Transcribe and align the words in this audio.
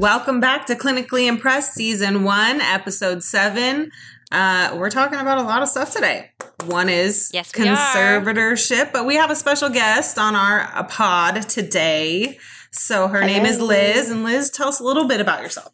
Welcome 0.00 0.40
back 0.40 0.64
to 0.68 0.76
Clinically 0.76 1.26
Impressed 1.26 1.74
Season 1.74 2.24
1, 2.24 2.60
Episode 2.62 3.22
7. 3.22 3.92
Uh, 4.32 4.74
we're 4.78 4.88
talking 4.88 5.18
about 5.18 5.36
a 5.36 5.42
lot 5.42 5.62
of 5.62 5.68
stuff 5.68 5.92
today. 5.92 6.30
One 6.64 6.88
is 6.88 7.30
Yes, 7.34 7.52
we 7.54 7.68
are. 7.68 7.76
conservatorship, 7.76 8.94
but 8.94 9.04
we 9.04 9.16
have 9.16 9.30
a 9.30 9.36
special 9.36 9.68
guest 9.68 10.18
on 10.18 10.34
our 10.34 10.62
uh, 10.62 10.84
pod 10.84 11.42
today. 11.50 12.38
So 12.70 13.08
her 13.08 13.20
name 13.20 13.44
is 13.44 13.60
Liz. 13.60 14.08
And 14.08 14.24
Liz, 14.24 14.48
tell 14.48 14.68
us 14.68 14.80
a 14.80 14.84
little 14.84 15.04
bit 15.04 15.20
about 15.20 15.42
yourself. 15.42 15.70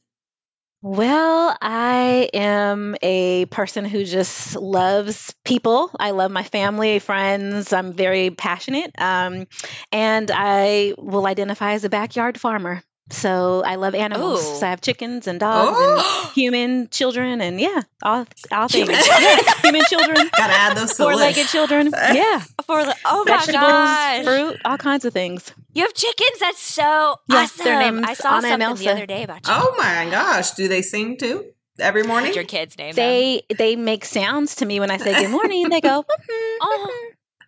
Well, 0.82 1.56
I 1.62 2.28
am 2.34 2.96
a 3.02 3.44
person 3.46 3.84
who 3.84 4.04
just 4.04 4.56
loves 4.56 5.36
people. 5.44 5.92
I 6.00 6.10
love 6.10 6.32
my 6.32 6.42
family, 6.42 6.98
friends. 6.98 7.72
I'm 7.72 7.92
very 7.92 8.30
passionate. 8.30 8.90
Um, 8.98 9.46
and 9.92 10.32
I 10.34 10.94
will 10.98 11.28
identify 11.28 11.74
as 11.74 11.84
a 11.84 11.88
backyard 11.88 12.40
farmer. 12.40 12.82
So 13.10 13.62
I 13.64 13.76
love 13.76 13.94
animals. 13.94 14.40
Ooh. 14.42 14.56
So 14.58 14.66
I 14.66 14.70
have 14.70 14.80
chickens 14.80 15.28
and 15.28 15.38
dogs 15.38 15.76
Oh. 15.78 16.24
and 16.26 16.32
human 16.34 16.88
children 16.88 17.40
and 17.40 17.60
yeah, 17.60 17.82
all 18.02 18.26
all 18.50 18.66
things. 18.68 18.88
Human 18.88 18.96
yeah, 19.20 19.38
human 19.62 19.82
children, 19.84 20.16
Gotta 20.36 20.52
add 20.52 20.76
those 20.76 20.92
four-legged 20.94 21.46
children. 21.46 21.92
Yeah, 22.12 22.40
For 22.66 22.84
the 22.84 22.96
oh 23.04 23.24
my 23.24 23.36
vegetables, 23.36 23.60
gosh, 23.62 24.24
fruit, 24.24 24.60
all 24.64 24.78
kinds 24.78 25.04
of 25.04 25.12
things. 25.12 25.52
you 25.72 25.82
have 25.82 25.94
chickens. 25.94 26.40
That's 26.40 26.60
so 26.60 27.16
Yes, 27.28 27.52
awesome. 27.52 27.64
their 27.64 27.78
name's 27.78 28.08
I 28.08 28.14
saw 28.14 28.38
Anna 28.38 28.48
and 28.48 28.62
something 28.62 28.84
the 28.86 28.92
other 28.92 29.06
day 29.06 29.22
about 29.22 29.42
chickens. 29.44 29.64
Oh 29.64 29.74
my 29.78 30.08
gosh. 30.10 30.50
Do 30.52 30.66
they 30.66 30.82
sing 30.82 31.16
too? 31.16 31.46
Every 31.78 32.02
morning? 32.02 32.28
What's 32.28 32.36
your 32.36 32.44
kids' 32.44 32.76
name? 32.78 32.94
them? 32.94 32.96
They 32.96 33.42
they 33.56 33.76
make 33.76 34.04
sounds 34.04 34.56
to 34.56 34.66
me 34.66 34.80
when 34.80 34.90
I 34.90 34.96
say 34.96 35.12
good 35.14 35.30
morning. 35.30 35.68
They 35.68 35.80
go. 35.80 36.02
"Mhm, 36.30 36.56
Oh. 36.60 36.90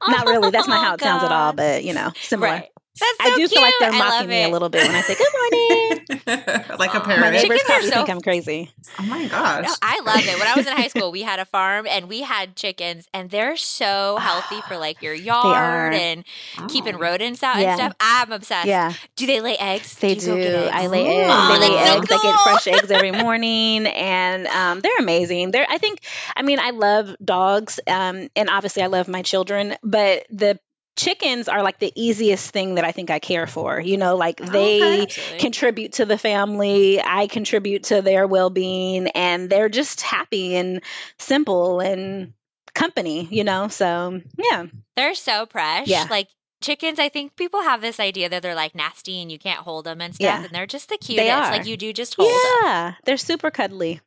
mhm." 0.04 0.12
Not 0.12 0.26
really. 0.28 0.50
That's 0.52 0.68
not 0.68 0.84
how 0.84 0.94
it 0.94 1.00
sounds 1.00 1.24
at 1.24 1.32
all, 1.32 1.52
but 1.54 1.82
you 1.82 1.94
know, 1.94 2.12
similar. 2.20 2.48
Right. 2.52 2.68
That's 3.00 3.18
so 3.18 3.24
I 3.24 3.30
do 3.30 3.36
cute. 3.36 3.50
feel 3.50 3.62
like 3.62 3.74
they're 3.80 3.90
I 3.92 3.98
mocking 3.98 4.28
me 4.28 4.42
a 4.44 4.48
little 4.48 4.68
bit 4.68 4.86
when 4.86 4.94
I 4.96 5.00
say 5.02 5.14
good 5.14 5.26
morning. 5.32 6.06
like 6.78 6.94
a 6.94 7.00
Aw. 7.02 7.06
My 7.20 7.30
neighbors 7.30 7.42
Chickens 7.42 7.62
probably 7.64 7.88
so- 7.88 7.94
think 7.96 8.10
I'm 8.10 8.20
crazy. 8.20 8.70
Oh 8.98 9.02
my 9.04 9.26
gosh. 9.28 9.64
No, 9.66 9.74
I 9.82 10.00
love 10.00 10.20
it. 10.20 10.38
When 10.38 10.48
I 10.48 10.54
was 10.56 10.66
in 10.66 10.76
high 10.76 10.88
school, 10.88 11.10
we 11.12 11.22
had 11.22 11.38
a 11.40 11.44
farm 11.44 11.86
and 11.88 12.08
we 12.08 12.22
had 12.22 12.56
chickens, 12.56 13.08
and 13.14 13.30
they're 13.30 13.56
so 13.56 14.16
healthy 14.20 14.60
for 14.68 14.76
like 14.78 15.02
your 15.02 15.14
yard 15.14 15.94
and 15.94 16.24
keeping 16.68 16.96
Oh. 16.96 16.98
rodents 16.98 17.42
out 17.42 17.58
Yeah. 17.60 17.70
and 17.72 17.78
stuff. 17.78 17.92
I'm 18.00 18.32
obsessed. 18.32 18.66
Yeah, 18.66 18.92
Do 19.16 19.26
they 19.26 19.40
lay 19.40 19.56
eggs? 19.58 19.94
they 19.96 20.14
you 20.14 20.20
go 20.20 20.36
do. 20.36 20.42
get 20.42 20.54
eggs? 20.54 20.70
I 20.74 20.86
lay 20.86 21.06
eggs. 21.06 21.30
Oh, 21.32 21.52
they 21.60 21.68
lay 21.68 21.84
so 21.86 21.98
eggs. 21.98 22.08
I 22.10 22.22
get 22.22 22.40
fresh 22.40 22.66
eggs 22.66 22.90
every 22.90 23.10
morning, 23.22 23.86
and 23.86 24.46
um, 24.46 24.80
they're 24.80 24.98
amazing. 24.98 25.50
They're. 25.50 25.66
I 25.68 25.78
think. 25.78 26.00
I 26.36 26.42
mean, 26.42 26.58
I 26.58 26.70
love 26.70 27.14
dogs, 27.24 27.80
um, 27.86 28.28
and 28.34 28.48
obviously, 28.50 28.82
I 28.82 28.86
love 28.86 29.08
my 29.08 29.22
children. 29.22 29.74
But 29.82 30.26
the 30.30 30.58
chickens 30.98 31.48
are 31.48 31.62
like 31.62 31.78
the 31.78 31.92
easiest 31.94 32.50
thing 32.50 32.74
that 32.74 32.84
I 32.84 32.92
think 32.92 33.10
I 33.10 33.18
care 33.20 33.46
for. 33.46 33.80
You 33.80 33.96
know, 33.96 34.16
like 34.16 34.36
they. 34.38 35.02
Okay. 35.02 35.38
Contribute 35.38 35.94
to 35.94 36.04
the 36.04 36.18
family. 36.18 37.00
I 37.00 37.26
contribute 37.28 37.84
to 37.84 38.02
their 38.02 38.26
well 38.26 38.50
being, 38.50 39.08
and 39.08 39.48
they're 39.48 39.68
just 39.68 40.00
happy 40.02 40.56
and 40.56 40.82
simple 41.18 41.80
and 41.80 42.32
company, 42.74 43.26
you 43.30 43.44
know? 43.44 43.68
So, 43.68 44.20
yeah. 44.36 44.66
They're 44.96 45.14
so 45.14 45.46
fresh. 45.46 45.88
Yeah. 45.88 46.06
Like 46.10 46.28
chickens, 46.60 46.98
I 46.98 47.08
think 47.08 47.36
people 47.36 47.62
have 47.62 47.80
this 47.80 47.98
idea 48.00 48.28
that 48.28 48.42
they're 48.42 48.54
like 48.54 48.74
nasty 48.74 49.22
and 49.22 49.30
you 49.32 49.38
can't 49.38 49.60
hold 49.60 49.86
them 49.86 50.00
and 50.00 50.14
stuff, 50.14 50.24
Yeah. 50.24 50.44
and 50.44 50.50
they're 50.52 50.66
just 50.66 50.88
the 50.88 50.98
cutest. 50.98 51.28
are. 51.28 51.50
Like 51.50 51.66
you 51.66 51.76
do 51.76 51.92
just 51.92 52.14
hold 52.16 52.28
them. 52.28 52.36
Yeah. 52.64 52.94
They're 53.04 53.16
super 53.16 53.50
cuddly. 53.50 54.00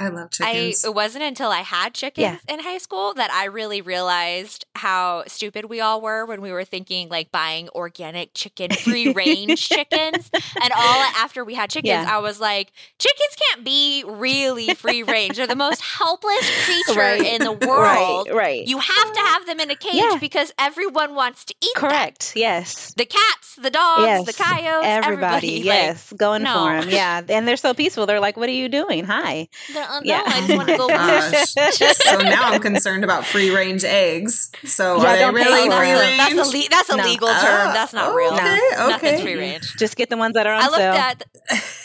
I 0.00 0.08
love 0.08 0.30
I 0.40 0.52
chickens. 0.52 0.84
it 0.84 0.94
wasn't 0.94 1.24
until 1.24 1.50
I 1.50 1.60
had 1.60 1.94
chickens 1.94 2.40
in 2.48 2.58
high 2.60 2.78
school 2.78 3.12
that 3.14 3.30
I 3.30 3.44
really 3.44 3.82
realized 3.82 4.64
how 4.74 5.24
stupid 5.26 5.66
we 5.66 5.80
all 5.80 6.00
were 6.00 6.24
when 6.24 6.40
we 6.40 6.50
were 6.52 6.64
thinking 6.64 7.08
like 7.10 7.30
buying 7.30 7.68
organic 7.74 8.30
chicken, 8.34 8.70
free 8.70 9.12
range 9.12 9.68
chickens. 9.68 10.30
And 10.32 10.72
all 10.74 11.02
after 11.18 11.44
we 11.44 11.54
had 11.54 11.68
chickens, 11.70 11.88
Yeah. 11.90 12.06
I 12.08 12.18
was 12.18 12.40
like, 12.40 12.72
chickens 12.98 13.36
can't 13.48 13.64
be 13.64 14.02
really 14.06 14.72
free 14.74 15.02
range. 15.02 15.36
They're 15.36 15.46
the 15.46 15.54
most 15.54 15.82
helpless 15.82 16.64
creature 16.64 16.98
Right. 16.98 17.20
in 17.26 17.42
the 17.44 17.52
world. 17.68 18.28
Right, 18.28 18.34
right. 18.34 18.66
You 18.66 18.78
have 18.78 19.12
to 19.12 19.20
have 19.20 19.46
them 19.46 19.60
in 19.60 19.70
a 19.70 19.76
cage 19.76 19.92
Yeah. 19.94 20.16
because 20.18 20.52
everyone 20.58 21.14
wants 21.14 21.44
to 21.44 21.54
eat 21.62 21.74
them. 21.74 21.90
Correct. 21.90 22.32
Yes. 22.36 22.94
The 22.96 23.04
cats, 23.04 23.56
the 23.56 23.70
dogs, 23.70 24.02
Yes. 24.04 24.26
the 24.26 24.32
coyotes, 24.32 24.86
Everybody, 24.86 25.04
everybody. 25.04 25.50
Like, 25.60 25.64
yes, 25.66 26.12
going 26.14 26.42
no. 26.42 26.54
for 26.64 26.80
them. 26.80 26.90
Yeah, 26.90 27.20
and 27.28 27.46
they're 27.46 27.56
so 27.58 27.74
peaceful. 27.74 28.06
They're 28.06 28.20
like, 28.20 28.36
"What 28.36 28.48
are 28.48 28.52
you 28.52 28.68
doing? 28.68 29.04
Hi." 29.04 29.48
they're- 29.72 29.86
uh, 29.90 30.00
Yeah. 30.04 30.18
No, 30.18 30.24
I 30.26 30.40
just 30.46 30.56
want 30.56 30.68
to 30.68 30.76
go. 30.76 30.88
Gosh. 30.88 31.96
so 31.96 32.18
now 32.18 32.50
I'm 32.50 32.60
concerned 32.60 33.04
about 33.04 33.24
free 33.24 33.50
range 33.54 33.84
eggs. 33.84 34.50
So 34.64 35.02
Yeah, 35.02 35.08
are 35.08 35.12
they 35.14 35.20
don't 35.20 35.34
really 35.34 35.70
for 35.70 35.76
free 35.76 35.92
range? 35.92 36.16
That's 36.18 36.34
a 36.34 36.56
le- 36.56 36.68
that's 36.70 36.88
a 36.90 36.96
No. 36.96 37.04
legal 37.04 37.28
term. 37.28 37.72
That's 37.74 37.92
not 37.92 38.14
real. 38.14 38.32
Okay, 38.32 38.60
Nothing's 38.76 39.12
okay. 39.14 39.22
free 39.22 39.34
range. 39.36 39.74
Just 39.78 39.96
get 39.96 40.10
the 40.10 40.16
ones 40.16 40.34
that 40.34 40.46
are 40.46 40.54
on 40.54 40.62
I 40.62 40.66
looked 40.66 40.76
sale. 40.78 40.94
at 40.94 41.22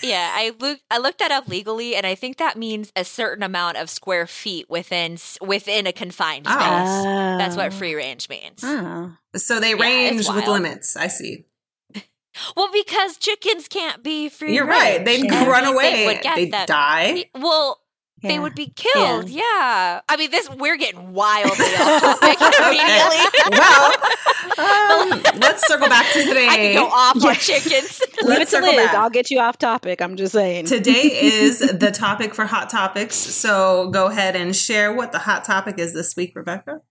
yeah, 0.03 0.31
I 0.35 0.51
looked 0.59 0.81
I 0.91 0.97
looked 0.99 1.19
that 1.19 1.31
up 1.31 1.47
legally, 1.47 1.95
and 1.95 2.05
I 2.05 2.15
think 2.15 2.37
that 2.37 2.57
means 2.57 2.91
a 2.95 3.03
certain 3.03 3.43
amount 3.43 3.77
of 3.77 3.89
square 3.89 4.27
feet 4.27 4.69
within 4.69 5.17
within 5.41 5.87
a 5.87 5.91
confined 5.93 6.45
Oh. 6.47 6.51
space. 6.51 7.03
That's 7.39 7.55
what 7.55 7.67
Oh. 7.67 7.71
free 7.71 7.95
range 7.95 8.29
means. 8.29 8.61
Oh. 8.63 9.11
So 9.35 9.59
they 9.59 9.75
range 9.75 10.21
it's 10.21 10.31
with 10.33 10.47
limits. 10.47 10.95
I 10.95 11.07
see. 11.07 11.45
Well, 12.57 12.67
because 12.73 13.15
chickens 13.17 13.69
can't 13.69 14.03
be 14.03 14.27
free. 14.27 14.47
Range. 14.49 14.55
You're 14.57 14.65
right. 14.67 15.05
They'd 15.05 15.21
range. 15.21 15.31
Yeah. 15.31 15.45
run 15.45 15.63
They 15.63 15.71
away. 15.71 16.05
would 16.05 16.21
get 16.21 16.35
They'd 16.35 16.51
them. 16.51 16.65
die. 16.65 17.25
Well, 17.33 17.79
they 18.27 18.39
would 18.39 18.55
be 18.55 18.67
killed. 18.75 19.29
Yeah. 19.29 20.01
I 20.07 20.15
mean, 20.17 20.31
this 20.31 20.49
we're 20.49 20.77
getting 20.77 21.13
wildly 21.13 21.65
off 21.65 22.01
topic 22.19 22.37
immediately. 22.59 23.25
well, 23.51 23.91
um, 24.57 25.39
let's 25.39 25.67
circle 25.67 25.87
back 25.89 26.11
to 26.13 26.23
today. 26.23 26.47
I 26.47 26.55
can 26.57 26.75
go 26.75 26.85
off 26.87 27.23
on 27.23 27.35
chickens. 27.35 28.01
Leave 28.01 28.15
Let's 28.23 28.41
it 28.41 28.45
to 28.45 28.51
circle 28.63 28.69
Liz. 28.75 28.85
back. 28.87 28.95
I'll 28.95 29.09
get 29.09 29.29
you 29.31 29.39
off 29.39 29.57
topic. 29.57 30.01
I'm 30.01 30.15
just 30.15 30.33
saying. 30.33 30.65
Today 30.65 31.01
is 31.11 31.59
the 31.59 31.91
topic 31.91 32.33
for 32.33 32.45
hot 32.45 32.69
topics. 32.69 33.15
So 33.15 33.89
go 33.91 34.07
ahead 34.07 34.35
and 34.35 34.55
share 34.55 34.93
what 34.93 35.11
the 35.11 35.19
hot 35.19 35.43
topic 35.43 35.79
is 35.79 35.93
this 35.93 36.15
week, 36.15 36.33
Rebecca. 36.35 36.81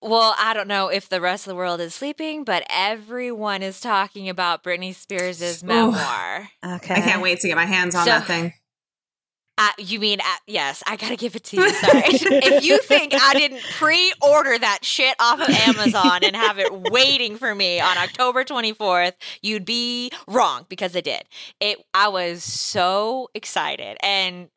Well, 0.00 0.34
I 0.38 0.52
don't 0.52 0.68
know 0.68 0.88
if 0.88 1.08
the 1.08 1.18
rest 1.20 1.46
of 1.46 1.50
the 1.52 1.54
world 1.56 1.80
is 1.80 1.94
sleeping, 1.94 2.44
but 2.44 2.62
everyone 2.68 3.62
is 3.62 3.80
talking 3.80 4.28
about 4.28 4.62
Britney 4.62 4.94
Spears' 4.94 5.62
Ooh. 5.62 5.66
memoir. 5.66 6.48
okay. 6.62 6.94
I 6.94 7.00
can't 7.00 7.22
wait 7.22 7.40
to 7.40 7.48
get 7.48 7.56
my 7.56 7.64
hands 7.64 7.94
on 7.94 8.04
So- 8.04 8.10
that 8.10 8.26
thing. 8.26 8.52
Uh, 9.56 9.70
you 9.78 10.00
mean, 10.00 10.20
uh, 10.20 10.24
yes, 10.48 10.82
I 10.86 10.96
gotta 10.96 11.16
give 11.16 11.36
it 11.36 11.44
to 11.44 11.56
you. 11.56 11.70
Sorry. 11.70 12.02
if 12.06 12.64
you 12.64 12.78
think 12.78 13.14
I 13.14 13.34
didn't 13.34 13.62
pre 13.78 14.12
order 14.20 14.58
that 14.58 14.84
shit 14.84 15.14
off 15.20 15.40
of 15.40 15.48
Amazon 15.48 16.24
and 16.24 16.34
have 16.34 16.58
it 16.58 16.72
waiting 16.90 17.36
for 17.36 17.54
me 17.54 17.80
on 17.80 17.96
October 17.96 18.42
24th, 18.44 19.12
you'd 19.42 19.64
be 19.64 20.10
wrong 20.26 20.66
because 20.68 20.96
I 20.96 21.00
did. 21.00 21.22
It. 21.60 21.84
I 21.94 22.08
was 22.08 22.42
so 22.42 23.28
excited. 23.32 23.96
And 24.02 24.48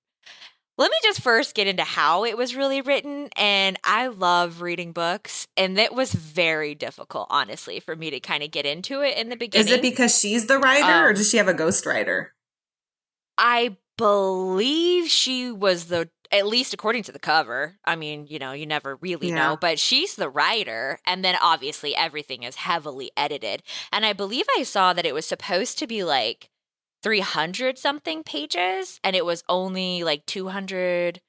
let 0.79 0.89
me 0.89 0.97
just 1.03 1.21
first 1.21 1.55
get 1.55 1.67
into 1.67 1.83
how 1.83 2.23
it 2.23 2.37
was 2.37 2.55
really 2.55 2.81
written. 2.81 3.29
And 3.35 3.77
I 3.83 4.07
love 4.07 4.61
reading 4.61 4.93
books, 4.93 5.47
and 5.55 5.77
it 5.77 5.93
was 5.93 6.13
very 6.13 6.73
difficult, 6.75 7.27
honestly, 7.29 7.79
for 7.79 7.95
me 7.95 8.09
to 8.09 8.19
kind 8.19 8.41
of 8.43 8.49
get 8.49 8.65
into 8.65 9.01
it 9.01 9.17
in 9.17 9.29
the 9.29 9.35
beginning. 9.35 9.67
Is 9.67 9.73
it 9.73 9.81
because 9.81 10.17
she's 10.17 10.47
the 10.47 10.57
writer 10.57 11.05
or 11.05 11.09
Um, 11.09 11.15
does 11.15 11.29
she 11.29 11.37
have 11.37 11.47
a 11.47 11.53
ghostwriter? 11.53 12.29
I 13.37 13.77
believe 13.97 15.09
she 15.09 15.51
was 15.51 15.85
the 15.85 16.09
at 16.29 16.45
least 16.45 16.73
according 16.73 17.03
to 17.03 17.11
the 17.13 17.19
cover. 17.19 17.77
I 17.85 17.95
mean, 17.95 18.27
you 18.27 18.37
know, 18.37 18.51
you 18.51 18.65
never 18.65 18.97
really 18.97 19.29
Yeah. 19.29 19.35
know, 19.35 19.57
but 19.59 19.79
she's 19.79 20.15
the 20.15 20.29
writer 20.29 20.99
and 21.05 21.23
then 21.23 21.37
obviously 21.41 21.95
everything 21.95 22.43
is 22.43 22.55
heavily 22.57 23.11
edited. 23.15 23.63
And 23.93 24.05
I 24.05 24.11
believe 24.11 24.45
I 24.57 24.63
saw 24.63 24.91
that 24.91 25.05
it 25.05 25.13
was 25.13 25.25
supposed 25.25 25.77
to 25.79 25.87
be 25.87 26.03
like 26.03 26.49
300 27.01 27.77
something 27.77 28.23
pages 28.23 28.99
and 29.05 29.15
it 29.15 29.23
was 29.23 29.41
only 29.47 30.03
like 30.03 30.25
200 30.25 31.21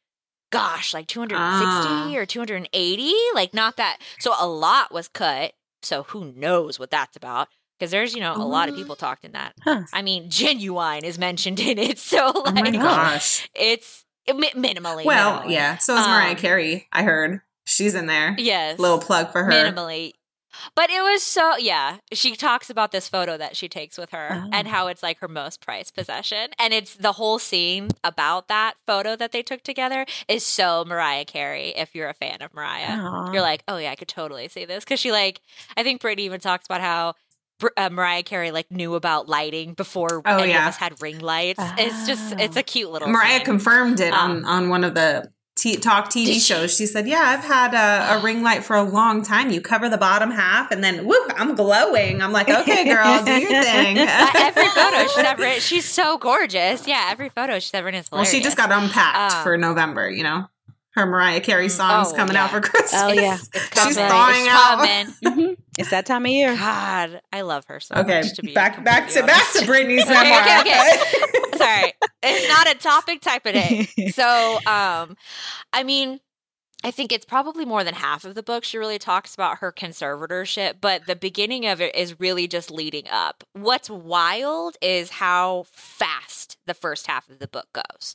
gosh, 0.50 0.92
like 0.94 1.06
260 1.06 2.16
Ah. 2.16 2.18
or 2.18 2.26
280, 2.26 3.14
like 3.34 3.54
not 3.54 3.76
that. 3.76 3.98
So 4.18 4.34
a 4.38 4.48
lot 4.48 4.90
was 4.92 5.06
cut. 5.06 5.52
So 5.82 6.04
who 6.04 6.32
knows 6.32 6.78
what 6.80 6.90
that's 6.90 7.16
about? 7.16 7.48
Because 7.78 7.90
there's, 7.90 8.14
you 8.14 8.20
know, 8.20 8.34
a 8.34 8.38
lot 8.44 8.68
of 8.68 8.74
people 8.74 8.96
talked 8.96 9.24
in 9.24 9.32
that. 9.32 9.54
Huh. 9.62 9.82
I 9.92 10.02
mean, 10.02 10.28
Ginuwine 10.30 11.04
is 11.04 11.18
mentioned 11.18 11.60
in 11.60 11.78
it, 11.78 11.98
so 12.10 12.32
Oh 12.34 12.50
my 12.52 12.62
like 12.62 12.72
gosh. 12.74 13.48
it's 13.54 14.04
mi- 14.34 14.50
minimally. 14.56 15.04
Well, 15.04 15.48
yeah. 15.48 15.76
So 15.78 15.94
is 15.96 16.06
Mariah 16.06 16.30
Um, 16.30 16.36
Carey. 16.36 16.88
I 16.92 17.02
heard 17.04 17.40
she's 17.64 17.94
in 17.94 18.06
there. 18.06 18.34
yes, 18.38 18.78
Little 18.78 18.98
plug 18.98 19.30
for 19.30 19.44
her. 19.44 19.50
minimally. 19.50 20.12
But 20.74 20.90
it 20.90 21.00
was 21.02 21.22
so 21.22 21.56
yeah. 21.56 21.98
She 22.12 22.34
talks 22.34 22.68
about 22.68 22.90
this 22.90 23.08
photo 23.08 23.36
that 23.36 23.54
she 23.54 23.68
takes 23.68 23.96
with 23.96 24.10
her 24.10 24.42
Oh. 24.44 24.50
and 24.52 24.66
how 24.66 24.88
it's 24.88 25.04
like 25.04 25.20
her 25.20 25.28
most 25.28 25.60
prized 25.60 25.94
possession, 25.94 26.48
and 26.58 26.74
it's 26.74 26.96
the 26.96 27.12
whole 27.12 27.38
scene 27.38 27.90
about 28.02 28.48
that 28.48 28.74
photo 28.84 29.14
that 29.14 29.30
they 29.30 29.42
took 29.44 29.62
together 29.62 30.04
is 30.26 30.44
so 30.44 30.84
Mariah 30.84 31.26
Carey. 31.26 31.68
If 31.76 31.94
you're 31.94 32.08
a 32.08 32.14
fan 32.14 32.38
of 32.42 32.52
Mariah, 32.54 33.30
you're 33.32 33.42
like, 33.42 33.62
oh 33.68 33.76
yeah, 33.76 33.92
I 33.92 33.94
could 33.94 34.08
totally 34.08 34.48
see 34.48 34.64
this 34.64 34.82
because 34.84 34.98
she 34.98 35.12
like 35.12 35.40
I 35.76 35.84
think 35.84 36.02
Britney 36.02 36.20
even 36.20 36.40
talks 36.40 36.66
about 36.66 36.80
how. 36.80 37.14
Uh, 37.76 37.90
Mariah 37.90 38.22
Carey 38.22 38.50
like 38.50 38.70
knew 38.70 38.94
about 38.94 39.28
lighting 39.28 39.74
before 39.74 40.22
Oh, 40.24 40.38
any 40.38 40.52
yeah. 40.52 40.62
of 40.62 40.68
us 40.68 40.76
had 40.76 41.00
ring 41.02 41.18
lights. 41.18 41.60
It's 41.78 42.06
just 42.06 42.34
it's 42.38 42.56
a 42.56 42.62
cute 42.62 42.90
little 42.90 43.08
Mariah 43.08 43.38
scene. 43.38 43.44
confirmed 43.44 44.00
it 44.00 44.12
on 44.12 44.30
Um, 44.38 44.44
on 44.44 44.68
one 44.68 44.84
of 44.84 44.94
the 44.94 45.30
t- 45.56 45.74
talk 45.76 46.08
TV 46.08 46.34
she- 46.34 46.38
shows. 46.38 46.76
She 46.76 46.86
said, 46.86 47.08
"Yeah, 47.08 47.20
I've 47.20 47.44
had 47.44 47.74
a, 47.74 48.18
a 48.18 48.20
ring 48.22 48.42
light 48.44 48.62
for 48.62 48.76
a 48.76 48.82
long 48.84 49.22
time. 49.24 49.50
You 49.50 49.60
cover 49.60 49.88
the 49.88 49.98
bottom 49.98 50.30
half, 50.30 50.70
and 50.70 50.84
then 50.84 51.04
woo, 51.04 51.16
I'm 51.36 51.56
glowing. 51.56 52.22
I'm 52.22 52.30
like, 52.32 52.48
okay, 52.48 52.84
girl, 52.84 53.24
do 53.24 53.32
your 53.32 53.62
thing." 53.64 53.98
Uh, 53.98 54.30
every 54.36 54.66
photo 54.68 54.98
she's 55.08 55.24
ever 55.24 55.50
she's 55.60 55.84
so 55.84 56.16
gorgeous. 56.16 56.86
Yeah, 56.86 57.08
every 57.10 57.28
photo 57.28 57.58
she's 57.58 57.74
ever 57.74 57.88
in 57.88 57.96
is 57.96 58.08
well, 58.12 58.24
she 58.24 58.40
just 58.40 58.56
got 58.56 58.70
unpacked 58.70 59.34
Um, 59.34 59.42
for 59.42 59.56
November. 59.58 60.08
You 60.08 60.22
know, 60.22 60.46
her 60.98 61.06
Mariah 61.06 61.40
Carey 61.40 61.68
songs 61.68 62.08
oh, 62.12 62.16
coming 62.16 62.36
out 62.36 62.50
for 62.50 62.60
Christmas. 62.62 62.92
Oh, 63.02 63.12
yeah. 63.12 63.34
It's 63.54 63.82
She's 63.84 63.96
thawing 63.96 64.34
it's 64.36 64.48
out. 64.48 64.78
coming. 64.78 65.14
Mhm. 65.24 65.56
It's 65.78 65.90
that 65.90 66.06
time 66.06 66.24
of 66.26 66.30
year. 66.32 66.56
God, 66.56 67.20
I 67.32 67.42
love 67.42 67.64
her 67.66 67.78
so 67.80 67.94
Okay, 67.96 68.22
much. 68.22 68.34
To 68.34 68.42
be 68.42 68.52
back 68.52 68.82
back 68.84 69.08
to 69.10 69.20
completely 69.20 69.26
back 69.28 69.52
to 69.52 69.58
honest. 69.58 69.70
Britney's 69.70 70.02
Okay, 70.10 70.12
memoir. 70.12 70.60
okay, 70.60 70.60
okay. 70.60 71.56
Sorry, 71.56 71.92
it's 72.24 72.48
not 72.48 72.68
a 72.74 72.78
topic 72.78 73.20
type 73.20 73.46
of 73.46 73.52
day. 73.54 73.86
So, 74.12 74.56
um, 74.66 75.16
I 75.72 75.84
mean, 75.84 76.18
I 76.84 76.90
think 76.90 77.12
it's 77.12 77.24
probably 77.24 77.64
more 77.64 77.84
than 77.84 77.94
half 77.94 78.24
of 78.24 78.34
the 78.34 78.42
book. 78.42 78.64
She 78.64 78.78
really 78.78 78.98
talks 78.98 79.34
about 79.34 79.58
her 79.58 79.70
conservatorship, 79.72 80.74
but 80.80 81.06
the 81.06 81.16
beginning 81.16 81.66
of 81.66 81.80
it 81.80 81.94
is 81.94 82.18
really 82.18 82.48
just 82.48 82.70
leading 82.72 83.04
up. 83.10 83.44
What's 83.52 83.88
wild 83.90 84.76
is 84.82 85.10
how 85.10 85.66
fast 85.72 86.56
the 86.66 86.74
first 86.74 87.06
half 87.06 87.28
of 87.28 87.38
the 87.38 87.48
book 87.48 87.66
goes. 87.72 88.14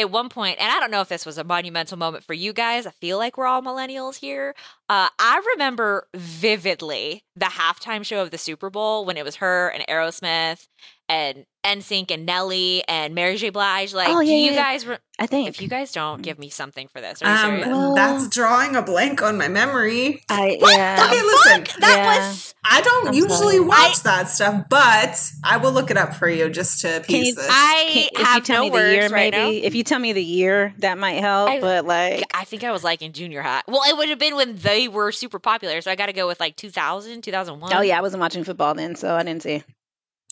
At 0.00 0.10
one 0.10 0.30
point, 0.30 0.58
and 0.58 0.72
I 0.72 0.80
don't 0.80 0.90
know 0.90 1.02
if 1.02 1.10
this 1.10 1.26
was 1.26 1.36
a 1.36 1.44
monumental 1.44 1.98
moment 1.98 2.24
for 2.24 2.32
you 2.32 2.54
guys. 2.54 2.86
I 2.86 2.90
feel 2.90 3.18
like 3.18 3.36
we're 3.36 3.44
all 3.44 3.60
millennials 3.60 4.16
here. 4.16 4.54
Uh, 4.90 5.08
I 5.20 5.40
remember 5.54 6.08
vividly 6.16 7.22
the 7.36 7.46
halftime 7.46 8.04
show 8.04 8.22
of 8.22 8.32
the 8.32 8.38
Super 8.38 8.70
Bowl 8.70 9.04
when 9.04 9.16
it 9.16 9.24
was 9.24 9.36
her 9.36 9.68
and 9.68 9.86
Aerosmith 9.88 10.66
and 11.08 11.44
NSYNC 11.64 12.10
and 12.10 12.24
Nelly 12.26 12.82
and 12.88 13.14
Mary 13.14 13.36
J. 13.36 13.50
Blige. 13.50 13.92
Like, 13.94 14.08
Oh, 14.08 14.20
do 14.20 14.26
you 14.26 14.52
yeah. 14.52 14.56
guys? 14.72 14.86
Re- 14.86 14.96
I 15.18 15.26
think. 15.26 15.48
if 15.50 15.60
you 15.60 15.68
guys 15.68 15.92
don't 15.92 16.22
give 16.22 16.38
me 16.38 16.48
something 16.48 16.88
for 16.88 17.00
this, 17.02 17.20
are 17.22 17.30
you 17.30 17.38
serious? 17.38 17.66
Um, 17.66 17.72
Well- 17.72 17.94
that's 17.94 18.28
drawing 18.28 18.74
a 18.76 18.80
blank 18.82 19.20
on 19.22 19.36
my 19.36 19.48
memory. 19.48 20.22
I 20.30 20.56
What 20.58 20.74
yeah. 20.76 20.96
the 20.96 21.02
Okay, 21.06 21.22
listen. 21.22 21.64
fuck? 21.66 21.80
That 21.80 21.96
Yeah. 21.98 22.28
was 22.28 22.54
I 22.64 22.80
don't 22.82 23.08
I'm 23.08 23.14
usually 23.14 23.56
sorry. 23.56 23.60
watch 23.60 24.02
that 24.04 24.28
stuff, 24.28 24.64
but 24.70 25.20
I 25.44 25.56
will 25.58 25.72
look 25.72 25.90
it 25.90 25.96
up 25.98 26.14
for 26.14 26.28
you 26.28 26.48
just 26.48 26.80
to 26.82 27.00
Can 27.00 27.16
you- 27.16 27.24
piece 27.24 27.34
this. 27.34 27.46
I 27.50 27.88
Can- 27.92 28.08
if 28.20 28.26
have 28.26 28.36
you 28.36 28.42
tell 28.42 28.56
no 28.56 28.64
me 28.64 28.70
words 28.70 28.84
the 28.88 28.94
year, 28.94 29.08
right 29.08 29.32
maybe 29.32 29.60
now. 29.60 29.66
if 29.66 29.74
you 29.74 29.82
tell 29.82 29.98
me 29.98 30.12
the 30.12 30.24
year, 30.24 30.72
that 30.78 30.96
might 30.98 31.20
help. 31.20 31.50
I- 31.50 31.60
but 31.60 31.84
like, 31.84 32.22
I 32.32 32.44
think 32.44 32.64
I 32.64 32.70
was 32.70 32.84
like 32.84 33.02
in 33.02 33.12
junior 33.12 33.42
high. 33.42 33.62
Well, 33.68 33.82
it 33.88 33.96
would 33.96 34.08
have 34.08 34.18
been 34.18 34.36
when 34.36 34.54
they 34.80 34.88
were 34.88 35.12
super 35.12 35.38
popular. 35.38 35.80
So 35.82 35.90
I 35.90 35.94
got 35.94 36.06
to 36.06 36.12
go 36.14 36.26
with 36.26 36.40
like 36.40 36.56
2000, 36.56 37.22
2001. 37.22 37.72
oh 37.74 37.80
yeah, 37.82 37.98
I 37.98 38.00
wasn't 38.00 38.20
watching 38.22 38.44
football 38.44 38.74
then, 38.74 38.94
so 38.96 39.14
I 39.14 39.22
didn't 39.22 39.42
see. 39.42 39.62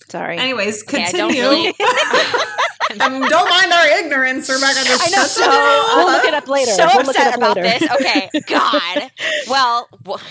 Sorry. 0.09 0.39
Anyways, 0.39 0.85
Okay, 0.85 1.05
I 1.05 1.13
don't 1.13 1.31
continue. 1.33 1.43
really- 1.43 1.75
um, 3.01 3.21
don't 3.29 3.51
mind 3.51 3.71
our 3.73 3.87
ignorance, 3.99 4.49
Rebecca. 4.49 4.81
Just 4.85 5.03
I 5.07 5.11
know, 5.11 5.23
shut 5.23 5.29
so- 5.31 5.43
the 5.43 5.95
we'll 5.97 6.07
look 6.07 6.25
it 6.25 6.33
up 6.35 6.49
later. 6.49 6.71
So 6.71 6.87
we'll 6.87 7.01
upset 7.01 7.27
up 7.35 7.37
about 7.37 7.57
later. 7.57 7.79
this. 7.79 7.91
Okay, 7.91 8.31
God. 8.47 9.11
Well, 9.51 9.89
w- 10.05 10.25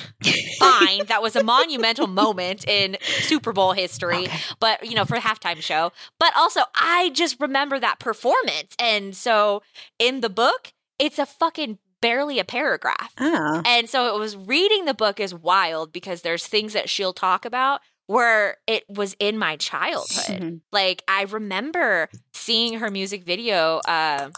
fine. 0.58 1.06
That 1.06 1.22
was 1.22 1.36
a 1.36 1.44
monumental 1.44 2.08
moment 2.08 2.68
in 2.68 2.98
Super 3.02 3.54
Bowl 3.54 3.74
history, 3.74 4.28
but 4.60 4.84
you 4.88 4.96
know, 4.96 5.06
for 5.06 5.16
the 5.18 5.22
halftime 5.22 5.62
show. 5.62 5.92
But 6.20 6.34
also, 6.36 6.62
I 6.74 7.12
just 7.14 7.40
remember 7.40 7.80
that 7.80 8.00
performance, 8.00 8.74
and 8.80 9.16
so 9.16 9.62
in 10.00 10.22
the 10.22 10.30
book, 10.30 10.74
it's 10.98 11.20
a 11.20 11.28
fucking 11.28 11.78
barely 12.02 12.40
a 12.40 12.46
paragraph. 12.46 13.14
Oh. 13.20 13.62
And 13.66 13.90
so 13.90 14.16
it 14.16 14.20
was 14.20 14.36
reading 14.36 14.86
the 14.86 14.94
book 14.94 15.20
is 15.20 15.34
wild 15.34 15.92
because 15.92 16.22
there's 16.22 16.46
things 16.46 16.74
that 16.74 16.90
she'll 16.90 17.14
talk 17.14 17.46
about 17.46 17.82
where 18.06 18.58
it 18.68 18.84
was 18.90 19.16
in 19.20 19.38
my 19.38 19.58
childhood. 19.58 20.42
Mhm. 20.42 20.62
Like 20.72 21.04
I 21.08 21.24
remember 21.24 22.10
seeing 22.34 22.80
her 22.80 22.90
music 22.90 23.24
video 23.24 23.78
uh 23.88 24.30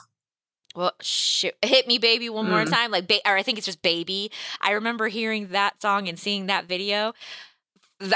well, 0.76 0.94
shit, 1.02 1.58
hit 1.66 1.88
me, 1.88 1.98
baby, 1.98 2.30
one 2.30 2.48
more 2.50 2.64
Mm. 2.64 2.70
time. 2.72 2.92
Like, 2.92 3.08
ba- 3.08 3.28
or 3.28 3.36
I 3.36 3.44
think 3.44 3.58
it's 3.58 3.66
just 3.66 3.82
baby. 3.82 4.32
I 4.62 4.72
remember 4.72 5.08
hearing 5.08 5.48
that 5.48 5.82
song 5.82 6.08
and 6.08 6.18
seeing 6.18 6.46
that 6.46 6.66
video. 6.66 7.14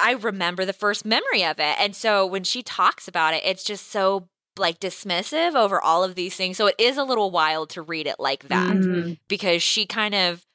I 0.01 0.11
remember 0.13 0.63
the 0.63 0.71
first 0.71 1.03
memory 1.03 1.43
of 1.43 1.59
it, 1.59 1.75
and 1.79 1.93
so 1.95 2.25
when 2.25 2.43
she 2.45 2.63
talks 2.63 3.07
about 3.07 3.33
it, 3.33 3.41
it's 3.43 3.63
just 3.65 3.91
so 3.91 4.29
like 4.57 4.79
dismissive 4.79 5.55
over 5.55 5.81
all 5.81 6.03
of 6.03 6.15
these 6.15 6.35
things. 6.35 6.57
So 6.57 6.67
it 6.67 6.75
is 6.77 6.97
a 6.97 7.03
little 7.03 7.31
wild 7.31 7.69
to 7.71 7.81
read 7.81 8.07
it 8.07 8.19
like 8.19 8.47
that 8.50 8.75
Mhm. 8.75 9.17
because 9.27 9.63
she 9.63 9.85
kind 9.85 10.13
of 10.13 10.45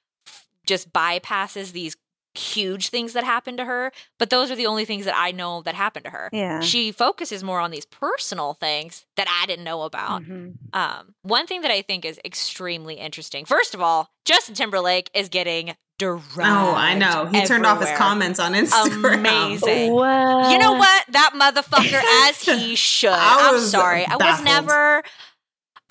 just 0.67 0.93
bypasses 0.93 1.73
these 1.73 1.97
huge 2.39 2.89
things 2.91 3.13
that 3.15 3.25
happened 3.25 3.59
to 3.59 3.65
her 3.65 3.93
but 4.19 4.31
those 4.31 4.51
are 4.51 4.57
the 4.57 4.67
only 4.67 4.85
things 4.85 5.05
that 5.05 5.15
i 5.17 5.31
know 5.33 5.61
that 5.63 5.75
happened 5.75 6.05
to 6.05 6.11
her 6.11 6.29
Yeah. 6.33 6.61
she 6.61 6.93
focuses 6.93 7.43
more 7.43 7.61
on 7.61 7.71
these 7.71 7.85
personal 7.85 8.55
things 8.55 9.05
that 9.17 9.27
i 9.29 9.47
didn't 9.47 9.65
know 9.65 9.83
about 9.83 10.23
Mhm. 10.23 10.55
um, 10.73 11.15
one 11.23 11.47
thing 11.47 11.63
that 11.63 11.71
i 11.71 11.83
think 11.83 12.05
is 12.05 12.21
extremely 12.25 12.95
interesting 12.95 13.45
first 13.45 13.75
of 13.75 13.81
all 13.81 14.11
justin 14.25 14.55
timberlake 14.55 15.11
is 15.15 15.29
getting 15.29 15.75
dragged 15.99 16.23
Oh, 16.39 16.75
I 16.77 16.95
know. 16.95 17.27
He 17.27 17.45
turned 17.45 17.67
off 17.67 17.81
his 17.81 17.91
comments 17.99 18.39
on 18.39 18.53
Instagram. 18.55 19.15
Amazing. 19.19 19.91
What? 19.93 20.51
you 20.53 20.59
know 20.59 20.75
what 20.75 21.05
that 21.09 21.33
motherfucker 21.35 22.01
as 22.29 22.41
he 22.41 22.77
should 22.91 23.11
I 23.11 23.49
i'm 23.49 23.55
was 23.55 23.69
sorry 23.73 24.07
i 24.07 24.15
was 24.15 24.41
never 24.45 25.03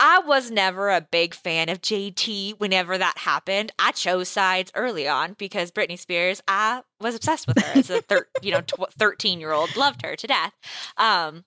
I 0.00 0.20
was 0.20 0.50
never 0.50 0.90
a 0.90 1.00
big 1.00 1.34
fan 1.34 1.68
of 1.68 1.80
JT 1.80 2.60
whenever 2.60 2.96
that 2.98 3.18
happened. 3.18 3.72
I 3.78 3.90
chose 3.92 4.28
sides 4.28 4.70
early 4.74 5.08
on 5.08 5.34
because 5.38 5.72
Britney 5.72 5.98
Spears, 5.98 6.40
I 6.46 6.82
was 7.00 7.16
obsessed 7.16 7.48
with 7.48 7.58
her 7.58 7.78
as 7.78 7.90
a 7.90 8.02
thir- 8.02 8.28
you 8.42 8.52
know, 8.52 8.60
tw- 8.60 8.92
13 8.92 9.40
year 9.40 9.52
old, 9.52 9.76
loved 9.76 10.02
her 10.02 10.14
to 10.14 10.26
death. 10.26 10.52
Um, 10.96 11.44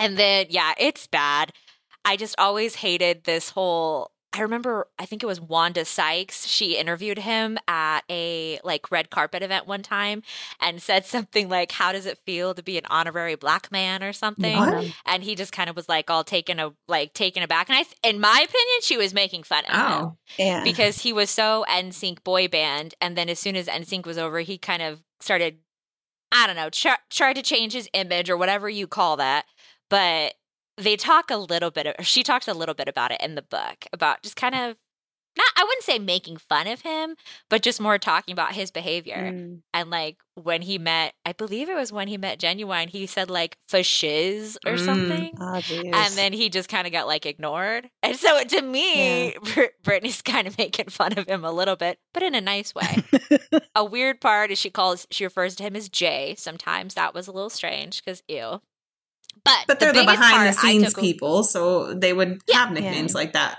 and 0.00 0.16
then, 0.16 0.46
yeah, 0.48 0.72
it's 0.78 1.06
bad. 1.06 1.52
I 2.04 2.16
just 2.16 2.34
always 2.38 2.76
hated 2.76 3.24
this 3.24 3.50
whole. 3.50 4.10
I 4.34 4.40
remember, 4.40 4.88
I 4.98 5.04
think 5.04 5.22
it 5.22 5.26
was 5.26 5.40
Wanda 5.40 5.84
Sykes. 5.84 6.46
She 6.46 6.76
interviewed 6.78 7.18
him 7.18 7.58
at 7.68 8.00
a 8.10 8.60
like 8.64 8.90
red 8.90 9.10
carpet 9.10 9.42
event 9.42 9.66
one 9.66 9.82
time 9.82 10.22
and 10.60 10.80
said 10.80 11.04
something 11.04 11.50
like, 11.50 11.72
How 11.72 11.92
does 11.92 12.06
it 12.06 12.18
feel 12.24 12.54
to 12.54 12.62
be 12.62 12.78
an 12.78 12.84
honorary 12.88 13.34
black 13.34 13.70
man 13.70 14.02
or 14.02 14.12
something? 14.14 14.56
What? 14.56 14.86
and 15.04 15.22
he 15.22 15.34
just 15.34 15.52
kind 15.52 15.68
of 15.68 15.76
was 15.76 15.88
like 15.88 16.10
all 16.10 16.24
taken 16.24 16.58
a 16.58 16.72
like 16.88 17.12
taken 17.12 17.42
aback 17.42 17.68
and 17.68 17.76
i 17.76 17.82
th- 17.82 17.96
in 18.02 18.20
my 18.20 18.30
opinion 18.32 18.78
she 18.80 18.96
was 18.96 19.12
making 19.12 19.42
fun 19.42 19.64
of 19.66 19.72
him 19.74 19.80
Oh, 19.82 20.16
Yeah. 20.38 20.64
because 20.64 20.98
he 21.02 21.12
was 21.12 21.28
so 21.30 21.64
NSYNC 21.68 22.24
boy 22.24 22.48
band 22.48 22.94
and 23.00 23.16
then 23.16 23.28
as 23.28 23.38
soon 23.38 23.54
as 23.56 23.66
NSYNC 23.66 24.06
was 24.06 24.16
over 24.18 24.40
he 24.40 24.56
kind 24.58 24.82
of 24.82 25.02
started 25.20 25.58
i 26.32 26.46
don't 26.46 26.56
know 26.56 26.70
try, 26.70 26.96
tried 27.10 27.34
to 27.34 27.42
change 27.42 27.72
his 27.74 27.88
image 27.92 28.30
or 28.30 28.36
whatever 28.36 28.68
you 28.68 28.86
call 28.86 29.16
that 29.18 29.44
but 29.90 30.34
they 30.76 30.96
talk 30.96 31.30
a 31.30 31.36
little 31.36 31.70
bit 31.70 31.86
of, 31.86 32.06
she 32.06 32.22
talks 32.22 32.48
a 32.48 32.54
little 32.54 32.74
bit 32.74 32.88
about 32.88 33.10
it 33.12 33.20
in 33.20 33.34
the 33.34 33.42
book 33.42 33.84
about 33.92 34.22
just 34.22 34.36
kind 34.36 34.54
of 34.54 34.76
not 35.34 35.46
i 35.56 35.62
wouldn't 35.64 35.82
say 35.84 35.98
making 35.98 36.36
fun 36.36 36.66
of 36.66 36.82
him 36.82 37.14
but 37.48 37.62
just 37.62 37.80
more 37.80 37.96
talking 37.98 38.32
about 38.34 38.52
his 38.52 38.70
behavior 38.70 39.30
Mm. 39.32 39.60
and 39.72 39.88
like 39.90 40.18
when 40.34 40.60
he 40.62 40.76
met 40.76 41.14
i 41.24 41.32
believe 41.32 41.70
it 41.70 41.74
was 41.74 41.90
when 41.90 42.06
he 42.08 42.18
met 42.18 42.38
Ginuwine 42.38 42.90
he 42.90 43.06
said 43.06 43.30
like 43.30 43.56
for 43.68 43.82
shiz 43.82 44.58
or 44.66 44.72
Mm. 44.74 44.84
something 44.84 45.30
Oh, 45.40 45.60
and 45.94 46.14
then 46.14 46.32
he 46.34 46.50
just 46.50 46.68
kind 46.68 46.86
of 46.86 46.92
got 46.92 47.06
like 47.06 47.24
ignored. 47.26 47.88
And 48.02 48.16
so 48.16 48.42
to 48.44 48.62
me, 48.62 49.34
Br- 49.54 49.72
Britney's 49.82 50.22
kind 50.22 50.46
of 50.46 50.56
making 50.58 50.88
fun 50.90 51.18
of 51.18 51.26
him 51.26 51.44
a 51.44 51.50
little 51.52 51.76
bit, 51.76 51.98
but 52.14 52.22
in 52.22 52.34
a 52.34 52.40
nice 52.40 52.74
way. 52.74 53.02
a 53.74 53.84
weird 53.84 54.20
part 54.20 54.50
is 54.50 54.58
she 54.58 54.70
calls 54.70 55.06
she 55.10 55.24
refers 55.24 55.54
to 55.56 55.62
him 55.62 55.74
as 55.76 55.88
Jay. 55.88 56.34
Sometimes 56.38 56.94
that 56.94 57.14
was 57.14 57.26
a 57.28 57.32
little 57.32 57.50
strange 57.50 58.02
because 58.04 58.22
ew. 58.28 58.60
But 59.44 59.64
but 59.66 59.80
they're 59.80 59.92
the, 59.92 60.00
biggest 60.00 60.18
behind 60.20 60.48
the 60.48 60.52
scenes 60.52 60.94
people, 60.94 61.42
so 61.42 61.92
they 61.94 62.12
would 62.12 62.40
Yeah. 62.48 62.58
have 62.58 62.72
nicknames 62.72 63.14
like 63.14 63.32
that. 63.32 63.58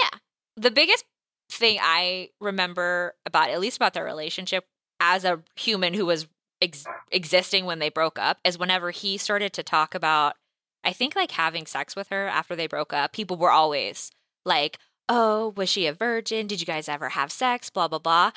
Yeah. 0.00 0.18
The 0.56 0.70
biggest 0.70 1.04
thing 1.50 1.78
I 1.80 2.30
remember 2.40 3.14
about, 3.26 3.50
at 3.50 3.60
least 3.60 3.76
about 3.76 3.94
their 3.94 4.04
relationship 4.04 4.64
as 5.00 5.24
a 5.24 5.42
human 5.56 5.94
who 5.94 6.06
was 6.06 6.26
ex- 6.60 6.86
existing 7.10 7.64
when 7.66 7.78
they 7.78 7.88
broke 7.90 8.18
up, 8.18 8.38
is 8.44 8.58
whenever 8.58 8.90
he 8.90 9.18
started 9.18 9.52
to 9.54 9.62
talk 9.62 9.94
about, 9.94 10.36
I 10.84 10.92
think 10.92 11.14
like 11.14 11.32
having 11.32 11.66
sex 11.66 11.94
with 11.94 12.08
her 12.08 12.26
after 12.26 12.56
they 12.56 12.66
broke 12.66 12.92
up, 12.92 13.12
people 13.12 13.36
were 13.36 13.50
always 13.50 14.10
like, 14.46 14.78
oh, 15.08 15.52
was 15.56 15.68
she 15.68 15.86
a 15.86 15.92
virgin? 15.92 16.46
Did 16.46 16.60
you 16.60 16.66
guys 16.66 16.88
ever 16.88 17.10
have 17.10 17.30
sex? 17.30 17.68
Blah, 17.68 17.88
blah, 17.88 17.98
blah. 17.98 18.30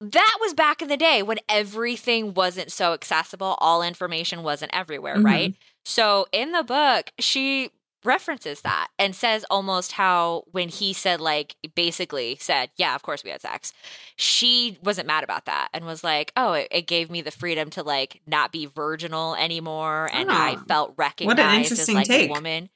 That 0.00 0.36
was 0.40 0.52
back 0.52 0.82
in 0.82 0.88
the 0.88 0.96
day 0.96 1.22
when 1.22 1.38
everything 1.48 2.34
wasn't 2.34 2.70
so 2.70 2.92
accessible, 2.92 3.56
all 3.60 3.82
information 3.82 4.42
wasn't 4.42 4.74
everywhere, 4.74 5.16
Mhm. 5.16 5.24
right? 5.24 5.54
So 5.84 6.26
in 6.32 6.52
the 6.52 6.62
book, 6.62 7.12
she 7.18 7.70
references 8.04 8.60
that 8.60 8.86
and 9.00 9.16
says 9.16 9.44
almost 9.50 9.92
how 9.92 10.44
when 10.52 10.68
he 10.68 10.92
said 10.92 11.20
like 11.20 11.56
basically 11.74 12.36
said 12.38 12.70
yeah 12.76 12.94
of 12.94 13.02
course 13.02 13.24
we 13.24 13.30
had 13.30 13.40
sex 13.40 13.72
she 14.14 14.78
wasn't 14.80 15.04
mad 15.04 15.24
about 15.24 15.44
that 15.46 15.68
and 15.74 15.84
was 15.84 16.04
like 16.04 16.30
oh 16.36 16.52
it, 16.52 16.68
it 16.70 16.86
gave 16.86 17.10
me 17.10 17.20
the 17.20 17.32
freedom 17.32 17.68
to 17.68 17.82
like 17.82 18.20
not 18.24 18.52
be 18.52 18.66
virginal 18.66 19.34
anymore 19.34 20.08
and 20.12 20.30
i 20.30 20.52
Oh, 20.52 20.62
felt 20.68 20.94
recognized 20.96 21.72
as 21.72 21.88
interesting 21.88 21.94
like 21.96 22.06
take. 22.06 22.30
a 22.30 22.32
woman 22.32 22.68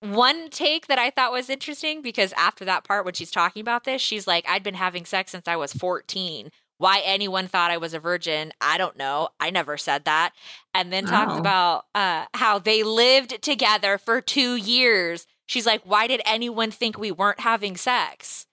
one 0.00 0.48
take 0.50 0.86
that 0.86 0.98
i 0.98 1.10
thought 1.10 1.30
was 1.32 1.50
interesting 1.50 2.00
because 2.02 2.32
after 2.32 2.64
that 2.64 2.84
part 2.84 3.04
when 3.04 3.14
she's 3.14 3.30
talking 3.30 3.60
about 3.60 3.84
this 3.84 4.00
she's 4.00 4.26
like 4.26 4.44
i'd 4.48 4.62
been 4.62 4.74
having 4.74 5.04
sex 5.04 5.30
since 5.32 5.46
i 5.46 5.56
was 5.56 5.72
14 5.72 6.50
why 6.78 7.02
anyone 7.04 7.46
thought 7.46 7.70
I 7.70 7.76
was 7.76 7.92
a 7.92 8.00
virgin, 8.00 8.52
I 8.58 8.78
don't 8.78 8.96
know. 8.96 9.28
I 9.38 9.50
never 9.50 9.76
said 9.76 10.06
that. 10.06 10.32
And 10.72 10.90
then 10.90 11.04
talks 11.04 11.34
Oh. 11.34 11.38
about 11.38 11.84
uh, 11.94 12.24
how 12.32 12.58
they 12.58 12.82
lived 12.82 13.42
together 13.42 13.98
for 13.98 14.22
two 14.22 14.56
years. 14.56 15.26
She's 15.44 15.66
like, 15.66 15.82
why 15.84 16.06
did 16.06 16.22
anyone 16.24 16.70
think 16.70 16.96
we 16.98 17.12
weren't 17.12 17.40
having 17.40 17.76
sex? 17.76 18.46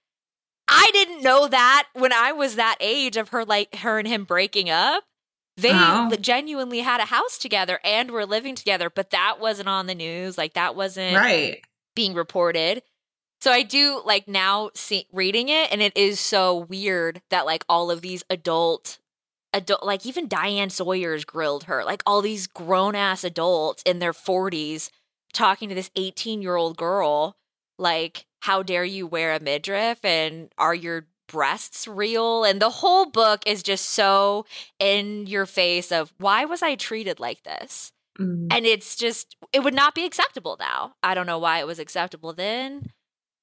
I 0.68 0.89
didn't 0.92 1.24
know 1.24 1.48
that 1.48 1.88
when 1.94 2.12
I 2.12 2.34
was 2.34 2.56
that 2.56 2.75
age 2.82 3.16
of 3.16 3.30
her, 3.30 3.46
like 3.46 3.74
her 3.77 3.98
and 3.98 4.06
him 4.06 4.25
breaking 4.25 4.70
up. 4.70 5.06
They 5.58 5.72
Oh. 5.74 6.10
genuinely 6.22 6.80
had 6.80 7.02
a 7.02 7.06
house 7.06 7.38
together 7.38 7.80
and 7.84 8.12
were 8.12 8.26
living 8.26 8.56
together, 8.56 8.90
but 8.90 9.10
that 9.10 9.40
wasn't 9.40 9.70
on 9.70 9.88
the 9.88 9.96
news. 9.96 10.38
Like 10.38 10.54
that 10.54 10.76
wasn't 10.76 11.18
Right. 11.18 11.62
being 11.96 12.14
reported. 12.14 12.84
So 13.42 13.52
I 13.52 13.64
do 13.64 14.02
like 14.06 14.28
now 14.28 14.72
see, 14.76 15.08
reading 15.12 15.50
it, 15.50 15.72
and 15.72 15.82
it 15.82 15.96
is 15.98 16.20
so 16.20 16.58
weird 16.58 17.22
that 17.30 17.46
like 17.46 17.66
all 17.70 17.92
of 17.92 18.02
these 18.02 18.24
adult, 18.30 19.00
adult, 19.54 19.84
like 19.84 20.06
even 20.06 20.28
Diane 20.28 20.70
Sawyer's 20.70 21.26
grilled 21.26 21.66
her, 21.66 21.84
like 21.84 22.02
all 22.06 22.22
these 22.22 22.48
grown 22.48 22.96
ass 22.96 23.24
adults 23.24 23.84
in 23.86 24.00
their 24.00 24.14
forties 24.14 24.92
talking 25.34 25.70
to 25.70 25.76
this 25.76 25.92
eighteen 25.96 26.42
year 26.42 26.56
old 26.56 26.78
girl, 26.78 27.38
like 27.78 28.26
how 28.42 28.64
dare 28.64 28.86
you 28.86 29.06
wear 29.08 29.34
a 29.34 29.40
midriff 29.40 30.04
and 30.06 30.52
are 30.58 30.76
your 30.76 31.08
breasts 31.27 31.88
real? 31.88 32.43
And 32.43 32.62
the 32.62 32.69
whole 32.69 33.05
book 33.05 33.43
is 33.46 33.62
just 33.63 33.89
so 33.89 34.46
in 34.79 35.27
your 35.27 35.46
face 35.46 35.91
of 35.91 36.13
why 36.17 36.46
was 36.46 36.62
I 36.62 36.75
treated 36.75 37.19
like 37.19 37.43
this? 37.43 37.91
Mm. 38.19 38.48
and 38.51 38.65
it's 38.65 38.96
just 38.96 39.36
it 39.53 39.60
would 39.60 39.75
not 39.75 39.93
be 39.93 40.03
acceptable 40.03 40.57
now. 40.60 40.96
I 41.03 41.13
don't 41.13 41.27
know 41.27 41.38
why 41.38 41.60
it 41.60 41.67
was 41.67 41.77
acceptable 41.77 42.34
then. 42.34 42.89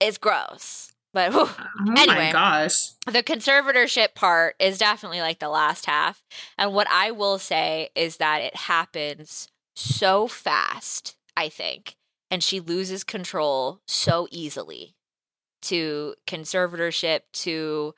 It's 0.01 0.19
gross. 0.19 0.91
But 1.13 1.31
whew, 1.33 1.49
Oh 1.49 1.95
Anyway. 1.97 2.07
my 2.27 2.33
gosh. 2.33 2.89
the 3.07 3.23
conservatorship 3.23 4.17
part 4.17 4.57
is 4.59 4.79
definitely 4.79 5.21
like 5.21 5.39
the 5.39 5.49
last 5.49 5.87
half. 5.87 6.25
And 6.59 6.73
what 6.75 6.89
I 6.91 7.13
will 7.13 7.39
say 7.39 7.91
is 7.95 8.17
that 8.17 8.43
it 8.43 8.57
happens 8.57 9.47
so 9.77 10.27
fast, 10.27 11.15
I 11.37 11.49
think, 11.51 11.95
and 12.29 12.43
she 12.43 12.59
loses 12.59 13.05
control 13.05 13.81
so 13.87 14.27
easily 14.33 14.94
to 15.65 16.15
conservatorship 16.27 17.21
to 17.33 17.95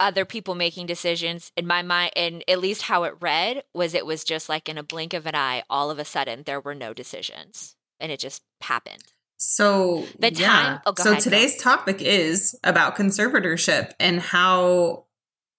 other 0.00 0.24
people 0.24 0.54
making 0.54 0.86
decisions. 0.86 1.52
In 1.56 1.66
my 1.66 1.82
mind 1.82 2.12
and 2.16 2.42
at 2.48 2.58
least 2.58 2.82
how 2.82 3.04
it 3.04 3.14
read 3.20 3.62
was 3.74 3.94
it 3.94 4.04
was 4.04 4.24
just 4.24 4.48
like 4.48 4.68
in 4.68 4.78
a 4.78 4.82
blink 4.82 5.14
of 5.14 5.26
an 5.26 5.34
eye 5.34 5.62
all 5.70 5.90
of 5.90 5.98
a 5.98 6.04
sudden 6.04 6.42
there 6.44 6.60
were 6.60 6.74
no 6.74 6.92
decisions. 6.92 7.76
And 8.00 8.10
it 8.10 8.18
just 8.18 8.42
happened. 8.62 9.04
So 9.36 10.06
The 10.18 10.32
yeah. 10.32 10.46
time- 10.46 10.80
oh, 10.86 10.94
so 10.96 11.12
ahead, 11.12 11.22
today's 11.22 11.56
topic 11.56 12.00
is 12.00 12.58
about 12.64 12.96
conservatorship 12.96 13.92
and 14.00 14.20
how 14.20 15.04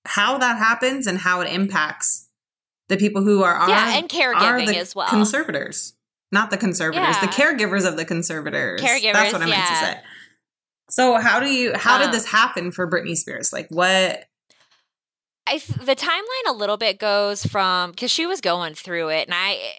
how 0.06 0.38
that 0.38 0.58
happens 0.58 1.08
and 1.08 1.18
how 1.18 1.40
it 1.42 1.50
impacts 1.54 2.28
the 2.90 2.98
people 2.98 3.24
who 3.24 3.44
are, 3.44 3.54
are 3.56 3.70
yeah 3.70 3.98
and 3.98 4.06
are 4.06 4.08
caregiving 4.08 4.68
the 4.68 4.78
as 4.78 4.94
well. 4.94 5.08
conservators, 5.08 5.94
not 6.32 6.50
the 6.50 6.58
conservators, 6.58 7.18
the 7.20 7.28
caregivers 7.28 7.88
of 7.88 7.96
the 7.96 8.04
conservators. 8.04 8.82
Caregivers, 8.82 9.13
That's 9.13 9.34
what 9.34 9.42
I 9.42 9.46
meant 9.46 9.68
to 9.68 9.75
say. 9.75 10.00
So 10.94 11.16
how 11.18 11.40
do 11.40 11.52
you 11.52 11.74
how 11.76 11.98
did 11.98 12.08
Um, 12.08 12.12
this 12.12 12.26
happen 12.26 12.72
for 12.72 12.88
Britney 12.88 13.18
Spears? 13.18 13.52
Like 13.52 13.68
what? 13.70 14.26
I 15.46 15.58
th- 15.58 15.80
the 15.80 15.96
timeline 15.96 16.48
a 16.48 16.54
little 16.54 16.78
bit 16.78 17.00
goes 17.00 17.44
from 17.46 17.92
because 17.92 18.12
she 18.12 18.28
was 18.28 18.42
going 18.42 18.76
through 18.76 19.10
it, 19.10 19.28
and 19.28 19.34
I 19.36 19.74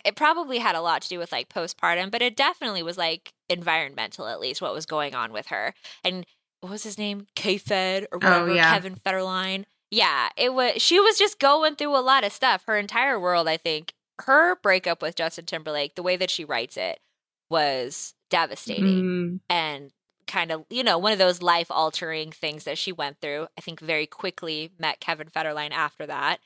it 0.04 0.14
probably 0.14 0.58
had 0.58 0.74
a 0.76 0.82
lot 0.82 1.00
to 1.02 1.08
do 1.08 1.18
with 1.18 1.32
like 1.32 1.48
postpartum, 1.48 2.10
but 2.10 2.20
it 2.20 2.36
definitely 2.36 2.82
was 2.82 2.98
like 2.98 3.32
environmental 3.48 4.26
at 4.26 4.40
least 4.40 4.60
what 4.60 4.74
was 4.74 4.84
going 4.84 5.14
on 5.14 5.32
with 5.32 5.46
her. 5.46 5.72
And 6.04 6.26
what 6.60 6.70
was 6.70 6.82
his 6.82 6.98
name? 6.98 7.26
K 7.34 7.56
Fed 7.56 8.06
or 8.12 8.18
whatever, 8.18 8.50
Oh, 8.50 8.54
yeah. 8.54 8.70
Kevin 8.70 8.94
Federline. 8.96 9.64
Yeah, 9.90 10.28
it 10.36 10.52
was. 10.52 10.82
She 10.82 11.00
was 11.00 11.16
just 11.18 11.38
going 11.38 11.76
through 11.76 11.96
a 11.96 12.04
lot 12.04 12.24
of 12.24 12.32
stuff. 12.32 12.64
Her 12.66 12.76
entire 12.76 13.18
world, 13.18 13.48
I 13.48 13.56
think, 13.56 13.94
her 14.20 14.56
breakup 14.56 15.00
with 15.00 15.16
Justin 15.16 15.46
Timberlake, 15.46 15.94
the 15.94 16.02
way 16.02 16.16
that 16.16 16.30
she 16.30 16.44
writes 16.44 16.76
it, 16.76 17.00
was 17.48 18.12
devastating 18.28 18.84
Mm, 18.84 19.40
and 19.48 19.90
kind 20.28 20.52
of 20.52 20.64
you 20.70 20.84
know 20.84 20.98
one 20.98 21.12
of 21.12 21.18
those 21.18 21.42
life 21.42 21.70
altering 21.70 22.30
things 22.30 22.64
that 22.64 22.78
she 22.78 22.92
went 22.92 23.20
through. 23.20 23.48
I 23.56 23.60
think 23.60 23.80
very 23.80 24.06
quickly 24.06 24.70
met 24.78 25.00
kevin 25.00 25.28
federline 25.28 25.72
after 25.72 26.06
that. 26.06 26.38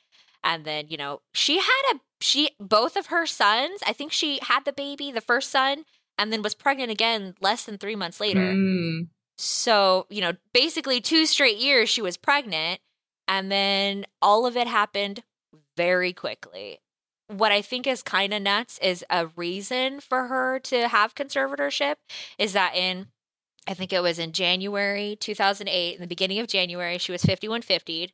And 0.43 0.65
then 0.65 0.87
you 0.89 0.97
know 0.97 1.21
she 1.35 1.59
had 1.59 1.83
a 1.95 2.01
she 2.21 2.51
both 2.61 2.97
of 2.97 3.07
her 3.07 3.27
sons 3.27 3.81
i 3.85 3.93
think 3.93 4.13
she 4.13 4.39
had 4.43 4.65
the 4.65 4.73
baby 4.73 5.11
the 5.11 5.21
first 5.21 5.51
son 5.51 5.85
and 6.19 6.33
then 6.33 6.41
was 6.41 6.55
pregnant 6.55 6.91
again 6.91 7.35
less 7.41 7.65
than 7.65 7.79
three 7.79 7.97
months 7.97 8.21
later. 8.21 8.41
Mm, 8.41 9.09
so 9.37 10.07
you 10.09 10.21
know 10.21 10.33
basically 10.55 11.01
two 11.01 11.27
straight 11.27 11.59
years 11.59 11.89
she 11.89 12.03
was 12.03 12.17
pregnant 12.17 12.81
and 13.29 13.51
then 13.51 14.07
all 14.21 14.47
of 14.47 14.57
it 14.57 14.67
happened 14.67 15.23
very 15.77 16.13
quickly. 16.13 16.79
What 17.29 17.53
i 17.53 17.63
think 17.63 17.87
is 17.87 18.03
kind 18.03 18.33
of 18.35 18.43
nuts 18.43 18.79
is 18.83 19.05
a 19.11 19.29
reason 19.37 20.01
for 20.01 20.27
her 20.27 20.59
to 20.61 20.89
have 20.89 21.15
conservatorship 21.15 21.97
is 22.39 22.53
that 22.53 22.75
in 22.75 23.07
i 23.67 23.75
think 23.75 23.93
it 23.93 24.01
was 24.03 24.19
in 24.19 24.33
january 24.33 25.17
2008 25.21 25.95
in 25.95 26.01
the 26.01 26.07
beginning 26.07 26.39
of 26.39 26.47
january 26.47 26.99
she 26.99 27.13
was 27.13 27.23
5150 27.23 28.13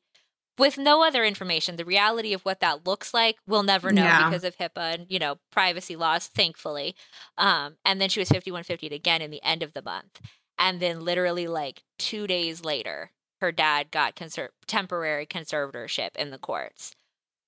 with 0.58 0.76
no 0.76 1.04
other 1.04 1.24
information 1.24 1.76
the 1.76 1.84
reality 1.84 2.32
of 2.32 2.42
what 2.42 2.60
that 2.60 2.86
looks 2.86 3.14
like 3.14 3.36
we'll 3.46 3.62
never 3.62 3.92
know 3.92 4.02
Yeah. 4.02 4.28
because 4.28 4.44
of 4.44 4.56
hipaa 4.56 4.94
and 4.94 5.06
you 5.08 5.18
know 5.18 5.36
privacy 5.52 5.94
laws 5.96 6.26
thankfully. 6.26 6.94
Um, 7.36 7.76
and 7.84 8.00
then 8.00 8.08
she 8.08 8.18
was 8.20 8.28
5150 8.28 8.94
again 8.94 9.22
in 9.22 9.30
the 9.30 9.42
end 9.44 9.62
of 9.62 9.72
the 9.72 9.82
month. 9.82 10.20
And 10.58 10.80
then 10.80 11.04
literally 11.04 11.46
like 11.46 11.84
two 11.98 12.26
days 12.26 12.64
later 12.64 13.12
her 13.40 13.52
dad 13.52 13.92
got 13.92 14.16
conser- 14.16 14.48
temporary 14.66 15.24
conservatorship 15.26 16.16
in 16.16 16.30
the 16.30 16.38
courts. 16.38 16.92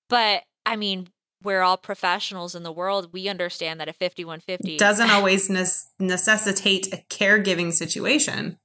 But 0.09 0.45
i 0.64 0.76
mean 0.76 1.09
we're 1.42 1.62
all 1.62 1.76
professionals 1.76 2.54
in 2.54 2.62
the 2.62 2.73
world 2.73 3.12
we 3.12 3.28
understand 3.28 3.80
that 3.80 3.88
a 3.88 3.92
5150 3.92 4.76
doesn't 4.76 5.11
always 5.11 5.49
nes- 5.49 5.88
necessitate 5.99 6.92
a 6.92 6.99
caregiving 7.09 7.73
situation. 7.73 8.59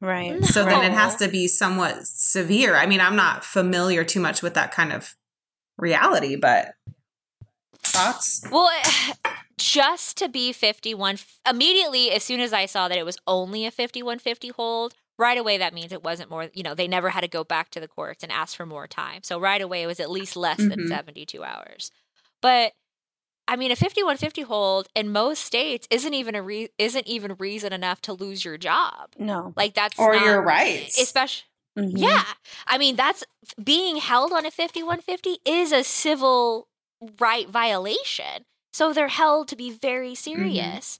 Right. 0.00 0.44
So 0.44 0.64
then 0.64 0.82
it 0.84 0.92
has 0.92 1.16
to 1.16 1.28
be 1.28 1.46
somewhat 1.46 2.06
severe. 2.06 2.76
I 2.76 2.86
mean, 2.86 3.00
I'm 3.00 3.16
not 3.16 3.44
familiar 3.44 4.04
too 4.04 4.20
much 4.20 4.42
with 4.42 4.54
that 4.54 4.72
kind 4.72 4.92
of 4.92 5.14
reality, 5.78 6.36
but 6.36 6.74
thoughts? 7.82 8.44
Well, 8.50 8.70
just 9.58 10.16
to 10.18 10.28
be 10.28 10.52
51, 10.52 11.18
immediately 11.48 12.10
as 12.10 12.22
soon 12.22 12.40
as 12.40 12.52
I 12.52 12.66
saw 12.66 12.88
that 12.88 12.98
it 12.98 13.04
was 13.04 13.18
only 13.26 13.66
a 13.66 13.70
5150 13.70 14.48
hold, 14.50 14.94
right 15.18 15.38
away 15.38 15.58
that 15.58 15.74
means 15.74 15.92
it 15.92 16.02
wasn't 16.02 16.30
more, 16.30 16.48
you 16.54 16.62
know, 16.62 16.74
they 16.74 16.88
never 16.88 17.10
had 17.10 17.20
to 17.20 17.28
go 17.28 17.44
back 17.44 17.70
to 17.70 17.80
the 17.80 17.88
courts 17.88 18.22
and 18.22 18.32
ask 18.32 18.56
for 18.56 18.66
more 18.66 18.86
time. 18.86 19.20
So 19.22 19.38
right 19.38 19.60
away 19.60 19.82
it 19.82 19.86
was 19.86 20.00
at 20.00 20.10
least 20.10 20.36
less 20.36 20.58
than 20.58 20.80
Mhm. 20.80 20.88
72 20.88 21.44
hours. 21.44 21.90
But 22.42 22.72
I 23.48 23.56
mean, 23.56 23.70
a 23.72 23.76
5150 23.76 24.42
hold 24.42 24.88
in 24.94 25.10
most 25.10 25.44
states 25.44 25.86
isn't 25.90 26.14
even 26.14 26.34
a 26.34 26.42
re- 26.42 26.68
isn't 26.78 27.06
even 27.06 27.34
reason 27.38 27.72
enough 27.72 28.00
to 28.02 28.12
lose 28.12 28.44
your 28.44 28.56
job. 28.58 29.10
No. 29.18 29.52
Like 29.56 29.74
that's 29.74 29.98
Or 29.98 30.14
not, 30.14 30.24
your 30.24 30.42
rights. 30.42 30.98
especially 31.00 31.44
Mhm. 31.78 31.92
yeah. 31.96 32.24
I 32.66 32.76
mean, 32.78 32.96
that's 32.96 33.24
being 33.62 33.96
held 33.96 34.32
on 34.32 34.44
a 34.44 34.50
5150 34.50 35.38
is 35.46 35.72
a 35.72 35.82
civil 35.82 36.68
right 37.18 37.48
violation. 37.48 38.44
So 38.74 38.92
they're 38.92 39.08
held 39.08 39.48
to 39.48 39.56
be 39.56 39.70
very 39.70 40.14
serious. 40.14 40.98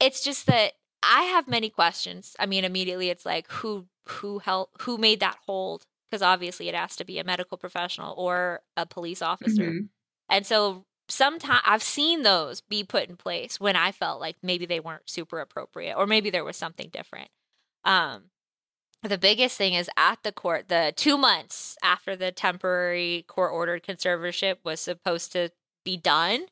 It's 0.00 0.22
just 0.22 0.46
that 0.46 0.72
I 1.02 1.22
have 1.24 1.46
many 1.48 1.70
questions. 1.70 2.34
I 2.38 2.46
mean, 2.46 2.64
immediately 2.64 3.10
it's 3.10 3.24
like 3.26 3.50
who 3.50 3.86
who 4.08 4.38
held 4.40 4.68
who 4.80 4.98
made 4.98 5.20
that 5.20 5.38
hold? 5.46 5.84
Because 6.10 6.22
obviously 6.22 6.68
it 6.68 6.74
has 6.74 6.96
to 6.96 7.04
be 7.04 7.18
a 7.18 7.24
medical 7.24 7.56
professional 7.56 8.14
or 8.18 8.60
a 8.76 8.84
police 8.86 9.22
officer. 9.22 9.70
Mhm. 9.70 9.88
And 10.30 10.46
so 10.46 10.84
sometimes 11.08 11.62
I've 11.66 11.82
seen 11.82 12.22
those 12.22 12.60
be 12.62 12.84
put 12.84 13.08
in 13.08 13.16
place 13.16 13.60
when 13.60 13.76
I 13.76 13.92
felt 13.92 14.20
like 14.20 14.36
maybe 14.42 14.66
they 14.66 14.80
weren't 14.80 15.10
super 15.10 15.40
appropriate 15.40 15.96
or 15.96 16.06
maybe 16.06 16.30
there 16.30 16.44
was 16.44 16.56
something 16.56 16.90
different. 16.92 17.28
Um 17.84 18.24
the 19.02 19.18
biggest 19.18 19.56
thing 19.58 19.74
is 19.74 19.90
at 19.96 20.22
the 20.24 20.32
court, 20.32 20.68
the 20.68 20.92
2 20.96 21.18
months 21.18 21.76
after 21.82 22.16
the 22.16 22.32
temporary 22.32 23.24
court 23.28 23.52
ordered 23.52 23.84
conservatorship 23.84 24.56
was 24.64 24.80
supposed 24.80 25.32
to 25.32 25.50
be 25.84 25.96
done, 25.96 26.46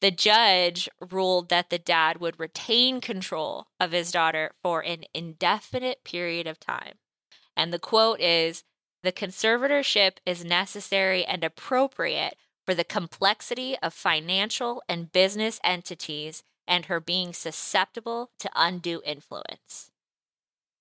the 0.00 0.10
judge 0.10 0.88
ruled 1.10 1.48
that 1.50 1.70
the 1.70 1.78
dad 1.78 2.18
would 2.18 2.40
retain 2.40 3.00
control 3.00 3.68
of 3.80 3.92
his 3.92 4.12
daughter 4.12 4.52
for 4.62 4.80
an 4.82 5.04
indefinite 5.14 6.04
period 6.04 6.46
of 6.46 6.60
time. 6.60 6.94
And 7.56 7.72
the 7.72 7.78
quote 7.78 8.20
is 8.20 8.64
the 9.02 9.12
conservatorship 9.12 10.18
is 10.26 10.44
necessary 10.44 11.24
and 11.24 11.44
appropriate 11.44 12.36
for 12.72 12.76
the 12.76 12.84
complexity 12.84 13.76
of 13.82 13.92
financial 13.92 14.82
and 14.88 15.12
business 15.12 15.60
entities 15.62 16.42
and 16.66 16.86
her 16.86 17.00
being 17.00 17.34
susceptible 17.34 18.30
to 18.38 18.48
undue 18.56 19.02
influence. 19.04 19.90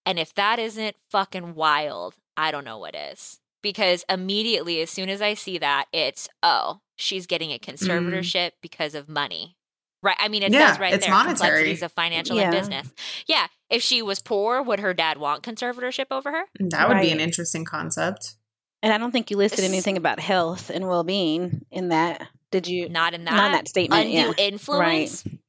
And 0.05 0.17
if 0.17 0.33
that 0.35 0.57
isn't 0.57 0.95
fucking 1.09 1.53
wild, 1.53 2.15
I 2.37 2.49
don't 2.49 2.63
know 2.63 2.77
what 2.77 2.95
is. 2.95 3.41
Because 3.61 4.05
immediately, 4.07 4.79
as 4.79 4.89
soon 4.89 5.09
as 5.09 5.21
I 5.21 5.33
see 5.33 5.57
that, 5.57 5.87
it's, 5.91 6.29
oh, 6.41 6.79
she's 6.95 7.27
getting 7.27 7.51
a 7.51 7.59
mm-hmm. 7.59 7.71
conservatorship 7.71 8.51
because 8.61 8.95
of 8.95 9.09
money. 9.09 9.57
Right. 10.01 10.15
I 10.17 10.29
mean, 10.29 10.43
it 10.43 10.53
Yeah, 10.53 10.69
says 10.69 10.79
right 10.79 10.93
it's 10.93 11.05
there 11.05 11.13
monetary. 11.13 11.35
complexities 11.35 11.83
of 11.83 11.91
financial 11.91 12.39
and 12.39 12.51
business. 12.53 12.89
Yeah. 13.27 13.47
If 13.69 13.83
she 13.83 14.01
was 14.01 14.21
poor, 14.21 14.61
would 14.61 14.79
her 14.79 14.93
dad 14.93 15.17
want 15.17 15.43
conservatorship 15.43 16.05
over 16.09 16.31
her? 16.31 16.45
That 16.57 16.87
would 16.87 17.01
be 17.01 17.11
an 17.11 17.19
interesting 17.19 17.65
concept. 17.65 18.35
And 18.83 18.91
I 18.91 18.97
don't 18.97 19.11
think 19.11 19.29
you 19.29 19.37
listed 19.37 19.63
anything 19.63 19.97
about 19.97 20.19
health 20.19 20.71
and 20.73 20.87
well 20.87 21.03
being 21.03 21.65
in 21.71 21.89
that. 21.89 22.27
Did 22.49 22.67
you? 22.67 22.89
Not 22.89 23.13
in 23.13 23.25
that. 23.25 23.33
Not 23.33 23.45
in 23.47 23.51
that 23.53 23.67
statement. 23.67 24.05
Undue 24.05 24.17
yeah. 24.17 24.33
influence. 24.37 25.25
Right. 25.25 25.39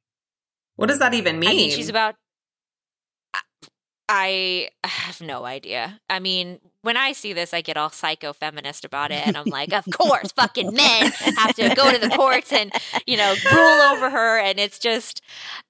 What 0.75 0.89
does 0.89 0.99
that 0.99 1.13
even 1.13 1.39
mean? 1.39 1.49
I 1.49 1.53
mean 1.53 1.71
she's 1.71 1.89
about. 1.89 2.15
I 4.09 4.69
have 4.83 5.21
no 5.21 5.45
idea. 5.45 5.99
I 6.09 6.19
mean, 6.19 6.59
when 6.81 6.97
I 6.97 7.13
see 7.13 7.33
this, 7.33 7.53
I 7.53 7.61
get 7.61 7.77
all 7.77 7.89
psycho 7.89 8.33
feminist 8.33 8.83
about 8.85 9.11
it, 9.11 9.25
and 9.25 9.37
I'm 9.37 9.45
like, 9.45 9.73
of 9.73 9.85
course, 9.91 10.31
fucking 10.33 10.73
men 10.73 11.11
have 11.37 11.55
to 11.55 11.73
go 11.73 11.91
to 11.91 11.97
the 11.97 12.09
courts 12.09 12.51
and 12.51 12.71
you 13.07 13.17
know 13.17 13.33
rule 13.51 13.81
over 13.93 14.09
her, 14.09 14.39
and 14.39 14.59
it's 14.59 14.77
just, 14.77 15.21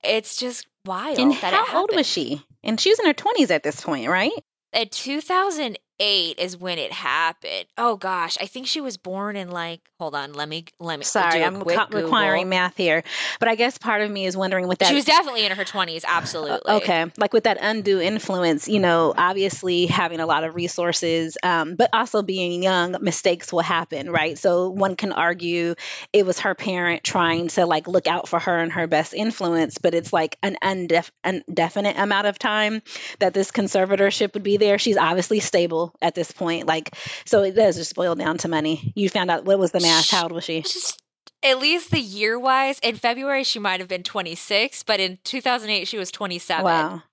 it's 0.03 0.35
just 0.35 0.67
wild. 0.85 1.19
And 1.19 1.33
how 1.33 1.81
old 1.81 1.95
was 1.95 2.07
she? 2.07 2.43
And 2.63 2.79
she 2.79 2.89
was 2.89 2.99
in 2.99 3.05
her 3.05 3.13
20s 3.13 3.51
at 3.51 3.63
this 3.63 3.81
point, 3.81 4.09
right? 4.09 4.33
At 4.73 4.91
2000 4.91 5.77
eight 6.03 6.37
is 6.37 6.57
when 6.57 6.77
it 6.77 6.91
happened. 6.91 7.65
Oh 7.77 7.95
gosh, 7.95 8.37
I 8.41 8.45
think 8.45 8.67
she 8.67 8.81
was 8.81 8.97
born 8.97 9.35
in 9.35 9.49
like. 9.49 9.81
Hold 9.99 10.15
on, 10.15 10.33
let 10.33 10.49
me 10.49 10.65
let 10.79 10.99
me. 10.99 11.05
Sorry, 11.05 11.41
I'm 11.41 11.61
co- 11.61 11.87
requiring 11.91 12.49
math 12.49 12.75
here, 12.75 13.03
but 13.39 13.47
I 13.47 13.55
guess 13.55 13.77
part 13.77 14.01
of 14.01 14.11
me 14.11 14.25
is 14.25 14.35
wondering 14.35 14.67
with 14.67 14.79
that. 14.79 14.89
She 14.89 14.95
was 14.95 15.05
definitely 15.05 15.45
in 15.45 15.53
her 15.53 15.63
20s, 15.63 16.03
absolutely. 16.05 16.59
Uh, 16.65 16.77
okay, 16.77 17.05
like 17.17 17.31
with 17.31 17.45
that 17.45 17.57
undue 17.61 18.01
influence, 18.01 18.67
you 18.67 18.81
know, 18.81 19.13
obviously 19.15 19.85
having 19.85 20.19
a 20.19 20.25
lot 20.25 20.43
of 20.43 20.55
resources, 20.55 21.37
um, 21.41 21.75
but 21.75 21.89
also 21.93 22.21
being 22.21 22.61
young, 22.61 22.97
mistakes 22.99 23.53
will 23.53 23.61
happen, 23.61 24.11
right? 24.11 24.37
So 24.37 24.69
one 24.69 24.97
can 24.97 25.13
argue 25.13 25.75
it 26.11 26.25
was 26.25 26.39
her 26.39 26.53
parent 26.53 27.03
trying 27.03 27.47
to 27.49 27.65
like 27.65 27.87
look 27.87 28.07
out 28.07 28.27
for 28.27 28.39
her 28.39 28.59
and 28.59 28.73
her 28.73 28.87
best 28.87 29.13
influence, 29.13 29.77
but 29.77 29.93
it's 29.93 30.11
like 30.11 30.37
an 30.43 30.57
undef- 30.61 31.11
indefinite 31.23 31.97
amount 31.97 32.27
of 32.27 32.37
time 32.37 32.81
that 33.19 33.33
this 33.33 33.51
conservatorship 33.51 34.33
would 34.33 34.43
be 34.43 34.57
there. 34.57 34.77
She's 34.77 34.97
obviously 34.97 35.39
stable 35.39 35.92
at 36.01 36.15
this 36.15 36.31
point, 36.31 36.67
like 36.67 36.95
so 37.25 37.43
it 37.43 37.51
does 37.55 37.75
just 37.75 37.95
boil 37.95 38.15
down 38.15 38.37
to 38.39 38.47
money. 38.47 38.91
You 38.95 39.09
found 39.09 39.29
out 39.31 39.45
what 39.45 39.59
was 39.59 39.71
the 39.71 39.79
math? 39.79 40.09
How 40.09 40.23
old 40.23 40.31
was 40.31 40.43
she? 40.43 40.61
Just 40.61 41.01
at 41.43 41.59
least 41.59 41.91
the 41.91 41.99
year 41.99 42.39
wise, 42.39 42.79
in 42.79 42.95
February 42.95 43.43
she 43.43 43.59
might 43.59 43.79
have 43.79 43.89
been 43.89 44.03
26, 44.03 44.83
but 44.83 44.99
in 44.99 45.19
2008 45.23 45.87
she 45.87 45.97
was 45.97 46.09
27. 46.11 46.63
Wow, 46.63 47.03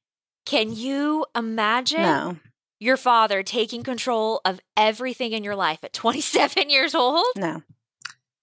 Can 0.46 0.72
you 0.74 1.26
imagine 1.34 2.02
no, 2.02 2.36
your 2.78 2.96
father 2.96 3.42
taking 3.42 3.82
control 3.82 4.40
of 4.44 4.60
everything 4.76 5.32
in 5.32 5.42
your 5.44 5.56
life 5.56 5.80
at 5.82 5.92
27 5.92 6.70
years 6.70 6.94
old? 6.94 7.26
no, 7.36 7.62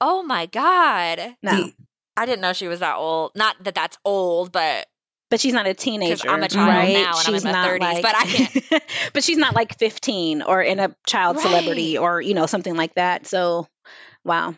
Oh 0.01 0.23
my 0.23 0.45
god. 0.45 1.35
no. 1.41 1.71
I 2.19 2.25
didn't 2.25 2.41
know 2.41 2.51
she 2.53 2.67
was 2.67 2.79
that 2.79 2.95
old. 2.95 3.31
Not 3.35 3.55
that 3.63 3.75
that's 3.75 3.97
old, 4.03 4.51
but 4.51 4.87
But 5.29 5.41
she's 5.41 5.53
not 5.53 5.67
a 5.67 5.73
teenager. 5.73 6.29
I'm 6.29 6.41
a 6.41 6.47
child 6.47 6.69
right? 6.69 6.93
now 6.93 7.17
and 7.17 7.27
I'm 7.27 7.33
in 7.33 7.39
she's 7.39 7.43
my 7.43 7.51
not 7.51 7.69
30s, 7.69 7.79
like, 7.79 8.01
but 8.01 8.15
I 8.15 8.23
can't- 8.23 8.83
but 9.13 9.23
she's 9.23 9.37
not 9.37 9.55
like 9.55 9.77
15 9.77 10.41
or 10.41 10.61
in 10.61 10.79
a 10.79 10.95
child 11.05 11.39
celebrity 11.39 11.97
or 11.97 12.21
you 12.21 12.33
know 12.33 12.45
something 12.45 12.75
like 12.75 12.95
that. 12.95 13.27
So, 13.27 13.67
wow. 14.23 14.55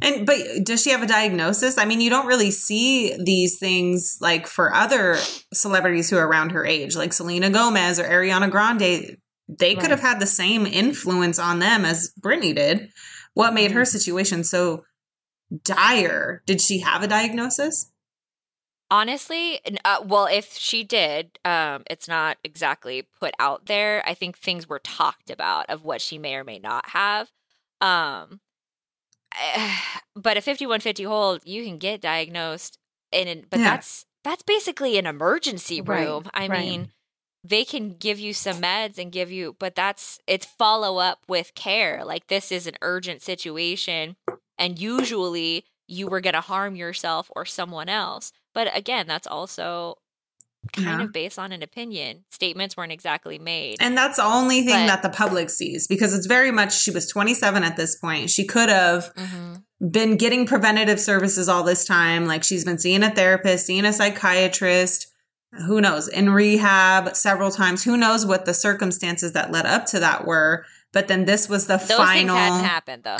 And 0.00 0.26
but 0.26 0.38
does 0.62 0.82
she 0.82 0.90
have 0.90 1.02
a 1.02 1.06
diagnosis? 1.06 1.78
I 1.78 1.84
mean, 1.84 2.00
you 2.00 2.10
don't 2.10 2.26
really 2.26 2.50
see 2.50 3.16
these 3.22 3.58
things 3.58 4.18
like 4.20 4.46
for 4.46 4.72
other 4.72 5.16
celebrities 5.52 6.10
who 6.10 6.16
are 6.16 6.26
around 6.26 6.52
her 6.52 6.64
age, 6.64 6.96
like 6.96 7.12
Selena 7.12 7.50
Gomez 7.50 7.98
or 7.98 8.04
Ariana 8.04 8.50
Grande. 8.50 9.16
They 9.48 9.74
could 9.74 9.90
have 9.90 10.00
had 10.00 10.20
the 10.20 10.26
same 10.26 10.66
influence 10.66 11.38
on 11.38 11.58
them 11.58 11.84
as 11.84 12.12
Britney 12.20 12.54
did. 12.54 12.90
What 13.34 13.52
made 13.52 13.72
her 13.72 13.82
mm-hmm. 13.82 13.98
situation 13.98 14.44
so 14.44 14.84
dire? 15.64 16.42
Did 16.46 16.60
she 16.60 16.78
have 16.80 17.02
a 17.02 17.08
diagnosis? 17.08 17.91
Honestly, 18.92 19.60
uh, 19.84 19.98
well, 20.04 20.26
if 20.26 20.54
she 20.54 20.84
did, 20.84 21.40
um, 21.44 21.84
it's 21.90 22.08
not 22.08 22.38
exactly 22.44 23.02
put 23.20 23.34
out 23.40 23.66
there. 23.66 24.04
I 24.06 24.14
think 24.14 24.38
things 24.38 24.68
were 24.68 24.80
talked 24.80 25.30
about 25.30 25.70
of 25.70 25.84
what 25.84 26.02
she 26.02 26.18
may 26.18 26.36
or 26.36 26.44
may 26.44 26.60
not 26.60 26.90
have. 26.90 27.30
Um, 27.80 28.40
but 30.16 30.36
a 30.38 30.42
5150 30.42 31.04
hold, 31.04 31.42
you 31.44 31.64
can 31.64 31.78
get 31.78 32.00
diagnosed 32.02 32.78
in, 33.12 33.28
an, 33.28 33.44
but 33.50 33.62
Yeah. 33.62 33.64
that's 33.64 34.06
that's 34.24 34.42
basically 34.42 34.98
an 34.98 35.06
emergency 35.06 35.80
Right, 35.80 36.16
room. 36.16 36.30
I 36.34 36.48
right. 36.48 36.48
mean, 36.48 36.88
they 37.44 37.64
can 37.64 37.90
give 37.96 38.18
you 38.18 38.34
some 38.34 38.62
meds 38.62 38.98
and 38.98 39.12
give 39.12 39.30
you, 39.32 39.56
but 39.58 39.74
that's 39.74 40.18
it's 40.26 40.46
follow 40.46 40.98
up 40.98 41.20
with 41.28 41.54
care. 41.54 42.04
Like 42.04 42.28
this 42.28 42.52
is 42.52 42.66
an 42.66 42.76
urgent 42.82 43.22
situation, 43.22 44.16
and 44.58 44.78
usually 44.78 45.64
you 45.88 46.08
were 46.08 46.20
going 46.20 46.34
to 46.34 46.40
harm 46.40 46.76
yourself 46.76 47.30
or 47.36 47.44
someone 47.46 47.88
else. 47.88 48.32
But 48.54 48.76
again, 48.76 49.06
that's 49.06 49.26
also 49.26 49.96
kind 50.72 50.86
Yeah. 51.00 51.04
of 51.04 51.12
based 51.12 51.38
on 51.38 51.50
an 51.50 51.62
opinion. 51.62 52.24
Statements 52.30 52.76
weren't 52.76 52.92
exactly 52.92 53.38
made. 53.38 53.78
And 53.80 53.96
that's 53.96 54.16
the 54.16 54.24
only 54.24 54.62
thing 54.62 54.86
But- 54.86 54.86
that 54.86 55.02
the 55.02 55.08
public 55.10 55.50
sees 55.50 55.88
because 55.88 56.14
it's 56.14 56.26
very 56.26 56.52
much 56.52 56.78
she 56.80 56.90
was 56.92 57.08
27 57.08 57.64
at 57.64 57.76
this 57.76 57.96
point. 57.96 58.30
She 58.30 58.44
could 58.46 58.68
have 58.68 59.12
Mhm. 59.16 59.62
been 59.90 60.16
getting 60.16 60.46
preventative 60.46 61.00
services 61.00 61.48
all 61.48 61.64
this 61.64 61.84
time. 61.84 62.26
Like 62.26 62.44
she's 62.44 62.64
been 62.64 62.78
seeing 62.78 63.02
a 63.02 63.10
therapist, 63.10 63.66
seeing 63.66 63.84
a 63.84 63.92
psychiatrist, 63.92 65.08
who 65.66 65.80
knows, 65.80 66.06
in 66.06 66.30
rehab 66.30 67.16
several 67.16 67.50
times. 67.50 67.82
Who 67.82 67.96
knows 67.96 68.24
what 68.24 68.44
the 68.44 68.54
circumstances 68.54 69.32
that 69.32 69.50
led 69.50 69.66
up 69.66 69.86
to 69.86 69.98
that 69.98 70.24
were. 70.26 70.64
But 70.92 71.08
then 71.08 71.24
this 71.24 71.48
was 71.48 71.66
the 71.66 71.78
Those 71.78 71.88
things 71.88 71.98
final. 71.98 72.36
hadn't 72.36 72.64
happened 72.64 73.02
though. 73.04 73.16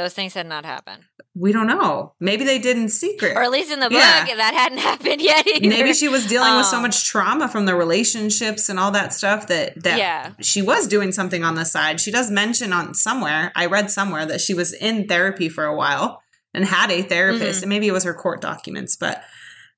Those 0.00 0.14
things 0.14 0.34
had 0.34 0.46
not 0.46 0.64
happened, 0.64 1.02
We 1.34 1.52
don't 1.52 1.66
know. 1.66 2.14
Maybe 2.20 2.44
they 2.44 2.58
did 2.58 2.76
in 2.78 2.88
secret. 2.88 3.36
or 3.36 3.42
at 3.42 3.50
least 3.50 3.70
in 3.70 3.80
the 3.80 3.90
book, 3.90 3.98
Yeah. 3.98 4.34
that 4.34 4.54
hadn't 4.54 4.78
happened 4.90 5.20
yet. 5.20 5.46
Either. 5.46 5.68
Maybe 5.68 5.92
she 5.92 6.08
was 6.08 6.26
dealing 6.26 6.56
with 6.56 6.66
so 6.66 6.76
Um, 6.76 6.82
much 6.82 7.04
trauma 7.04 7.48
from 7.48 7.66
the 7.66 7.74
relationships 7.74 8.68
and 8.68 8.78
all 8.80 8.90
that 8.92 9.12
stuff 9.12 9.46
that 9.48 9.82
that 9.84 9.98
Yeah. 9.98 10.30
she 10.40 10.62
was 10.62 10.86
doing 10.88 11.12
something 11.12 11.44
on 11.44 11.54
the 11.54 11.64
side. 11.64 12.00
She 12.00 12.10
does 12.10 12.30
mention 12.30 12.72
on 12.72 12.94
somewhere, 12.94 13.52
I 13.54 13.66
read 13.66 13.90
somewhere 13.90 14.24
that 14.26 14.40
she 14.40 14.54
was 14.54 14.72
in 14.72 15.06
therapy 15.06 15.48
for 15.48 15.64
a 15.64 15.76
while 15.76 16.22
and 16.54 16.64
had 16.64 16.90
a 16.90 17.02
therapist, 17.02 17.60
Mhm. 17.60 17.62
and 17.64 17.68
maybe 17.68 17.86
it 17.88 17.92
was 17.92 18.04
her 18.04 18.14
court 18.14 18.40
documents, 18.40 18.96
but 18.96 19.22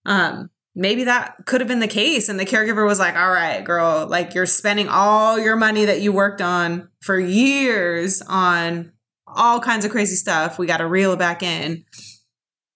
um 0.07 0.51
maybe 0.75 1.05
that 1.05 1.35
could 1.45 1.61
have 1.61 1.69
been 1.69 1.81
the 1.81 1.87
case 1.87 2.31
and 2.31 2.41
the 2.41 2.47
caregiver 2.47 2.87
was 2.87 2.99
like, 2.99 3.15
"All 3.15 3.31
right, 3.31 3.63
girl, 3.63 4.07
like 4.07 4.35
you're 4.35 4.47
spending 4.47 4.89
all 4.89 5.39
your 5.39 5.55
money 5.57 5.85
that 5.85 6.01
you 6.01 6.13
worked 6.13 6.41
on 6.41 6.89
for 7.03 7.19
years 7.21 8.23
on 8.23 8.92
all 9.37 9.61
kinds 9.61 9.85
of 9.85 9.91
crazy 9.91 10.17
stuff. 10.17 10.59
We 10.59 10.67
got 10.67 10.79
to 10.79 10.87
reel 10.87 11.13
it 11.13 11.19
back 11.19 11.43
in." 11.43 11.85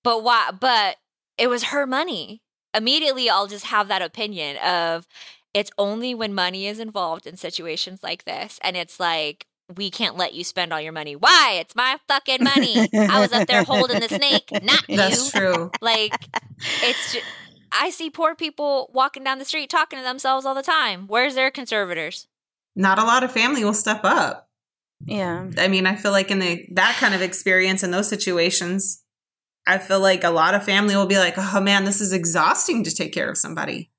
But 0.03 0.23
why? 0.23 0.51
But 0.59 0.97
it 1.39 1.49
was 1.49 1.65
her 1.65 1.87
money. 1.87 2.43
Immediately, 2.75 3.31
I'll 3.31 3.47
just 3.47 3.67
have 3.67 3.89
that 3.89 4.03
opinion 4.03 4.57
of 4.59 5.07
it's 5.55 5.71
only 5.79 6.15
when 6.15 6.35
money 6.35 6.67
is 6.67 6.79
involved 6.79 7.27
in 7.27 7.37
situations 7.37 8.01
like 8.03 8.25
this, 8.25 8.59
and 8.63 8.77
it's 8.77 9.01
like 9.01 9.47
we 9.75 9.91
can't 9.91 10.17
let 10.17 10.35
you 10.35 10.45
spend 10.45 10.73
all 10.73 10.81
your 10.81 10.93
money. 10.93 11.17
Why? 11.17 11.57
It's 11.61 11.75
my 11.75 11.99
fucking 12.07 12.45
money. 12.45 12.89
I 12.95 13.21
was 13.21 13.33
up 13.33 13.49
there 13.49 13.65
holding 13.65 14.01
the 14.01 14.09
snake, 14.09 14.51
not 14.63 14.85
That's 14.89 15.35
you. 15.35 15.41
true. 15.41 15.71
Like 15.81 16.15
it's. 16.83 17.15
Just, 17.15 17.25
I 17.73 17.91
see 17.91 18.11
poor 18.11 18.35
people 18.35 18.91
walking 18.95 19.25
down 19.25 19.39
the 19.39 19.45
street 19.45 19.69
talking 19.69 19.99
to 19.99 20.05
themselves 20.05 20.47
all 20.47 20.55
the 20.55 20.63
time. 20.63 21.07
Where's 21.09 21.35
their 21.35 21.51
conservators? 21.51 22.27
Not 22.75 22.99
a 22.99 23.05
lot 23.05 23.23
of 23.25 23.33
family 23.33 23.65
will 23.65 23.75
step 23.75 24.01
up. 24.05 24.46
Yeah. 25.05 25.51
I 25.59 25.69
mean, 25.69 25.87
I 25.87 25.97
feel 25.97 26.13
like 26.13 26.31
in 26.31 26.39
the 26.39 26.67
that 26.73 26.97
kind 26.99 27.15
of 27.15 27.23
experience 27.23 27.83
in 27.83 27.91
those 27.91 28.09
situations, 28.09 29.03
I 29.67 29.79
feel 29.79 30.01
like 30.01 30.25
a 30.25 30.31
lot 30.31 30.55
of 30.55 30.65
family 30.65 30.97
will 30.97 31.07
be 31.07 31.19
like, 31.19 31.35
"Oh 31.37 31.61
man, 31.61 31.85
this 31.85 32.01
is 32.01 32.13
exhausting 32.13 32.85
to 32.85 32.95
take 32.95 33.13
care 33.13 33.29
of 33.31 33.39
somebody." 33.39 33.91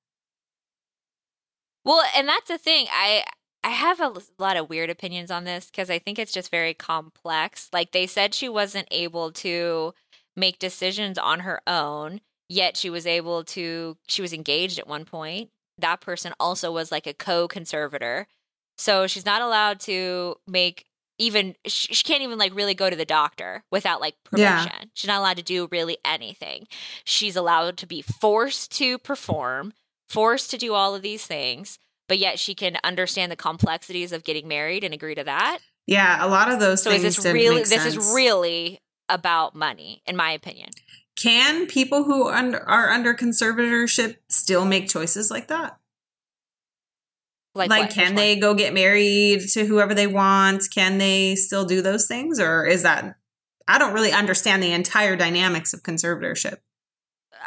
Well, 1.86 2.04
and 2.16 2.28
that's 2.28 2.48
the 2.50 2.58
thing. 2.58 2.88
I 2.92 3.24
I 3.64 3.70
have 3.72 4.00
a 4.00 4.14
lot 4.40 4.58
of 4.58 4.70
weird 4.70 4.90
opinions 4.90 5.32
on 5.32 5.44
this 5.44 5.68
because 5.68 5.90
I 5.90 6.00
think 6.00 6.20
it's 6.20 6.32
just 6.32 6.52
very 6.52 6.74
complex. 6.74 7.70
Like 7.74 7.92
they 7.92 8.08
said 8.08 8.34
she 8.34 8.50
wasn't 8.50 8.88
able 8.92 9.32
to 9.34 9.94
make 10.36 10.60
decisions 10.60 11.18
on 11.18 11.42
her 11.42 11.62
own, 11.68 12.22
yet 12.50 12.78
she 12.78 12.90
was 12.90 13.06
able 13.08 13.44
to 13.46 13.98
she 14.08 14.22
was 14.22 14.34
engaged 14.34 14.80
at 14.80 14.88
one 14.88 15.06
point. 15.06 15.50
That 15.78 16.02
person 16.02 16.34
also 16.40 16.72
was 16.72 16.92
like 16.92 17.08
a 17.08 17.14
co-conservator. 17.14 18.28
So 18.78 19.08
she's 19.08 19.26
not 19.26 19.42
allowed 19.42 19.80
to 19.82 20.36
make 20.48 20.86
even 21.20 21.56
she, 21.66 21.94
she 21.94 22.04
can't 22.04 22.22
even 22.24 22.38
like 22.38 22.56
really 22.56 22.74
go 22.74 22.90
to 22.90 22.96
the 22.96 23.06
doctor 23.06 23.64
without 23.72 24.02
like 24.02 24.16
Yeah. 24.36 24.58
permission. 24.64 24.92
She's 24.94 25.08
not 25.08 25.20
allowed 25.20 25.38
to 25.38 25.44
do 25.44 25.68
really 25.72 25.98
anything. 26.06 26.68
She's 27.04 27.36
allowed 27.36 27.78
to 27.78 27.88
be 27.88 28.02
forced 28.02 28.72
to 28.78 28.98
perform, 28.98 29.74
forced 30.10 30.52
to 30.52 30.58
do 30.58 30.74
all 30.74 30.94
of 30.96 31.02
these 31.02 31.26
things, 31.26 31.80
but 32.08 32.18
yet 32.20 32.40
she 32.40 32.54
can 32.56 32.78
understand 32.84 33.32
the 33.32 33.36
complexities 33.36 34.12
of 34.12 34.24
getting 34.24 34.48
married 34.48 34.84
and 34.84 34.94
agree 34.94 35.16
to 35.16 35.24
that. 35.24 35.60
Yeah, 35.88 36.24
a 36.24 36.28
lot 36.28 36.52
of 36.52 36.60
those 36.60 36.84
So 36.84 36.92
is 36.92 37.02
things 37.02 37.16
this 37.18 37.26
really 37.26 37.60
this 37.60 37.70
sense. 37.70 37.96
is 37.96 38.14
really 38.14 38.80
about 39.10 39.56
money 39.56 40.02
in 40.06 40.16
my 40.16 40.32
opinion. 40.32 40.70
Can 41.16 41.66
people 41.66 42.04
who 42.04 42.30
under, 42.30 42.60
are 42.70 42.90
under 42.92 43.16
conservatorship 43.16 44.18
still 44.30 44.66
make 44.66 44.88
choices 44.88 45.32
like 45.32 45.48
that? 45.48 45.78
Like, 47.58 47.70
Like, 47.70 47.82
what? 47.84 47.90
can 47.90 48.16
they 48.16 48.36
go 48.38 48.54
get 48.54 48.74
married 48.74 49.42
to 49.50 49.66
whoever 49.66 49.94
they 49.94 50.08
want? 50.08 50.64
Can 50.74 50.98
they 50.98 51.36
still 51.36 51.66
do 51.66 51.82
those 51.82 52.08
things, 52.08 52.40
or 52.40 52.66
is 52.66 52.84
that? 52.84 53.16
I 53.68 53.78
don't 53.80 53.94
really 53.94 54.14
understand 54.14 54.64
the 54.64 54.72
entire 54.72 55.16
dynamics 55.18 55.74
of 55.74 55.84
conservatorship. 55.84 56.58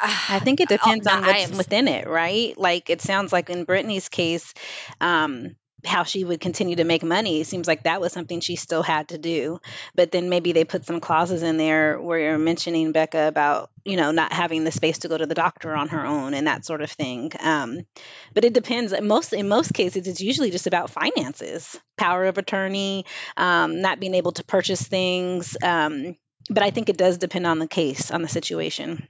I 0.03 0.39
think 0.41 0.61
it 0.61 0.69
depends 0.77 1.07
Oh, 1.07 1.15
on 1.17 1.23
what's 1.25 1.57
within 1.57 1.89
it, 1.89 2.07
right? 2.09 2.57
Like 2.59 2.91
it 2.91 3.01
sounds 3.01 3.33
like 3.33 3.49
in 3.51 3.65
Britney's 3.67 4.09
case, 4.09 4.53
um, 5.01 5.57
how 5.85 6.05
she 6.05 6.25
would 6.25 6.41
continue 6.41 6.77
to 6.77 6.85
make 6.85 7.03
money. 7.03 7.41
It 7.41 7.47
seems 7.47 7.67
like 7.67 7.85
that 7.85 8.01
was 8.01 8.13
something 8.13 8.41
she 8.41 8.57
still 8.57 8.83
had 8.83 9.09
to 9.09 9.19
do. 9.19 9.61
But 9.95 10.13
then 10.13 10.29
maybe 10.29 10.53
they 10.53 10.65
put 10.65 10.85
some 10.85 11.01
clauses 11.01 11.43
in 11.43 11.57
there 11.57 12.01
where 12.01 12.19
you're 12.19 12.39
mentioning 12.39 12.93
Becca 12.93 13.29
about, 13.29 13.71
you 13.85 13.97
know, 13.97 14.11
not 14.11 14.33
having 14.33 14.65
the 14.65 14.73
space 14.73 14.99
to 14.99 15.09
go 15.09 15.17
to 15.17 15.27
the 15.27 15.35
doctor 15.35 15.75
on 15.75 15.89
her 15.89 16.05
own 16.05 16.35
and 16.35 16.47
that 16.47 16.65
sort 16.65 16.83
of 16.83 16.91
thing. 16.91 17.33
Um, 17.41 17.87
but 18.35 18.45
it 18.45 18.53
depends. 18.53 18.95
Most 19.01 19.33
in 19.33 19.49
most 19.49 19.73
cases, 19.73 20.07
it's 20.07 20.21
usually 20.21 20.51
just 20.51 20.67
about 20.67 20.91
finances, 20.91 21.79
power 21.97 22.25
of 22.25 22.39
attorney, 22.39 23.07
um, 23.37 23.81
not 23.81 24.01
being 24.01 24.15
able 24.15 24.33
to 24.33 24.45
purchase 24.45 24.83
things. 24.83 25.57
Um, 25.63 26.17
but 26.49 26.63
I 26.63 26.71
think 26.71 26.89
it 26.89 26.97
does 26.97 27.19
depend 27.19 27.47
on 27.47 27.59
the 27.59 27.69
case, 27.69 28.11
on 28.11 28.23
the 28.23 28.29
situation. 28.29 29.07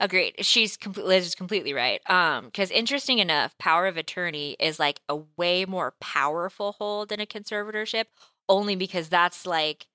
Agreed. 0.00 0.34
She's 0.40 0.78
completely 0.78 1.14
Liz 1.14 1.26
is 1.26 1.34
completely 1.34 1.74
right. 1.74 2.00
Um, 2.10 2.46
because 2.46 2.70
interesting 2.70 3.18
enough, 3.18 3.56
power 3.58 3.86
of 3.86 3.98
attorney 3.98 4.56
is 4.58 4.78
like 4.78 5.00
a 5.08 5.16
way 5.36 5.66
more 5.66 5.94
powerful 6.00 6.72
hold 6.72 7.10
than 7.10 7.20
a 7.20 7.26
conservatorship, 7.26 8.06
only 8.48 8.76
because 8.76 9.10
that's 9.10 9.44
like 9.46 9.86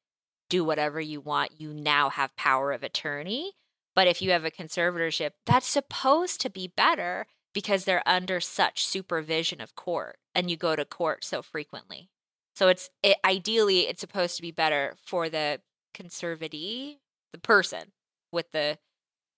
do 0.49 0.63
whatever 0.63 1.01
you 1.01 1.21
want. 1.21 1.59
You 1.59 1.73
now 1.73 2.09
have 2.09 2.35
power 2.35 2.71
of 2.71 2.83
attorney. 2.83 3.53
But 3.95 4.07
if 4.07 4.21
you 4.21 4.31
have 4.31 4.45
a 4.45 4.51
conservatorship, 4.51 5.31
that's 5.45 5.67
supposed 5.67 6.41
to 6.41 6.49
be 6.49 6.67
better 6.67 7.27
because 7.53 7.85
they're 7.85 8.07
under 8.07 8.39
such 8.39 8.85
supervision 8.85 9.61
of 9.61 9.75
court 9.75 10.17
and 10.35 10.51
you 10.51 10.57
go 10.57 10.75
to 10.75 10.85
court 10.85 11.23
so 11.23 11.41
frequently. 11.41 12.09
So 12.55 12.67
it's 12.67 12.89
it, 13.01 13.17
ideally 13.25 13.81
it's 13.87 14.01
supposed 14.01 14.35
to 14.35 14.41
be 14.41 14.51
better 14.51 14.95
for 15.03 15.29
the 15.29 15.61
conservatee, 15.95 16.97
the 17.31 17.39
person 17.39 17.93
with 18.31 18.51
the 18.51 18.77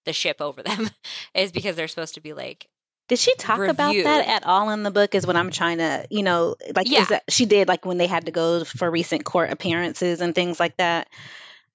the 0.08 0.14
ship 0.14 0.42
over 0.42 0.64
them 0.64 0.90
is 1.36 1.52
because 1.52 1.76
they're 1.76 1.88
supposed 1.88 2.16
to 2.16 2.22
be 2.22 2.34
like 2.34 2.68
did 3.08 3.20
she 3.20 3.34
talk 3.36 3.60
about 3.60 3.94
that 3.94 4.28
at 4.28 4.46
all 4.46 4.70
in 4.72 4.84
the 4.84 4.92
book? 4.92 5.16
Is 5.16 5.26
what 5.26 5.38
I'm 5.38 5.50
trying 5.50 5.78
to, 5.78 6.06
you 6.10 6.24
know, 6.24 6.56
like 6.76 6.90
Yeah. 6.90 7.06
that 7.06 7.24
she 7.30 7.46
did 7.46 7.70
like 7.70 7.86
when 7.86 7.98
they 7.98 8.08
had 8.08 8.26
to 8.26 8.34
go 8.34 8.66
for 8.66 8.92
recent 8.92 9.24
court 9.24 9.50
appearances 9.50 10.20
and 10.20 10.36
things 10.36 10.60
like 10.60 10.76
that. 10.76 11.08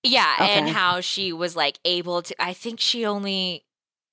Yeah, 0.03 0.31
and 0.41 0.69
how 0.69 1.01
she 1.01 1.33
was 1.33 1.57
like 1.57 1.79
able 1.85 2.21
to 2.23 2.35
I 2.43 2.53
think 2.53 2.81
she 2.81 3.07
only 3.07 3.65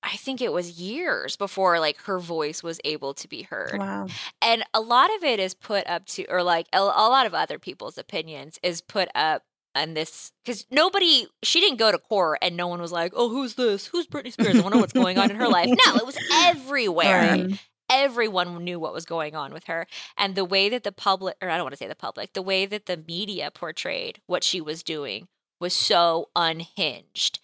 I 0.02 0.16
think 0.16 0.40
it 0.40 0.50
was 0.50 0.80
years 0.80 1.36
before 1.36 1.78
like 1.78 2.00
her 2.04 2.18
voice 2.18 2.62
was 2.62 2.80
able 2.84 3.12
to 3.14 3.28
be 3.28 3.42
heard. 3.42 3.78
Wow. 3.78 4.06
And 4.40 4.64
a 4.72 4.80
lot 4.80 5.14
of 5.16 5.22
it 5.22 5.38
is 5.38 5.52
put 5.52 5.86
up 5.86 6.06
to 6.06 6.24
or 6.30 6.42
like 6.42 6.68
a, 6.72 6.78
a 6.78 6.80
lot 6.80 7.26
of 7.26 7.34
other 7.34 7.58
people's 7.58 7.98
opinions 7.98 8.58
is 8.62 8.80
put 8.80 9.10
up 9.14 9.42
on 9.74 9.94
this 9.94 10.32
cuz 10.44 10.66
nobody 10.70 11.26
she 11.42 11.60
didn't 11.60 11.78
go 11.78 11.92
to 11.92 11.98
court 11.98 12.38
and 12.42 12.56
no 12.56 12.66
one 12.66 12.80
was 12.80 12.92
like, 12.92 13.12
"Oh, 13.14 13.28
who's 13.28 13.54
this? 13.54 13.86
Who's 13.86 14.06
Britney 14.06 14.32
Spears? 14.32 14.56
I 14.58 14.60
wonder 14.62 14.78
what's 14.78 14.92
going 14.92 15.16
on 15.18 15.30
in 15.30 15.36
her 15.36 15.48
life." 15.48 15.68
No, 15.68 15.96
it 15.96 16.06
was 16.06 16.18
everywhere. 16.32 17.20
Right. 17.48 17.60
everyone 17.88 18.62
knew 18.62 18.78
what 18.78 18.92
was 18.92 19.04
going 19.04 19.34
on 19.34 19.52
with 19.52 19.64
her 19.64 19.84
and 20.16 20.36
the 20.36 20.44
way 20.44 20.68
that 20.68 20.84
the 20.84 20.92
public 20.92 21.36
or 21.42 21.50
i 21.50 21.56
don't 21.56 21.64
want 21.64 21.72
to 21.72 21.76
say 21.76 21.88
the 21.88 21.94
public 21.96 22.32
the 22.34 22.42
way 22.42 22.64
that 22.64 22.86
the 22.86 22.96
media 22.96 23.50
portrayed 23.52 24.20
what 24.28 24.44
she 24.44 24.60
was 24.60 24.84
doing 24.84 25.26
was 25.60 25.74
so 25.74 26.28
unhinged 26.36 27.40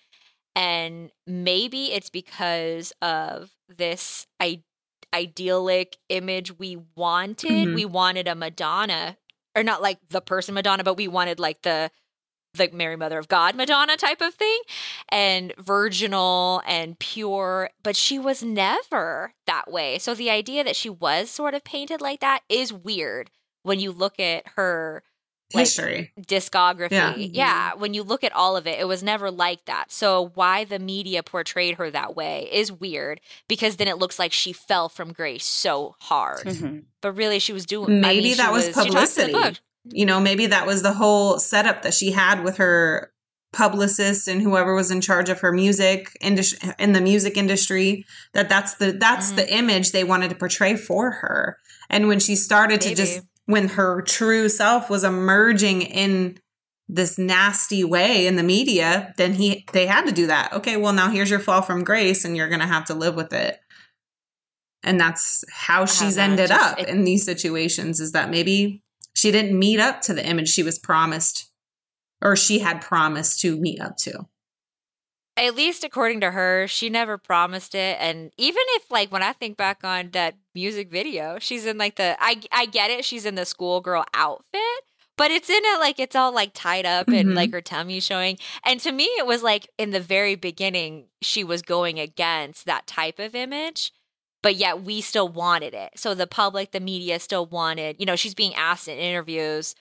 and 0.55 1.11
maybe 1.27 1.87
it's 1.93 2.09
because 2.11 2.93
of 3.03 3.51
this 3.69 4.29
I- 4.39 4.63
idyllic 5.15 5.97
image 6.09 6.59
we 6.59 6.77
wanted 6.95 7.51
Mhm. 7.69 7.75
we 7.75 7.85
wanted 7.85 8.29
a 8.29 8.35
madonna 8.35 9.17
or 9.57 9.63
not 9.63 9.83
like 9.83 9.99
the 10.11 10.21
person 10.21 10.55
madonna 10.55 10.85
but 10.85 10.97
we 10.97 11.09
wanted 11.09 11.41
like 11.41 11.63
the 11.63 11.91
the 12.57 12.71
Mary 12.73 12.97
Mother 12.97 13.19
of 13.19 13.29
God 13.29 13.55
Madonna 13.55 13.97
type 13.97 14.21
of 14.21 14.35
thing 14.35 14.59
and 15.09 15.53
virginal 15.59 16.63
and 16.67 16.99
pure, 16.99 17.71
but 17.83 17.97
she 17.97 18.19
was 18.19 18.43
never 18.43 19.33
that 19.47 19.71
way. 19.71 19.99
So 19.99 20.15
the 20.15 20.31
idea 20.31 20.65
that 20.65 20.77
she 20.77 20.91
was 20.91 21.31
sort 21.31 21.55
of 21.55 21.65
painted 21.65 22.01
like 22.01 22.21
that 22.21 22.41
is 22.49 22.73
weird 22.73 23.31
when 23.63 23.81
you 23.81 23.93
look 23.93 24.19
at 24.21 24.47
her 24.57 25.03
like, 25.55 25.63
History. 25.63 26.13
discography. 26.21 26.91
Yeah. 26.91 27.15
Yeah. 27.17 27.75
when 27.75 27.95
you 27.95 28.03
look 28.03 28.25
at 28.25 28.33
all 28.33 28.57
of 28.57 28.67
it, 28.67 28.81
it 28.81 28.89
was 28.89 29.05
never 29.05 29.31
like 29.31 29.65
that. 29.67 29.93
So 29.93 30.33
why 30.35 30.65
the 30.65 30.81
media 30.81 31.23
portrayed 31.23 31.77
her 31.77 31.89
that 31.93 32.17
way 32.17 32.49
is 32.51 32.73
weird 32.73 33.21
because 33.47 33.77
then 33.77 33.87
it 33.87 33.97
looks 33.97 34.19
like 34.19 34.33
she 34.33 34.53
fell 34.53 34.89
from 34.89 35.13
grace 35.13 35.45
so 35.45 35.95
hard. 36.01 36.45
Mhm. 36.47 36.85
But 37.01 37.13
really 37.13 37.39
she 37.39 37.53
was 37.53 37.65
doing 37.65 38.05
I 38.05 38.09
Maybe 38.09 38.23
mean, 38.25 38.37
that 38.39 38.51
was 38.53 38.67
she 38.67 38.73
talked 38.73 38.87
in 38.89 38.93
the 38.93 38.99
publicity. 38.99 39.59
You 39.91 40.07
know, 40.07 40.21
maybe 40.21 40.47
that 40.47 40.67
was 40.67 40.83
the 40.83 40.93
whole 40.95 41.39
setup 41.39 41.83
that 41.83 41.95
she 41.95 42.11
had 42.13 42.43
with 42.45 42.57
her 42.59 43.11
publicist 43.53 44.29
and 44.29 44.43
whoever 44.43 44.75
was 44.75 44.91
in 44.91 45.01
charge 45.01 45.29
of 45.31 45.41
her 45.41 45.51
music 45.53 46.11
industry 46.21 46.59
in 46.79 46.93
the 46.93 47.01
music 47.01 47.37
industry 47.39 48.05
that 48.35 48.49
that's 48.51 48.75
the 48.75 48.93
that's 48.93 49.33
Mhm. 49.33 49.37
the 49.37 49.55
image 49.55 49.93
they 49.93 50.05
wanted 50.05 50.29
to 50.31 50.37
portray 50.37 50.77
for 50.77 51.11
her. 51.13 51.57
And 51.89 52.07
when 52.09 52.21
she 52.21 52.37
started 52.37 52.81
to 52.83 52.95
just 52.95 53.21
when 53.47 53.69
her 53.69 54.03
true 54.03 54.49
self 54.51 54.91
was 54.91 55.05
emerging 55.05 55.83
in 55.83 56.39
this 56.89 57.17
nasty 57.19 57.83
way 57.83 58.27
in 58.27 58.37
the 58.37 58.43
media 58.43 59.15
then 59.17 59.33
he 59.35 59.65
they 59.73 59.87
had 59.87 60.05
to 60.07 60.13
do 60.13 60.27
that. 60.27 60.53
Okay 60.53 60.77
well 60.77 60.93
now 60.93 61.09
here's 61.09 61.31
your 61.31 61.39
fall 61.41 61.63
from 61.63 61.83
grace 61.85 62.25
and 62.27 62.37
you're 62.37 62.51
gonna 62.51 62.67
have 62.67 62.85
to 62.87 62.95
live 62.95 63.15
with 63.15 63.33
it. 63.33 63.59
And 64.83 65.01
that's 65.01 65.45
how 65.51 65.87
she's 65.87 66.19
ended 66.19 66.49
just- 66.49 66.73
up 66.75 66.81
it- 66.81 66.89
in 66.89 67.05
these 67.05 67.25
situations 67.25 68.01
is 68.01 68.13
that 68.13 68.29
maybe 68.29 68.83
she 69.17 69.33
didn't 69.33 69.59
meet 69.59 69.81
up 69.81 70.03
to 70.03 70.13
the 70.15 70.25
image 70.25 70.49
she 70.49 70.63
was 70.63 70.79
promised 70.79 71.51
or 72.23 72.37
she 72.37 72.59
had 72.61 72.81
promised 72.81 73.41
to 73.41 73.57
meet 73.59 73.81
up 73.81 73.97
to. 73.97 74.27
at 75.39 75.55
least 75.55 75.85
according 75.85 76.21
to 76.21 76.31
her, 76.31 76.67
she 76.67 76.89
never 76.89 77.19
promised 77.19 77.75
it. 77.75 77.97
And 78.01 78.31
even 78.39 78.63
if 78.77 78.91
like 78.91 79.13
when 79.13 79.23
I 79.23 79.33
think 79.35 79.57
back 79.59 79.85
on 79.85 80.11
that 80.13 80.35
music 80.55 80.91
video, 80.91 81.39
she's 81.39 81.67
in 81.67 81.77
like 81.77 81.97
the 81.97 82.17
I 82.21 82.41
I 82.53 82.67
get 82.67 82.91
it, 82.91 83.05
she's 83.05 83.27
in 83.27 83.35
the 83.35 83.45
schoolgirl 83.45 84.05
outfit, 84.15 84.81
but 85.19 85.31
it's 85.31 85.51
in 85.51 85.61
it 85.63 85.79
like 85.79 85.99
it's 86.01 86.17
all 86.17 86.33
like 86.33 86.53
tied 86.55 86.87
up 86.87 87.09
and 87.09 87.29
Mhm. 87.31 87.37
like 87.37 87.53
her 87.53 87.61
tummy 87.61 88.01
showing. 88.01 88.39
And 88.65 88.81
to 88.81 88.93
me, 88.93 89.05
it 89.19 89.27
was 89.27 89.43
like 89.43 89.69
in 89.77 89.91
the 89.91 90.01
very 90.01 90.37
beginning, 90.37 91.09
she 91.21 91.45
was 91.45 91.61
going 91.61 92.01
against 92.01 92.65
that 92.65 92.87
type 92.87 93.19
of 93.19 93.35
image. 93.35 93.93
But 94.47 94.55
yet 94.55 94.85
we 94.85 95.01
still 95.01 95.29
wanted 95.29 95.75
it. 95.75 95.91
So 95.97 96.15
the 96.15 96.29
public, 96.29 96.71
the 96.71 96.79
media 96.79 97.19
still 97.19 97.47
wanted, 97.47 97.97
you 97.99 98.07
know, 98.07 98.15
she's 98.15 98.33
being 98.33 98.55
asked 98.55 98.87
in 98.87 98.97
interviews, 98.97 99.75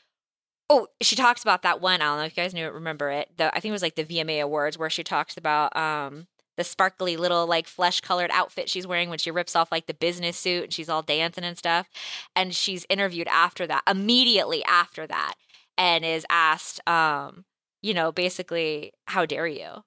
Oh, 0.72 0.88
she 1.02 1.16
talks 1.16 1.44
about 1.44 1.62
that 1.62 1.82
one. 1.82 2.02
I 2.02 2.06
don't 2.06 2.18
know 2.18 2.24
if 2.24 2.36
you 2.36 2.42
guys 2.42 2.52
knew 2.56 2.68
remember 2.72 3.12
it. 3.12 3.30
The 3.38 3.56
I 3.56 3.60
think 3.60 3.70
it 3.70 3.74
was 3.74 3.84
like 3.84 3.94
the 3.94 4.04
VMA 4.04 4.42
Awards 4.42 4.76
where 4.76 4.90
she 4.90 5.04
talks 5.04 5.38
about 5.38 5.78
um 5.78 6.26
the 6.58 6.64
sparkly 6.64 7.16
little 7.16 7.46
like 7.46 7.68
flesh 7.68 8.02
colored 8.02 8.32
outfit 8.34 8.68
she's 8.68 8.88
wearing 8.88 9.08
when 9.10 9.20
she 9.20 9.30
rips 9.30 9.56
off 9.56 9.72
like 9.72 9.86
the 9.86 9.94
business 9.94 10.36
suit 10.36 10.64
and 10.64 10.74
she's 10.74 10.90
all 10.90 11.04
dancing 11.04 11.44
and 11.44 11.60
stuff. 11.60 11.88
And 12.36 12.56
she's 12.56 12.88
interviewed 12.90 13.28
after 13.28 13.68
that, 13.68 13.84
immediately 13.88 14.64
after 14.64 15.06
that, 15.06 15.36
and 15.78 16.04
is 16.04 16.26
asked, 16.28 16.82
um, 16.90 17.46
you 17.84 17.94
know, 17.94 18.12
basically, 18.12 18.94
how 19.06 19.28
dare 19.28 19.46
you? 19.46 19.84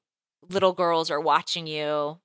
Little 0.49 0.73
girls 0.73 1.11
are 1.11 1.21
watching 1.21 1.67
you. 1.67 2.19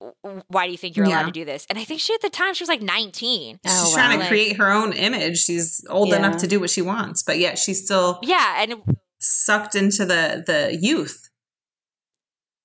W- 0.00 0.42
Why 0.48 0.66
do 0.66 0.72
you 0.72 0.78
think 0.78 0.96
you're 0.96 1.06
allowed 1.06 1.26
to 1.26 1.32
do 1.32 1.44
this? 1.44 1.66
And 1.68 1.78
I 1.78 1.84
think 1.84 2.00
she 2.00 2.14
at 2.14 2.20
the 2.20 2.30
time 2.30 2.54
she 2.54 2.62
was 2.62 2.68
like 2.68 2.82
19. 2.82 3.58
Oh, 3.66 3.68
she's 3.84 3.94
wow. 3.96 4.02
trying 4.02 4.12
to 4.12 4.18
Like- 4.20 4.28
create 4.28 4.56
her 4.56 4.70
own 4.70 4.92
image. 4.92 5.38
She's 5.42 5.84
old 5.90 6.08
Yeah. 6.10 6.16
enough 6.16 6.36
to 6.38 6.46
do 6.46 6.60
what 6.60 6.70
she 6.70 6.82
wants, 6.82 7.22
but 7.22 7.38
yet 7.38 7.58
she's 7.58 7.84
still 7.84 8.18
Yeah, 8.22 8.62
and 8.62 8.74
sucked 9.20 9.74
into 9.74 10.04
the 10.04 10.44
the 10.46 10.78
youth. 10.80 11.24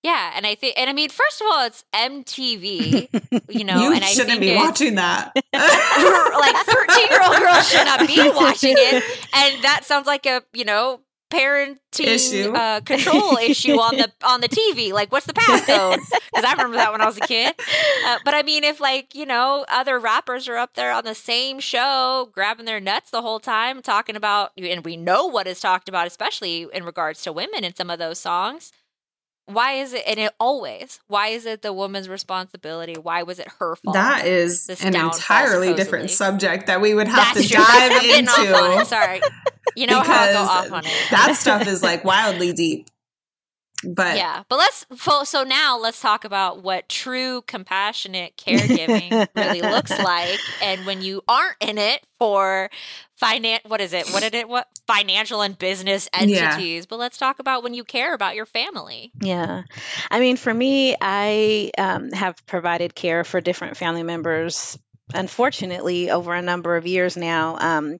Yeah, 0.03 0.33
and 0.35 0.45
I 0.45 0.55
think, 0.55 0.73
and 0.77 0.89
I 0.89 0.93
mean, 0.93 1.07
first 1.09 1.39
of 1.39 1.47
all, 1.49 1.65
it's 1.65 1.85
MTV, 1.95 3.07
you 3.49 3.63
know, 3.63 3.81
you 3.81 3.93
and 3.93 4.03
I 4.03 4.07
shouldn't 4.07 4.39
think 4.39 4.41
be 4.41 4.53
watching 4.55 4.95
that. 4.95 5.31
like 5.53 6.55
thirteen 6.65 7.07
year 7.09 7.21
old 7.25 7.37
girls 7.37 7.69
should 7.69 7.85
not 7.85 8.05
be 8.05 8.29
watching 8.35 8.75
it, 8.77 9.01
and 9.33 9.63
that 9.63 9.85
sounds 9.85 10.05
like 10.05 10.25
a 10.25 10.43
you 10.51 10.65
know 10.65 10.99
parenting 11.33 11.79
Issue. 11.99 12.51
Uh, 12.53 12.81
control 12.81 13.37
issue 13.37 13.79
on 13.79 13.97
the 13.97 14.11
on 14.23 14.41
the 14.41 14.49
TV. 14.49 14.91
Like, 14.91 15.11
what's 15.11 15.25
the 15.25 15.33
passcode? 15.33 15.97
Because 15.97 16.43
I 16.43 16.51
remember 16.53 16.77
that 16.77 16.91
when 16.91 17.01
I 17.01 17.05
was 17.05 17.17
a 17.17 17.21
kid. 17.21 17.53
Uh, 18.07 18.17
but 18.25 18.33
I 18.33 18.41
mean, 18.41 18.63
if 18.63 18.79
like 18.79 19.13
you 19.13 19.25
know 19.25 19.65
other 19.69 19.99
rappers 19.99 20.47
are 20.47 20.57
up 20.57 20.73
there 20.73 20.91
on 20.91 21.03
the 21.03 21.15
same 21.15 21.59
show, 21.59 22.29
grabbing 22.33 22.65
their 22.65 22.79
nuts 22.79 23.11
the 23.11 23.21
whole 23.21 23.39
time, 23.39 23.81
talking 23.81 24.15
about, 24.15 24.51
and 24.57 24.83
we 24.83 24.97
know 24.97 25.27
what 25.27 25.45
is 25.45 25.59
talked 25.59 25.87
about, 25.87 26.07
especially 26.07 26.67
in 26.73 26.83
regards 26.83 27.21
to 27.23 27.31
women 27.31 27.63
in 27.63 27.75
some 27.75 27.89
of 27.89 27.99
those 27.99 28.19
songs 28.19 28.71
why 29.45 29.73
is 29.73 29.93
it 29.93 30.03
and 30.07 30.19
it 30.19 30.31
always 30.39 30.99
why 31.07 31.27
is 31.27 31.45
it 31.45 31.61
the 31.61 31.73
woman's 31.73 32.07
responsibility 32.07 32.93
why 32.95 33.23
was 33.23 33.39
it 33.39 33.47
her 33.59 33.75
fault 33.75 33.93
That 33.93 34.25
is 34.25 34.69
an 34.81 34.93
downfall, 34.93 35.15
entirely 35.17 35.73
different 35.73 36.11
subject 36.11 36.67
that 36.67 36.79
we 36.79 36.93
would 36.93 37.07
have 37.07 37.35
That's 37.35 37.47
to 37.49 37.53
dive 37.53 37.65
I'm 37.67 38.01
getting 38.01 38.27
off 38.29 38.39
on 38.39 38.71
it. 38.71 38.73
into. 38.75 38.85
sorry 38.85 39.21
you 39.75 39.87
know 39.87 40.01
how 40.01 40.13
i'll 40.25 40.33
go 40.33 40.49
off 40.51 40.71
on 40.71 40.85
it 40.85 40.91
that 41.11 41.35
stuff 41.35 41.67
is 41.67 41.83
like 41.83 42.03
wildly 42.05 42.53
deep. 42.53 42.87
But 43.83 44.15
yeah 44.17 44.43
but 44.49 44.57
let's 44.57 44.85
so 45.29 45.43
now 45.43 45.77
let's 45.77 45.99
talk 46.01 46.23
about 46.25 46.61
what 46.63 46.87
true 46.89 47.41
compassionate 47.47 48.37
caregiving 48.37 49.27
really 49.35 49.61
looks 49.61 49.91
like. 49.99 50.39
And 50.61 50.85
when 50.85 51.01
you 51.01 51.21
aren't 51.27 51.57
in 51.59 51.77
it 51.77 52.05
for 52.19 52.69
finan 53.21 53.59
what 53.67 53.81
is 53.81 53.93
it? 53.93 54.07
What 54.11 54.21
did 54.21 54.35
it 54.35 54.47
what? 54.47 54.67
Financial 54.87 55.41
and 55.41 55.57
business 55.57 56.09
Yeah. 56.13 56.53
entities. 56.55 56.85
But 56.85 56.99
let's 56.99 57.17
talk 57.17 57.39
about 57.39 57.63
when 57.63 57.73
you 57.73 57.83
care 57.83 58.13
about 58.13 58.35
your 58.35 58.45
family. 58.45 59.11
Yeah. 59.21 59.63
I 60.11 60.19
mean, 60.19 60.35
for 60.35 60.53
me, 60.53 60.95
I 60.99 61.71
um, 61.77 62.11
have 62.11 62.45
provided 62.45 62.93
care 62.93 63.23
for 63.23 63.39
different 63.41 63.77
family 63.77 64.03
members 64.03 64.77
unfortunately 65.13 66.09
over 66.11 66.33
a 66.33 66.41
number 66.41 66.75
of 66.75 66.87
years 66.87 67.17
now 67.17 67.57
um, 67.59 67.97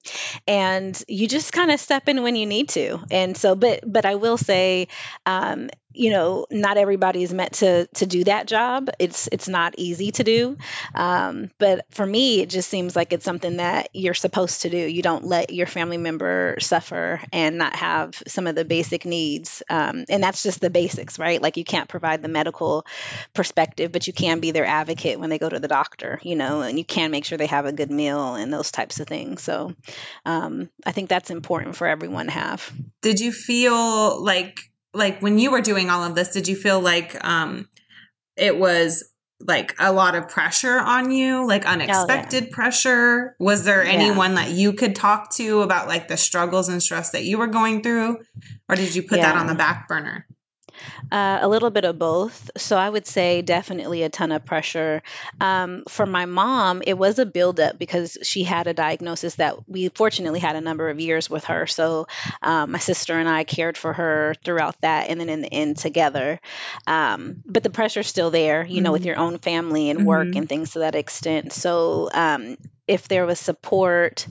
and 0.48 1.02
you 1.08 1.28
just 1.28 1.52
kind 1.54 1.72
of 1.72 1.80
step 1.80 2.08
in 2.10 2.24
when 2.24 2.36
you 2.36 2.46
need 2.46 2.70
to. 2.70 3.00
And 3.12 3.36
so 3.38 3.56
but 3.56 3.82
but 3.86 4.06
i 4.06 4.16
will 4.16 4.38
say 4.38 4.88
um, 5.26 5.70
you 5.93 6.10
know 6.12 6.45
not 6.51 6.77
everybody 6.77 7.23
is 7.23 7.34
meant 7.34 7.53
to 7.53 7.88
to 7.88 8.06
do 8.06 8.23
that 8.23 8.47
job. 8.47 8.89
It's 8.99 9.27
it's 9.32 9.47
not 9.47 9.75
easy 9.77 10.12
to 10.12 10.23
do. 10.23 10.58
Um, 10.95 11.51
but 11.60 11.86
for 11.91 12.06
me 12.06 12.41
it 12.41 12.49
just 12.49 12.69
seems 12.69 12.95
like 12.95 13.13
it's 13.13 13.25
something 13.25 13.58
that 13.58 13.89
you're 13.93 14.13
supposed 14.13 14.63
to 14.63 14.69
do. 14.69 14.77
You 14.77 15.01
don't 15.01 15.25
let 15.25 15.53
your 15.53 15.67
family 15.67 15.97
member 15.97 16.58
suffer 16.60 17.21
and 17.32 17.58
not 17.58 17.75
have 17.75 18.21
some 18.27 18.47
of 18.47 18.56
the 18.56 18.65
basic 18.65 19.06
needs. 19.06 19.63
Um, 19.69 20.06
and 20.10 20.23
that's 20.23 20.43
just 20.43 20.62
the 20.62 20.69
basics 20.69 21.19
right? 21.19 21.41
Like 21.41 21.58
you 21.58 21.63
can't 21.63 21.89
provide 21.89 22.21
the 22.21 22.27
medical 22.27 22.86
perspective 23.34 23.91
but 23.91 24.08
you 24.08 24.13
can 24.13 24.39
be 24.39 24.51
their 24.51 24.65
advocate 24.65 25.19
when 25.19 25.29
they 25.29 25.39
go 25.39 25.49
to 25.49 25.60
the 25.60 25.67
doctor 25.67 26.19
you 26.23 26.36
know 26.36 26.62
and 26.62 26.77
you 26.77 26.86
can 26.86 27.12
make 27.12 27.25
sure 27.25 27.38
they 27.38 27.45
have 27.45 27.65
a 27.65 27.71
good 27.71 27.91
meal 27.91 28.36
and 28.36 28.53
those 28.53 28.71
types 28.71 28.99
of 28.99 29.08
things. 29.08 29.41
So 29.43 29.73
um, 30.25 30.69
i 30.86 30.91
think 30.91 31.10
that's 31.10 31.29
important 31.29 31.75
for 31.75 31.88
everyone 31.88 32.25
to 32.25 32.32
have. 32.32 32.71
Did 33.01 33.19
you 33.19 33.32
feel 33.32 34.23
like 34.23 34.60
like 34.93 35.21
when 35.21 35.39
you 35.39 35.51
were 35.51 35.62
doing 35.62 35.89
all 35.89 36.03
of 36.03 36.15
this, 36.15 36.29
did 36.29 36.47
you 36.47 36.56
feel 36.56 36.79
like 36.79 37.23
um 37.25 37.67
it 38.36 38.58
was 38.58 39.03
like 39.39 39.75
a 39.79 39.91
lot 39.91 40.15
of 40.15 40.29
pressure 40.29 40.79
on 40.79 41.12
you, 41.12 41.45
like 41.45 41.65
unexpected 41.65 42.43
oh, 42.43 42.47
yeah. 42.47 42.56
pressure? 42.56 43.36
Was 43.39 43.65
there 43.65 43.84
anyone 43.84 44.36
that 44.36 44.51
you 44.51 44.73
could 44.73 44.95
talk 44.95 45.32
to 45.36 45.62
about 45.62 45.88
like 45.88 46.08
the 46.08 46.17
struggles 46.17 46.69
and 46.69 46.82
stress 46.82 47.12
that 47.12 47.23
you 47.23 47.38
were 47.38 47.47
going 47.47 47.82
through? 47.82 48.19
Or 48.69 48.75
did 48.75 48.95
you 48.95 49.03
put 49.03 49.17
yeah. 49.17 49.34
that 49.34 49.38
on 49.38 49.47
the 49.47 49.56
back 49.56 49.88
burner? 49.88 50.25
Uh, 51.12 51.39
a 51.41 51.48
little 51.48 51.69
bit 51.69 51.86
of 51.86 52.00
both. 52.00 52.50
So 52.58 52.78
I 52.78 52.89
would 52.89 53.06
say 53.06 53.41
definitely 53.41 54.04
a 54.04 54.10
ton 54.10 54.32
of 54.32 54.46
pressure. 54.46 55.04
Um, 55.39 55.84
for 55.88 56.06
my 56.06 56.26
mom, 56.26 56.82
it 56.86 56.98
was 56.98 57.19
a 57.19 57.26
buildup 57.26 57.78
because 57.78 58.17
she 58.24 58.43
had 58.43 58.67
a 58.67 58.74
diagnosis 58.74 59.36
that 59.36 59.69
we 59.69 59.89
fortunately 59.89 60.39
had 60.39 60.56
a 60.56 60.62
number 60.62 60.89
of 60.89 61.00
years 61.00 61.30
with 61.30 61.46
her. 61.46 61.67
So 61.67 62.08
um, 62.41 62.72
my 62.72 62.80
sister 62.80 63.17
and 63.19 63.30
I 63.30 63.43
cared 63.43 63.78
for 63.78 63.93
her 63.93 64.36
throughout 64.43 64.80
that 64.82 65.10
and 65.10 65.19
then 65.19 65.30
in 65.30 65.41
the 65.41 65.54
end 65.54 65.78
together. 65.78 66.39
Um, 66.88 67.43
but 67.46 67.63
the 67.63 67.69
pressure's 67.69 68.08
still 68.08 68.32
there, 68.32 68.65
you 68.65 68.76
mm-hmm. 68.76 68.84
know, 68.84 68.91
with 68.91 69.02
mm-hmm. 69.02 69.10
your 69.10 69.19
own 69.19 69.38
family 69.38 69.89
and 69.89 70.06
work 70.06 70.28
mm-hmm. 70.28 70.38
and 70.38 70.50
things 70.50 70.72
to 70.72 70.80
that 70.80 70.96
extent. 70.96 71.54
So 71.54 72.10
um, 72.13 72.58
if 72.88 73.08
there 73.08 73.26
was 73.26 73.39
support, 73.39 74.28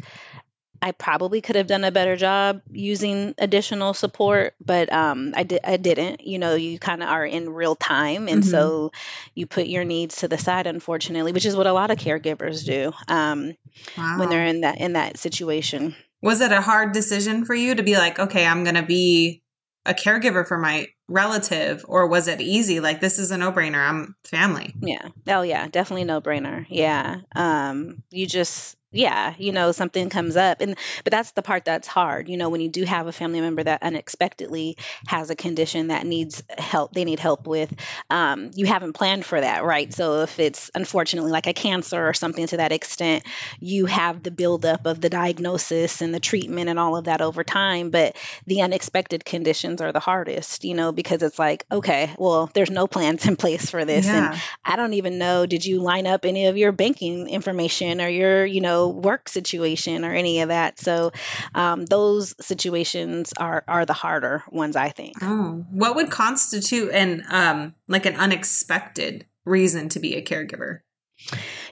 I 0.82 0.90
probably 0.90 1.40
could 1.40 1.54
have 1.54 1.68
done 1.68 1.84
a 1.84 1.92
better 1.92 2.16
job 2.16 2.60
using 2.70 3.36
additional 3.38 3.94
support, 3.94 4.54
but 4.60 4.92
um, 4.92 5.32
I 5.36 5.44
did. 5.44 5.60
I 5.62 5.76
didn't. 5.76 6.26
You 6.26 6.40
know, 6.40 6.56
you 6.56 6.80
kind 6.80 7.04
of 7.04 7.08
are 7.08 7.24
in 7.24 7.50
real 7.50 7.76
time, 7.76 8.26
and 8.26 8.42
mm-hmm. 8.42 8.50
so 8.50 8.90
you 9.36 9.46
put 9.46 9.68
your 9.68 9.84
needs 9.84 10.16
to 10.16 10.28
the 10.28 10.38
side, 10.38 10.66
unfortunately, 10.66 11.30
which 11.30 11.46
is 11.46 11.54
what 11.54 11.68
a 11.68 11.72
lot 11.72 11.92
of 11.92 11.98
caregivers 11.98 12.66
do 12.66 12.92
um, 13.06 13.54
wow. 13.96 14.18
when 14.18 14.28
they're 14.28 14.46
in 14.46 14.62
that 14.62 14.80
in 14.80 14.94
that 14.94 15.18
situation. 15.18 15.94
Was 16.20 16.40
it 16.40 16.50
a 16.50 16.60
hard 16.60 16.92
decision 16.92 17.44
for 17.44 17.54
you 17.54 17.76
to 17.76 17.82
be 17.84 17.96
like, 17.96 18.18
okay, 18.18 18.44
I'm 18.44 18.64
going 18.64 18.76
to 18.76 18.82
be 18.82 19.42
a 19.86 19.94
caregiver 19.94 20.46
for 20.46 20.58
my 20.58 20.88
relative, 21.08 21.84
or 21.88 22.06
was 22.06 22.28
it 22.28 22.40
easy? 22.40 22.80
Like, 22.80 23.00
this 23.00 23.18
is 23.18 23.30
a 23.30 23.38
no 23.38 23.52
brainer. 23.52 23.78
I'm 23.78 24.16
family. 24.24 24.74
Yeah. 24.80 25.08
Oh, 25.28 25.42
yeah. 25.42 25.68
Definitely 25.68 26.04
no 26.04 26.20
brainer. 26.20 26.66
Yeah. 26.68 27.20
Um, 27.34 28.02
you 28.10 28.26
just 28.26 28.76
yeah 28.92 29.34
you 29.38 29.52
know 29.52 29.72
something 29.72 30.10
comes 30.10 30.36
up 30.36 30.60
and 30.60 30.76
but 31.02 31.10
that's 31.10 31.32
the 31.32 31.42
part 31.42 31.64
that's 31.64 31.88
hard 31.88 32.28
you 32.28 32.36
know 32.36 32.50
when 32.50 32.60
you 32.60 32.68
do 32.68 32.84
have 32.84 33.06
a 33.06 33.12
family 33.12 33.40
member 33.40 33.62
that 33.62 33.82
unexpectedly 33.82 34.76
has 35.06 35.30
a 35.30 35.34
condition 35.34 35.88
that 35.88 36.06
needs 36.06 36.42
help 36.56 36.92
they 36.92 37.04
need 37.04 37.18
help 37.18 37.46
with 37.46 37.72
um, 38.10 38.50
you 38.54 38.66
haven't 38.66 38.92
planned 38.92 39.24
for 39.24 39.40
that 39.40 39.64
right 39.64 39.92
so 39.92 40.20
if 40.20 40.38
it's 40.38 40.70
unfortunately 40.74 41.32
like 41.32 41.46
a 41.46 41.54
cancer 41.54 42.06
or 42.06 42.12
something 42.12 42.46
to 42.46 42.58
that 42.58 42.72
extent 42.72 43.24
you 43.58 43.86
have 43.86 44.22
the 44.22 44.30
buildup 44.30 44.86
of 44.86 45.00
the 45.00 45.10
diagnosis 45.10 46.02
and 46.02 46.14
the 46.14 46.20
treatment 46.20 46.68
and 46.68 46.78
all 46.78 46.96
of 46.96 47.04
that 47.04 47.22
over 47.22 47.42
time 47.42 47.90
but 47.90 48.16
the 48.46 48.60
unexpected 48.60 49.24
conditions 49.24 49.80
are 49.80 49.92
the 49.92 50.00
hardest 50.00 50.64
you 50.64 50.74
know 50.74 50.91
because 50.92 51.22
it's 51.22 51.38
like 51.38 51.64
okay 51.70 52.14
well 52.18 52.50
there's 52.54 52.70
no 52.70 52.86
plans 52.86 53.26
in 53.26 53.36
place 53.36 53.70
for 53.70 53.84
this 53.84 54.06
yeah. 54.06 54.32
and 54.32 54.42
i 54.64 54.76
don't 54.76 54.94
even 54.94 55.18
know 55.18 55.46
did 55.46 55.64
you 55.64 55.80
line 55.80 56.06
up 56.06 56.24
any 56.24 56.46
of 56.46 56.56
your 56.56 56.72
banking 56.72 57.28
information 57.28 58.00
or 58.00 58.08
your 58.08 58.44
you 58.46 58.60
know 58.60 58.88
work 58.88 59.28
situation 59.28 60.04
or 60.04 60.12
any 60.12 60.40
of 60.40 60.48
that. 60.48 60.78
So 60.78 61.12
um, 61.54 61.84
those 61.86 62.34
situations 62.44 63.32
are 63.36 63.64
are 63.66 63.86
the 63.86 63.92
harder 63.92 64.44
ones, 64.50 64.76
I 64.76 64.90
think. 64.90 65.16
Oh, 65.22 65.64
what 65.70 65.96
would 65.96 66.10
constitute 66.10 66.92
an 66.92 67.24
um, 67.28 67.74
like 67.88 68.06
an 68.06 68.16
unexpected 68.16 69.26
reason 69.44 69.88
to 69.90 70.00
be 70.00 70.14
a 70.14 70.22
caregiver? 70.22 70.80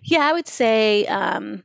Yeah, 0.02 0.20
I 0.20 0.32
would 0.32 0.48
say 0.48 1.06
um, 1.06 1.62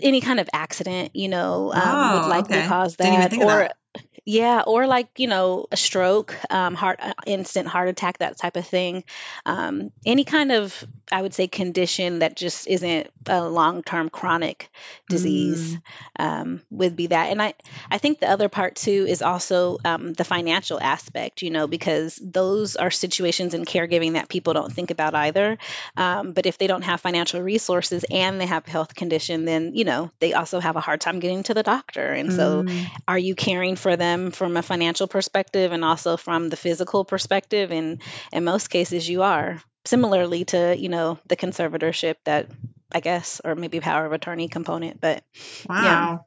any 0.00 0.20
kind 0.20 0.40
of 0.40 0.48
accident, 0.52 1.14
you 1.14 1.28
know, 1.28 1.72
um, 1.72 1.82
oh, 1.84 2.20
would 2.20 2.28
likely 2.28 2.58
okay. 2.58 2.68
cause 2.68 2.96
that, 2.96 3.32
or 3.34 3.46
that. 3.46 3.76
Yeah, 4.24 4.62
or 4.64 4.86
like 4.86 5.08
you 5.18 5.26
know 5.26 5.66
a 5.72 5.76
stroke, 5.76 6.36
um, 6.48 6.74
heart, 6.74 7.00
uh, 7.02 7.12
instant 7.26 7.66
heart 7.66 7.88
attack, 7.88 8.18
that 8.18 8.38
type 8.38 8.56
of 8.56 8.64
thing. 8.64 9.02
Um, 9.44 9.90
any 10.06 10.22
kind 10.22 10.52
of, 10.52 10.84
I 11.10 11.22
would 11.22 11.34
say, 11.34 11.48
condition 11.48 12.20
that 12.20 12.36
just 12.36 12.68
isn't 12.68 13.10
a 13.26 13.48
long-term 13.48 14.10
chronic 14.10 14.70
disease 15.08 15.74
mm. 15.74 15.80
um, 16.24 16.62
would 16.70 16.94
be 16.94 17.08
that. 17.08 17.30
And 17.30 17.42
I, 17.42 17.54
I 17.90 17.98
think 17.98 18.20
the 18.20 18.30
other 18.30 18.48
part 18.48 18.76
too 18.76 19.06
is 19.08 19.22
also 19.22 19.78
um, 19.84 20.12
the 20.12 20.24
financial 20.24 20.80
aspect. 20.80 21.42
You 21.42 21.50
know, 21.50 21.66
because 21.66 22.16
those 22.22 22.76
are 22.76 22.92
situations 22.92 23.54
in 23.54 23.64
caregiving 23.64 24.12
that 24.12 24.28
people 24.28 24.52
don't 24.52 24.72
think 24.72 24.92
about 24.92 25.16
either. 25.16 25.58
Um, 25.96 26.32
but 26.32 26.46
if 26.46 26.58
they 26.58 26.68
don't 26.68 26.82
have 26.82 27.00
financial 27.00 27.42
resources 27.42 28.04
and 28.08 28.40
they 28.40 28.46
have 28.46 28.68
a 28.68 28.70
health 28.70 28.94
condition, 28.94 29.46
then 29.46 29.72
you 29.74 29.84
know 29.84 30.12
they 30.20 30.32
also 30.32 30.60
have 30.60 30.76
a 30.76 30.80
hard 30.80 31.00
time 31.00 31.18
getting 31.18 31.42
to 31.44 31.54
the 31.54 31.64
doctor. 31.64 32.06
And 32.06 32.28
mm. 32.28 32.36
so, 32.36 32.92
are 33.08 33.18
you 33.18 33.34
caring 33.34 33.74
for 33.74 33.96
them? 33.96 34.11
Them 34.12 34.30
from 34.30 34.56
a 34.56 34.62
financial 34.62 35.08
perspective 35.08 35.72
and 35.72 35.84
also 35.84 36.16
from 36.16 36.48
the 36.48 36.56
physical 36.56 37.04
perspective. 37.04 37.72
And 37.72 38.02
in 38.32 38.44
most 38.44 38.68
cases 38.68 39.08
you 39.08 39.22
are 39.22 39.62
similarly 39.84 40.44
to 40.44 40.76
you 40.78 40.88
know 40.88 41.18
the 41.26 41.36
conservatorship 41.36 42.16
that 42.24 42.48
i 42.92 43.00
guess 43.00 43.40
or 43.44 43.54
maybe 43.54 43.80
power 43.80 44.06
of 44.06 44.12
attorney 44.12 44.48
component 44.48 45.00
but 45.00 45.24
wow. 45.68 45.82
Yeah. 45.82 46.18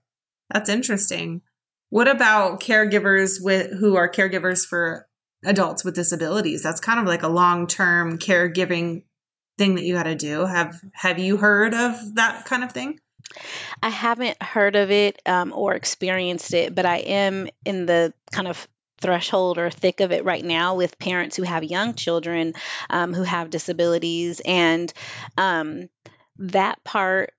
that's 0.49 0.69
interesting. 0.69 1.41
What 1.89 2.07
about 2.07 2.59
caregivers 2.59 3.37
with 3.41 3.71
who 3.79 3.95
are 3.95 4.11
caregivers 4.11 4.65
for 4.65 5.07
adults 5.45 5.85
with 5.85 5.95
disabilities? 5.95 6.63
That's 6.63 6.81
kind 6.81 6.99
of 6.99 7.05
like 7.05 7.23
a 7.23 7.29
long-term 7.29 8.17
caregiving 8.17 9.03
thing 9.57 9.75
that 9.75 9.83
you 9.83 9.93
got 9.93 10.03
to 10.03 10.15
do. 10.15 10.45
Have 10.45 10.81
have 10.93 11.19
you 11.19 11.37
heard 11.37 11.73
of 11.73 12.15
that 12.15 12.45
kind 12.45 12.63
of 12.63 12.71
thing 12.71 12.99
I 13.81 13.89
haven't 13.89 14.41
heard 14.41 14.75
of 14.75 14.91
it 14.91 15.21
um, 15.25 15.53
or 15.53 15.73
experienced 15.73 16.53
it, 16.53 16.73
but 16.73 16.85
I 16.85 16.97
am 16.97 17.47
in 17.65 17.85
the 17.85 18.13
kind 18.31 18.47
of 18.47 18.67
threshold 19.01 19.57
or 19.57 19.69
thick 19.69 19.99
of 19.99 20.11
it 20.11 20.23
right 20.23 20.43
now 20.43 20.75
with 20.75 20.97
parents 20.97 21.35
who 21.35 21.43
have 21.43 21.63
young 21.63 21.93
children 21.93 22.53
um, 22.89 23.13
who 23.13 23.23
have 23.23 23.49
disabilities. 23.49 24.41
And 24.45 24.91
um, 25.37 25.89
that 26.37 26.83
part 26.83 27.33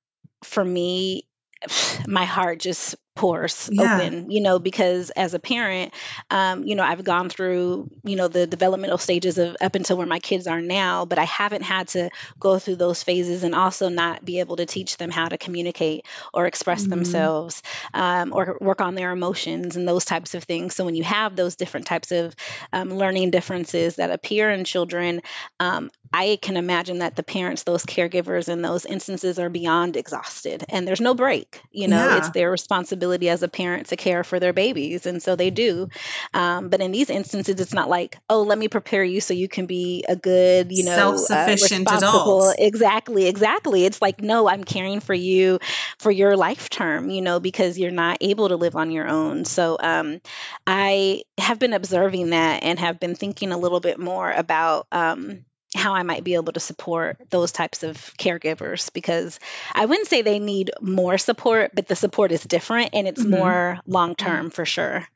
for 0.44 0.64
me, 0.64 1.24
my 2.06 2.24
heart 2.24 2.60
just 2.60 2.96
pours 3.16 3.68
yeah. 3.72 3.96
open, 3.96 4.30
you 4.30 4.40
know, 4.40 4.58
because 4.58 5.10
as 5.10 5.34
a 5.34 5.38
parent, 5.38 5.92
um, 6.30 6.64
you 6.64 6.76
know, 6.76 6.84
I've 6.84 7.02
gone 7.02 7.28
through, 7.30 7.90
you 8.04 8.14
know, 8.14 8.28
the 8.28 8.46
developmental 8.46 8.98
stages 8.98 9.38
of 9.38 9.56
up 9.60 9.74
until 9.74 9.96
where 9.96 10.06
my 10.06 10.20
kids 10.20 10.46
are 10.46 10.60
now, 10.60 11.06
but 11.06 11.18
I 11.18 11.24
haven't 11.24 11.62
had 11.62 11.88
to 11.88 12.10
go 12.38 12.58
through 12.58 12.76
those 12.76 13.02
phases 13.02 13.42
and 13.42 13.54
also 13.54 13.88
not 13.88 14.24
be 14.24 14.40
able 14.40 14.56
to 14.56 14.66
teach 14.66 14.98
them 14.98 15.10
how 15.10 15.28
to 15.28 15.38
communicate 15.38 16.04
or 16.32 16.46
express 16.46 16.82
mm-hmm. 16.82 16.90
themselves 16.90 17.62
um, 17.94 18.32
or 18.34 18.58
work 18.60 18.82
on 18.82 18.94
their 18.94 19.10
emotions 19.10 19.76
and 19.76 19.88
those 19.88 20.04
types 20.04 20.34
of 20.34 20.44
things. 20.44 20.74
So 20.74 20.84
when 20.84 20.94
you 20.94 21.04
have 21.04 21.34
those 21.34 21.56
different 21.56 21.86
types 21.86 22.12
of 22.12 22.36
um, 22.72 22.90
learning 22.90 23.30
differences 23.30 23.96
that 23.96 24.10
appear 24.10 24.50
in 24.50 24.64
children, 24.64 25.22
um, 25.58 25.90
I 26.12 26.38
can 26.40 26.56
imagine 26.56 26.98
that 26.98 27.16
the 27.16 27.22
parents, 27.22 27.62
those 27.62 27.84
caregivers 27.84 28.48
in 28.48 28.60
those 28.60 28.84
instances 28.84 29.38
are 29.38 29.48
beyond 29.48 29.96
exhausted 29.96 30.64
and 30.68 30.86
there's 30.86 31.00
no 31.00 31.14
break. 31.14 31.60
You 31.72 31.88
know, 31.88 32.08
yeah. 32.08 32.18
it's 32.18 32.30
their 32.30 32.50
responsibility 32.50 33.05
as 33.12 33.42
a 33.42 33.48
parent 33.48 33.88
to 33.88 33.96
care 33.96 34.24
for 34.24 34.38
their 34.38 34.52
babies. 34.52 35.06
And 35.06 35.22
so 35.22 35.36
they 35.36 35.50
do. 35.50 35.88
Um, 36.34 36.68
but 36.68 36.80
in 36.80 36.92
these 36.92 37.10
instances, 37.10 37.60
it's 37.60 37.72
not 37.72 37.88
like, 37.88 38.18
oh, 38.28 38.42
let 38.42 38.58
me 38.58 38.68
prepare 38.68 39.02
you 39.04 39.20
so 39.20 39.34
you 39.34 39.48
can 39.48 39.66
be 39.66 40.04
a 40.08 40.16
good, 40.16 40.68
you 40.70 40.84
know, 40.84 40.96
self 40.96 41.18
sufficient 41.20 41.90
uh, 41.90 41.96
adult. 41.96 42.56
Exactly, 42.58 43.26
exactly. 43.26 43.84
It's 43.84 44.02
like, 44.02 44.20
no, 44.20 44.48
I'm 44.48 44.64
caring 44.64 45.00
for 45.00 45.14
you 45.14 45.58
for 45.98 46.10
your 46.10 46.36
life 46.36 46.68
term, 46.68 47.10
you 47.10 47.22
know, 47.22 47.40
because 47.40 47.78
you're 47.78 47.90
not 47.90 48.18
able 48.20 48.48
to 48.48 48.56
live 48.56 48.76
on 48.76 48.90
your 48.90 49.08
own. 49.08 49.44
So 49.46 49.78
um, 49.80 50.20
I 50.66 51.22
have 51.38 51.58
been 51.58 51.72
observing 51.72 52.30
that 52.30 52.62
and 52.62 52.78
have 52.78 53.00
been 53.00 53.14
thinking 53.14 53.52
a 53.52 53.58
little 53.58 53.80
bit 53.80 53.98
more 53.98 54.30
about. 54.30 54.86
Um, 54.92 55.45
how 55.74 55.94
I 55.94 56.02
might 56.02 56.24
be 56.24 56.34
able 56.34 56.52
to 56.52 56.60
support 56.60 57.18
those 57.30 57.52
types 57.52 57.82
of 57.82 57.96
caregivers 58.18 58.92
because 58.92 59.40
I 59.74 59.86
wouldn't 59.86 60.08
say 60.08 60.22
they 60.22 60.38
need 60.38 60.70
more 60.80 61.18
support, 61.18 61.72
but 61.74 61.88
the 61.88 61.96
support 61.96 62.32
is 62.32 62.42
different 62.42 62.90
and 62.92 63.08
it's 63.08 63.20
mm-hmm. 63.20 63.38
more 63.38 63.78
long 63.86 64.14
term 64.14 64.50
for 64.50 64.64
sure. 64.64 65.06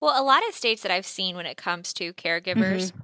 Well, 0.00 0.20
a 0.20 0.24
lot 0.24 0.46
of 0.48 0.54
states 0.54 0.82
that 0.82 0.92
I've 0.92 1.06
seen 1.06 1.36
when 1.36 1.46
it 1.46 1.56
comes 1.56 1.92
to 1.94 2.12
caregivers, 2.12 2.92
mm-hmm. 2.92 2.98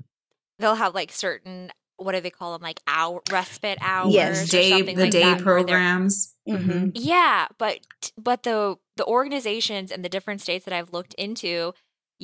they'll 0.58 0.76
have 0.76 0.94
like 0.94 1.10
certain 1.10 1.70
what 1.96 2.12
do 2.12 2.20
they 2.20 2.30
call 2.30 2.52
them? 2.52 2.62
Like 2.62 2.80
hour 2.86 3.22
respite 3.30 3.78
hours. 3.80 4.14
Yes, 4.14 4.48
or 4.48 4.50
day 4.50 4.70
something 4.70 4.96
the 4.96 5.04
like 5.04 5.12
day 5.12 5.20
that, 5.20 5.44
where 5.44 5.62
they're- 5.62 5.64
programs. 5.64 6.34
Mhm. 6.48 6.92
Yeah, 6.94 7.46
but 7.58 7.80
but 8.18 8.42
the 8.42 8.76
the 8.96 9.06
organizations 9.06 9.90
and 9.90 10.04
the 10.04 10.08
different 10.08 10.40
states 10.40 10.64
that 10.66 10.74
I've 10.74 10.92
looked 10.92 11.14
into, 11.14 11.72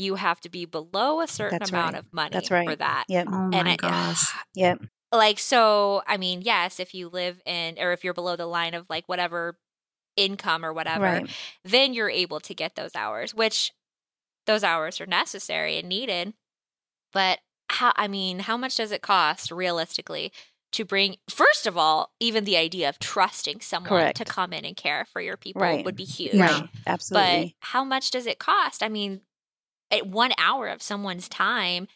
you 0.01 0.15
have 0.17 0.41
to 0.41 0.49
be 0.49 0.65
below 0.65 1.21
a 1.21 1.29
certain 1.29 1.59
That's 1.59 1.71
amount 1.71 1.95
right. 1.95 1.99
of 2.01 2.13
money 2.13 2.31
That's 2.33 2.51
right. 2.51 2.69
for 2.69 2.77
that. 2.77 3.05
Yep. 3.09 3.27
Oh 3.31 3.51
And 3.53 3.53
my 3.53 3.73
it- 3.75 3.85
uh, 3.85 3.89
gosh. 3.91 4.33
Yep. 4.55 4.83
like 5.13 5.39
so 5.39 6.03
i 6.07 6.17
mean 6.17 6.41
yes 6.43 6.79
if 6.81 6.95
you 6.95 7.09
live 7.09 7.41
in 7.45 7.77
or 7.79 7.93
if 7.93 8.05
you're 8.05 8.15
below 8.15 8.37
the 8.37 8.47
line 8.47 8.75
of 8.75 8.87
like 8.89 9.05
whatever 9.09 9.59
income 10.17 10.65
or 10.65 10.73
whatever 10.73 11.03
Right. 11.05 11.31
then 11.65 11.95
you're 11.95 12.11
able 12.11 12.41
to 12.41 12.55
get 12.55 12.75
those 12.77 12.95
hours 12.95 13.35
which 13.35 13.73
those 14.47 14.63
hours 14.65 15.01
are 15.01 15.07
necessary 15.07 15.79
and 15.79 15.89
needed 15.89 16.35
but 17.13 17.39
how 17.69 17.93
i 17.97 18.07
mean 18.09 18.41
how 18.41 18.57
much 18.57 18.77
does 18.77 18.93
it 18.93 19.03
cost 19.03 19.51
realistically 19.51 20.33
to 20.73 20.85
bring 20.85 21.17
first 21.29 21.67
of 21.67 21.77
all 21.77 22.13
even 22.21 22.45
the 22.45 22.57
idea 22.57 22.89
of 22.89 22.99
trusting 23.01 23.61
someone 23.61 24.13
to 24.15 24.25
come 24.25 24.53
in 24.53 24.65
and 24.65 24.77
care 24.77 25.05
for 25.13 25.21
your 25.21 25.37
people 25.37 25.63
Right. 25.63 25.85
would 25.85 25.97
be 25.97 26.05
huge 26.05 26.35
Right. 26.35 26.69
Absolutely. 26.87 27.57
but 27.61 27.67
how 27.69 27.83
much 27.85 28.11
does 28.13 28.27
it 28.27 28.39
cost? 28.39 28.81
I 28.83 28.89
mean, 28.89 29.23
at 29.91 30.07
one 30.07 30.33
hour 30.39 30.69
of 30.69 30.83
someone's 30.83 31.29
time, 31.29 31.89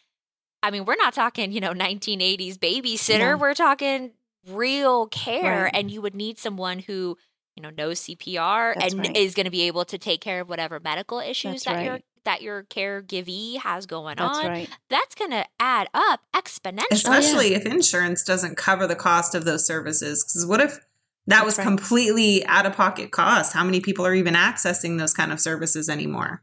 I 0.61 0.71
mean, 0.71 0.85
we're 0.85 0.95
not 0.95 1.13
talking, 1.13 1.51
you 1.51 1.61
know, 1.61 1.73
1980s 1.73 2.57
babysitter. 2.57 3.31
No. 3.31 3.37
We're 3.37 3.53
talking 3.53 4.11
real 4.49 5.07
care. 5.07 5.63
Right. 5.65 5.71
And 5.75 5.91
you 5.91 6.01
would 6.01 6.15
need 6.15 6.37
someone 6.39 6.79
who, 6.79 7.17
you 7.55 7.63
know, 7.63 7.69
knows 7.69 8.01
CPR 8.01 8.73
That's 8.75 8.93
and 8.93 9.07
right. 9.07 9.17
is 9.17 9.33
going 9.35 9.45
to 9.45 9.51
be 9.51 9.63
able 9.63 9.85
to 9.85 9.97
take 9.97 10.21
care 10.21 10.41
of 10.41 10.49
whatever 10.49 10.79
medical 10.79 11.19
issues 11.19 11.63
That's 11.63 11.65
that 11.65 11.83
your 11.83 11.93
right. 11.93 12.05
that 12.25 12.41
your 12.41 12.63
caregivee 12.63 13.57
has 13.57 13.85
going 13.85 14.15
That's 14.17 14.39
on. 14.39 14.47
right. 14.47 14.69
That's 14.89 15.15
going 15.15 15.31
to 15.31 15.45
add 15.59 15.87
up 15.93 16.21
exponentially. 16.35 16.91
Especially 16.91 17.53
if 17.53 17.65
insurance 17.65 18.23
doesn't 18.23 18.57
cover 18.57 18.87
the 18.87 18.95
cost 18.95 19.35
of 19.35 19.45
those 19.45 19.65
services. 19.65 20.23
Because 20.23 20.45
what 20.45 20.61
if 20.61 20.79
that 21.27 21.45
was 21.45 21.57
right. 21.57 21.63
completely 21.65 22.45
out 22.45 22.65
of 22.65 22.73
pocket 22.73 23.11
cost? 23.11 23.53
How 23.53 23.63
many 23.63 23.81
people 23.81 24.05
are 24.05 24.13
even 24.13 24.33
accessing 24.33 24.97
those 24.97 25.13
kind 25.13 25.31
of 25.31 25.39
services 25.39 25.89
anymore? 25.89 26.41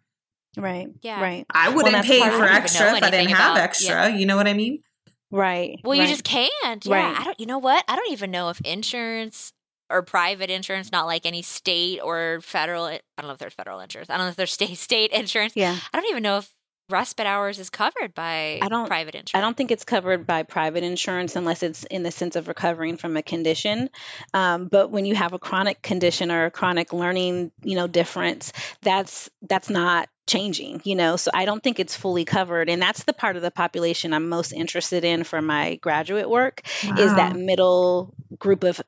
Right. 0.56 0.88
Yeah. 1.00 1.20
Right. 1.20 1.46
I 1.50 1.70
wouldn't 1.70 1.92
that's 1.92 2.06
pay 2.06 2.20
for 2.20 2.26
it. 2.26 2.28
I 2.28 2.30
don't 2.30 2.44
even 2.44 2.52
extra 2.62 2.86
if 2.86 2.92
I 2.92 3.00
didn't 3.00 3.14
anything 3.14 3.34
have 3.36 3.52
about- 3.52 3.62
extra. 3.62 4.10
You 4.10 4.26
know 4.26 4.36
what 4.36 4.46
I 4.48 4.52
mean? 4.54 4.82
Right. 5.30 5.78
Well, 5.82 5.94
you 5.94 6.06
just 6.06 6.24
can't. 6.24 6.84
Yeah. 6.84 6.94
Right. 6.94 7.20
I 7.20 7.24
don't 7.24 7.40
you 7.40 7.46
know 7.46 7.58
what? 7.58 7.84
I 7.88 7.96
don't 7.96 8.10
even 8.12 8.30
know 8.30 8.50
if 8.50 8.60
insurance 8.60 9.52
or 9.88 10.02
private 10.02 10.50
insurance, 10.50 10.92
not 10.92 11.06
like 11.06 11.24
any 11.24 11.40
state 11.42 12.00
or 12.00 12.40
federal 12.42 12.84
I 12.84 13.00
don't 13.18 13.28
know 13.28 13.32
if 13.32 13.38
there's 13.38 13.54
federal 13.54 13.80
insurance. 13.80 14.10
I 14.10 14.16
don't 14.18 14.26
know 14.26 14.30
if 14.30 14.36
there's 14.36 14.52
state 14.60 14.76
state 14.76 15.10
insurance. 15.10 15.54
Yeah. 15.56 15.78
I 15.92 16.00
don't 16.00 16.10
even 16.10 16.22
know 16.22 16.38
if 16.38 16.50
respite 16.92 17.26
hours 17.26 17.58
is 17.58 17.70
covered 17.70 18.14
by 18.14 18.60
I 18.62 18.68
don't- 18.68 18.86
private 18.86 19.14
insurance. 19.14 19.32
I 19.34 19.40
don't 19.40 19.56
think 19.56 19.70
it's 19.70 19.84
covered 19.84 20.26
by 20.26 20.42
private 20.44 20.84
insurance 20.84 21.34
unless 21.34 21.62
it's 21.62 21.84
in 21.84 22.02
the 22.02 22.10
sense 22.10 22.36
of 22.36 22.46
recovering 22.48 22.96
from 22.98 23.16
a 23.16 23.22
condition. 23.22 23.90
Um, 24.34 24.68
but 24.68 24.90
when 24.90 25.04
you 25.04 25.14
have 25.14 25.32
a 25.32 25.38
chronic 25.38 25.82
condition 25.82 26.30
or 26.30 26.44
a 26.44 26.50
chronic 26.50 26.92
learning, 26.92 27.50
you 27.64 27.74
know, 27.76 27.86
difference, 27.86 28.52
that's 28.82 29.30
that's 29.48 29.70
not 29.70 30.08
changing, 30.26 30.80
you 30.84 30.94
know. 30.94 31.16
So 31.16 31.30
I 31.34 31.46
don't 31.46 31.62
think 31.62 31.80
it's 31.80 31.96
fully 31.96 32.24
covered, 32.24 32.68
and 32.68 32.80
that's 32.80 33.02
the 33.02 33.12
part 33.12 33.34
of 33.36 33.42
the 33.42 33.50
population 33.50 34.12
I'm 34.12 34.28
most 34.28 34.52
interested 34.52 35.04
in 35.04 35.24
for 35.24 35.42
my 35.42 35.76
graduate 35.76 36.28
work 36.30 36.62
is 36.82 37.14
that 37.14 37.34
middle 37.34 38.14
group 38.38 38.62
of 38.64 38.80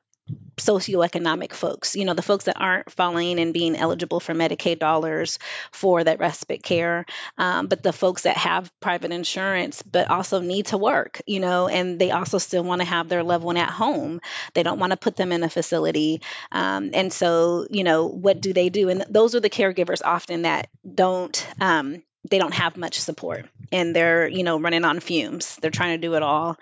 socioeconomic 0.57 1.53
folks, 1.53 1.95
you 1.95 2.05
know, 2.05 2.13
the 2.13 2.21
folks 2.21 2.45
that 2.45 2.59
aren't 2.59 2.91
falling 2.91 3.39
and 3.39 3.53
being 3.53 3.75
eligible 3.75 4.19
for 4.19 4.33
Medicaid 4.33 4.79
dollars 4.79 5.37
for 5.71 6.03
that 6.03 6.19
respite 6.19 6.63
care, 6.63 7.05
um, 7.37 7.67
but 7.67 7.83
the 7.83 7.93
folks 7.93 8.23
that 8.23 8.37
have 8.37 8.71
private 8.79 9.11
insurance 9.11 9.81
but 9.83 10.09
also 10.09 10.39
need 10.39 10.67
to 10.67 10.77
work, 10.77 11.21
you 11.27 11.39
know, 11.39 11.67
and 11.67 11.99
they 11.99 12.11
also 12.11 12.37
still 12.37 12.63
want 12.63 12.81
to 12.81 12.87
have 12.87 13.09
their 13.09 13.23
loved 13.23 13.43
one 13.43 13.57
at 13.57 13.69
home. 13.69 14.21
They 14.53 14.63
don't 14.63 14.79
want 14.79 14.91
to 14.91 14.97
put 14.97 15.15
them 15.15 15.31
in 15.31 15.43
a 15.43 15.49
facility. 15.49 16.21
Um, 16.51 16.91
and 16.93 17.11
so, 17.11 17.67
you 17.69 17.83
know, 17.83 18.07
what 18.07 18.41
do 18.41 18.53
they 18.53 18.69
do? 18.69 18.89
And 18.89 19.05
those 19.09 19.35
are 19.35 19.41
the 19.41 19.49
caregivers 19.49 20.01
often 20.03 20.43
that 20.43 20.69
don't. 20.93 21.47
Um, 21.59 22.01
they 22.29 22.39
don't 22.39 22.53
have 22.53 22.77
much 22.77 22.99
support 22.99 23.45
and 23.71 23.95
they're 23.95 24.27
you 24.27 24.43
know 24.43 24.59
running 24.59 24.85
on 24.85 24.99
fumes. 24.99 25.57
They're 25.61 25.71
trying 25.71 25.99
to 25.99 26.07
do 26.07 26.15
it 26.15 26.23
all. 26.23 26.57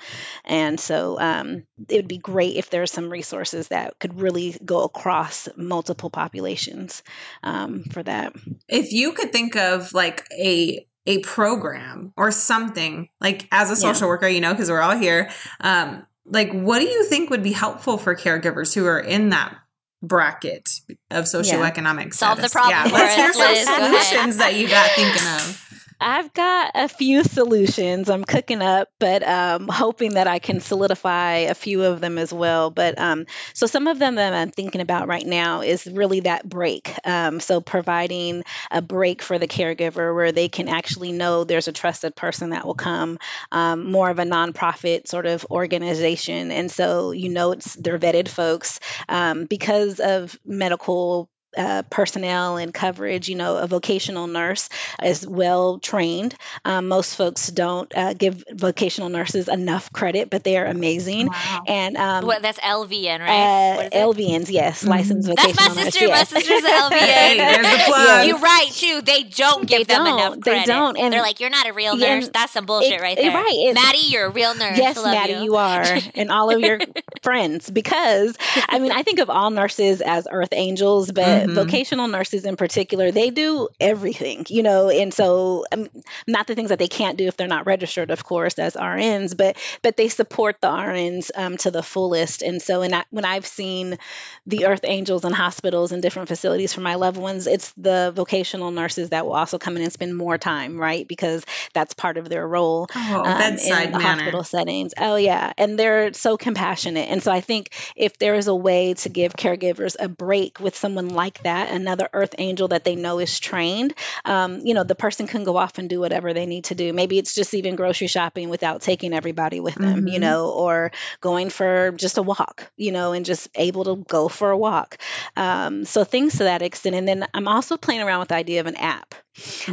And 0.45 0.79
so 0.79 1.19
um, 1.19 1.63
it 1.89 1.95
would 1.95 2.07
be 2.07 2.17
great 2.17 2.55
if 2.55 2.69
there's 2.69 2.91
some 2.91 3.09
resources 3.09 3.69
that 3.69 3.99
could 3.99 4.19
really 4.19 4.55
go 4.63 4.83
across 4.83 5.47
multiple 5.55 6.09
populations 6.09 7.03
um, 7.43 7.83
for 7.91 8.03
that. 8.03 8.33
If 8.67 8.91
you 8.91 9.13
could 9.13 9.31
think 9.31 9.55
of 9.55 9.93
like 9.93 10.25
a 10.37 10.85
a 11.05 11.19
program 11.19 12.13
or 12.15 12.31
something 12.31 13.09
like 13.19 13.47
as 13.51 13.69
a 13.69 13.75
social 13.75 14.07
worker 14.07 14.27
you 14.27 14.39
know 14.39 14.53
because 14.53 14.69
we're 14.69 14.79
all 14.79 14.95
here 14.95 15.29
um 15.59 16.05
like 16.25 16.51
what 16.53 16.79
do 16.79 16.85
you 16.85 17.03
think 17.05 17.29
would 17.29 17.43
be 17.43 17.51
helpful 17.51 17.97
for 17.97 18.15
caregivers 18.15 18.73
who 18.73 18.85
are 18.85 19.01
in 19.01 19.29
that 19.29 19.53
bracket 20.03 20.69
of 21.11 21.25
socioeconomic 21.25 22.13
Solve 22.13 22.39
the 22.41 22.49
status? 22.49 22.51
problem 22.51 22.71
yeah 22.71 22.83
for 22.89 22.93
let's 22.93 23.15
hear 23.15 23.33
some 23.33 23.41
Liz. 23.53 23.65
Go 23.65 23.73
ahead. 23.73 24.03
solutions 24.03 24.37
that 24.37 24.53
you 24.55 24.67
got 24.67 24.89
thinking 24.91 25.27
of 25.39 25.72
I've 25.99 26.33
got 26.33 26.71
a 26.75 26.87
few 26.87 27.23
solutions 27.23 28.09
I'm 28.09 28.23
cooking 28.23 28.61
up, 28.61 28.89
but 28.99 29.23
um, 29.23 29.67
hoping 29.67 30.15
that 30.15 30.27
I 30.27 30.39
can 30.39 30.59
solidify 30.59 31.37
a 31.49 31.53
few 31.53 31.83
of 31.83 32.01
them 32.01 32.17
as 32.17 32.33
well. 32.33 32.69
But 32.69 32.99
um, 32.99 33.25
so 33.53 33.67
some 33.67 33.87
of 33.87 33.99
them 33.99 34.15
that 34.15 34.33
I'm 34.33 34.51
thinking 34.51 34.81
about 34.81 35.07
right 35.07 35.25
now 35.25 35.61
is 35.61 35.85
really 35.87 36.21
that 36.21 36.47
break. 36.47 36.93
Um, 37.05 37.39
so 37.39 37.61
providing 37.61 38.43
a 38.71 38.81
break 38.81 39.21
for 39.21 39.39
the 39.39 39.47
caregiver 39.47 40.13
where 40.13 40.31
they 40.31 40.49
can 40.49 40.67
actually 40.67 41.11
know 41.11 41.43
there's 41.43 41.67
a 41.67 41.73
trusted 41.73 42.15
person 42.15 42.49
that 42.49 42.65
will 42.65 42.75
come, 42.75 43.19
um, 43.51 43.91
more 43.91 44.09
of 44.09 44.19
a 44.19 44.23
nonprofit 44.23 45.07
sort 45.07 45.25
of 45.25 45.45
organization. 45.49 46.51
And 46.51 46.69
so 46.69 47.11
you 47.11 47.29
know 47.29 47.51
it's 47.51 47.75
they're 47.75 47.99
vetted 47.99 48.27
folks 48.27 48.79
um, 49.09 49.45
because 49.45 49.99
of 49.99 50.37
medical 50.45 51.29
uh, 51.57 51.83
personnel 51.89 52.57
and 52.57 52.73
coverage, 52.73 53.29
you 53.29 53.35
know, 53.35 53.57
a 53.57 53.67
vocational 53.67 54.27
nurse 54.27 54.69
is 55.03 55.25
well 55.27 55.79
trained. 55.79 56.35
Um, 56.65 56.87
most 56.87 57.15
folks 57.15 57.47
don't 57.49 57.91
uh, 57.95 58.13
give 58.13 58.43
vocational 58.51 59.09
nurses 59.09 59.47
enough 59.47 59.91
credit, 59.91 60.29
but 60.29 60.43
they 60.43 60.57
are 60.57 60.65
amazing. 60.65 61.27
wow 61.27 61.63
And 61.67 61.97
um, 61.97 62.25
what 62.25 62.41
that's 62.41 62.59
LVN, 62.59 63.19
right? 63.19 63.29
uh, 63.29 63.75
What 63.75 63.85
is 63.85 63.91
it? 63.93 63.95
LVNs, 63.95 64.49
yes, 64.51 64.83
Mhm. 64.83 64.87
licensed 64.89 65.27
That's 65.27 65.41
vocational 65.41 65.75
my 65.75 65.83
nurse. 65.83 65.93
sister. 65.93 66.07
My 66.09 66.23
sister's 66.23 66.63
an 66.63 66.69
LVN. 66.91 66.99
Hey, 66.99 67.37
there's 67.37 67.67
the 67.71 67.83
plug. 67.85 68.27
You're 68.27 68.39
right 68.39 68.69
too. 68.71 69.01
They 69.01 69.23
don't 69.23 69.67
They 69.69 69.77
give 69.79 69.87
them 69.87 70.01
enough 70.07 70.17
don't. 70.17 70.43
They 70.45 70.51
credit. 70.51 70.67
don't. 70.67 70.97
And- 70.97 71.13
They're 71.13 71.21
like, 71.21 71.39
"You're 71.39 71.49
not 71.49 71.67
a 71.67 71.73
real 71.73 71.95
Yeah, 71.97 72.15
nurse. 72.15 72.29
That's 72.33 72.51
some 72.53 72.65
bullshit 72.65 72.93
it- 72.93 73.01
right 73.01 73.17
it- 73.17 73.21
there." 73.21 73.31
right, 73.33 73.51
it's- 73.67 73.75
Maddie, 73.75 74.07
you're 74.07 74.25
a 74.25 74.29
real 74.29 74.55
nurse. 74.55 74.77
Yes, 74.77 74.97
Love 74.97 75.13
Maddie, 75.13 75.33
you. 75.33 75.43
you. 75.43 75.55
are, 75.55 75.85
and 76.15 76.31
all 76.31 76.49
of 76.49 76.59
your 76.59 76.79
friends. 77.23 77.69
Because 77.69 78.35
I 78.67 78.79
mean, 78.79 78.91
I 78.91 79.03
think 79.03 79.19
of 79.19 79.29
all 79.29 79.49
nurses 79.51 80.01
as 80.01 80.27
earth 80.31 80.49
angels, 80.51 81.11
but 81.11 81.42
Mhm. 81.45 81.55
vocational 81.55 82.07
nurses 82.07 82.45
in 82.45 82.55
particular, 82.55 83.11
they 83.11 83.29
do 83.29 83.67
everything, 83.79 84.45
you 84.49 84.63
know. 84.63 84.89
And 84.89 85.13
so, 85.13 85.65
um, 85.71 85.87
not 86.27 86.47
the 86.47 86.55
things 86.55 86.69
that 86.69 86.79
they 86.79 86.87
can't 86.87 87.17
do 87.17 87.27
if 87.27 87.37
they're 87.37 87.47
not 87.47 87.65
registered, 87.65 88.11
of 88.11 88.23
course, 88.23 88.59
as 88.59 88.75
RNs, 88.75 89.33
but 89.35 89.57
but 89.81 89.97
they 89.97 90.09
support 90.09 90.57
the 90.61 90.67
RNs 90.69 91.31
um, 91.35 91.57
to 91.57 91.71
the 91.71 91.83
fullest. 91.83 92.41
And 92.41 92.61
so, 92.61 92.81
and 92.81 92.95
I, 92.95 93.03
when 93.11 93.25
I've 93.25 93.45
seen 93.45 93.97
the 94.45 94.65
earth 94.65 94.81
angels 94.83 95.25
in 95.25 95.31
hospitals 95.31 95.91
and 95.91 96.01
different 96.01 96.27
facilities 96.27 96.73
for 96.73 96.81
my 96.81 96.95
loved 96.95 97.17
ones, 97.17 97.47
it's 97.47 97.71
the 97.77 98.11
vocational 98.15 98.71
nurses 98.71 99.09
that 99.09 99.25
will 99.25 99.33
also 99.33 99.57
come 99.57 99.75
in 99.77 99.83
and 99.83 99.91
spend 99.91 100.15
more 100.15 100.37
time, 100.37 100.77
right? 100.77 101.07
Because 101.07 101.43
that's 101.73 101.93
part 101.93 102.17
of 102.17 102.29
their 102.29 102.47
role 102.47 102.87
oh 102.95 103.23
um, 103.23 103.57
in 103.57 103.91
the 103.91 103.99
manner 103.99 103.99
hospital 103.99 104.43
settings. 104.43 104.93
Oh 104.97 105.15
yeah, 105.15 105.53
and 105.57 105.77
they're 105.77 106.13
so 106.13 106.37
compassionate. 106.37 107.09
And 107.09 107.21
so 107.21 107.31
I 107.31 107.41
think 107.41 107.69
if 107.95 108.17
there 108.17 108.35
is 108.35 108.47
a 108.47 108.55
way 108.55 108.93
to 108.95 109.09
give 109.09 109.33
caregivers 109.33 109.95
a 109.99 110.07
break 110.07 110.59
with 110.59 110.75
someone 110.75 111.09
like 111.09 111.32
that, 111.41 111.71
another 111.71 112.09
earth 112.13 112.35
angel 112.37 112.67
that 112.69 112.83
they 112.83 112.95
know 112.95 113.19
is 113.19 113.39
trained, 113.39 113.93
um, 114.25 114.59
you 114.63 114.73
know, 114.73 114.83
the 114.83 114.95
person 114.95 115.27
can 115.27 115.43
go 115.43 115.57
off 115.57 115.77
and 115.77 115.89
do 115.89 115.99
whatever 115.99 116.33
they 116.33 116.45
need 116.45 116.65
to 116.65 116.75
do. 116.75 116.93
Maybe 116.93 117.17
it's 117.17 117.33
just 117.33 117.53
even 117.53 117.75
grocery 117.75 118.07
shopping 118.07 118.49
without 118.49 118.81
taking 118.81 119.13
everybody 119.13 119.59
with 119.59 119.75
them, 119.75 120.07
you 120.07 120.19
Mhm. 120.19 120.19
know, 120.19 120.49
or 120.51 120.91
going 121.21 121.49
for 121.49 121.91
just 121.91 122.17
a 122.17 122.21
walk, 122.23 122.71
you 122.77 122.91
know, 122.91 123.13
and 123.13 123.25
just 123.25 123.49
able 123.55 123.85
to 123.85 123.95
go 124.07 124.27
for 124.29 124.51
a 124.51 124.57
walk. 124.57 124.97
Um, 125.35 125.85
so 125.85 126.03
things 126.03 126.37
to 126.37 126.43
that 126.45 126.61
extent. 126.61 126.95
And 126.95 127.07
then 127.07 127.25
I'm 127.33 127.47
also 127.47 127.77
playing 127.77 128.01
around 128.01 128.19
with 128.19 128.29
the 128.29 128.35
idea 128.35 128.59
of 128.61 128.67
an 128.67 128.75
app 128.75 129.15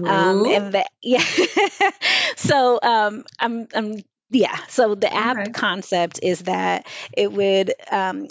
um, 0.04 0.44
and 0.46 0.72
that 0.74 0.86
yeah 1.02 1.24
so 2.36 2.78
um 2.82 3.24
i'm 3.38 3.66
i'm 3.74 3.96
yeah 4.30 4.56
so 4.68 4.94
the 4.94 5.12
app 5.12 5.38
Okay. 5.38 5.52
concept 5.52 6.20
is 6.22 6.40
that 6.40 6.86
it 7.12 7.32
would 7.32 7.72
um 7.90 8.26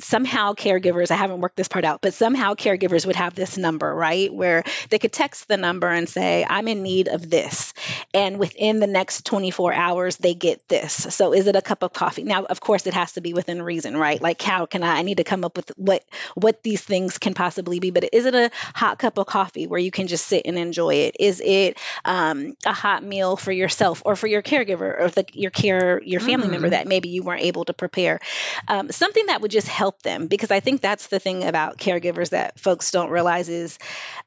somehow 0.00 0.54
caregivers, 0.54 1.10
I 1.10 1.16
haven't 1.16 1.40
worked 1.40 1.56
this 1.56 1.68
part 1.68 1.84
out, 1.84 2.00
but 2.00 2.14
somehow 2.14 2.54
caregivers 2.54 3.06
would 3.06 3.16
have 3.16 3.34
this 3.34 3.56
number, 3.56 3.94
right? 3.94 4.32
Where 4.32 4.64
they 4.90 4.98
could 4.98 5.12
text 5.12 5.46
the 5.46 5.56
number 5.56 5.88
and 5.88 6.08
say, 6.08 6.44
I'm 6.48 6.66
in 6.66 6.82
need 6.82 7.08
of 7.08 7.30
this. 7.30 7.72
And 8.12 8.38
within 8.38 8.80
the 8.80 8.86
next 8.88 9.24
24 9.24 9.72
hours, 9.72 10.16
they 10.16 10.34
get 10.34 10.68
this. 10.68 10.92
So 11.14 11.32
is 11.32 11.46
it 11.46 11.54
a 11.54 11.62
cup 11.62 11.82
of 11.82 11.92
coffee? 11.92 12.24
Now, 12.24 12.44
of 12.44 12.60
course, 12.60 12.86
it 12.86 12.94
has 12.94 13.12
to 13.12 13.20
be 13.20 13.34
within 13.34 13.62
reason, 13.62 13.96
right? 13.96 14.20
Like 14.20 14.42
how 14.42 14.66
can 14.66 14.82
I, 14.82 14.98
I 14.98 15.02
need 15.02 15.18
to 15.18 15.24
come 15.24 15.44
up 15.44 15.56
with 15.56 15.70
what, 15.76 16.04
what 16.34 16.62
these 16.62 16.82
things 16.82 17.18
can 17.18 17.34
possibly 17.34 17.78
be, 17.78 17.90
but 17.90 18.08
is 18.12 18.26
it 18.26 18.34
a 18.34 18.50
hot 18.74 18.98
cup 18.98 19.18
of 19.18 19.26
coffee 19.26 19.66
where 19.66 19.80
you 19.80 19.92
can 19.92 20.08
just 20.08 20.26
sit 20.26 20.42
and 20.44 20.58
enjoy 20.58 20.94
it? 20.94 21.16
Is 21.20 21.40
it 21.44 21.78
um, 22.04 22.56
a 22.66 22.72
hot 22.72 23.04
meal 23.04 23.36
for 23.36 23.52
yourself 23.52 24.02
or 24.04 24.16
for 24.16 24.26
your 24.26 24.42
caregiver 24.42 25.00
or 25.00 25.08
the, 25.08 25.24
your 25.32 25.52
care, 25.52 26.02
your 26.02 26.20
family 26.20 26.48
mm. 26.48 26.52
member 26.52 26.70
that 26.70 26.88
maybe 26.88 27.10
you 27.10 27.22
weren't 27.22 27.42
able 27.42 27.64
to 27.66 27.72
prepare? 27.72 28.18
Um, 28.66 28.90
something 28.90 29.26
that 29.26 29.40
would 29.40 29.50
just 29.50 29.68
help 29.68 29.83
help 29.84 30.02
them 30.02 30.28
because 30.28 30.50
I 30.50 30.60
think 30.60 30.80
that's 30.80 31.08
the 31.08 31.20
thing 31.20 31.44
about 31.44 31.76
caregivers 31.76 32.30
that 32.30 32.58
folks 32.58 32.90
don't 32.90 33.10
realize 33.10 33.50
is 33.50 33.78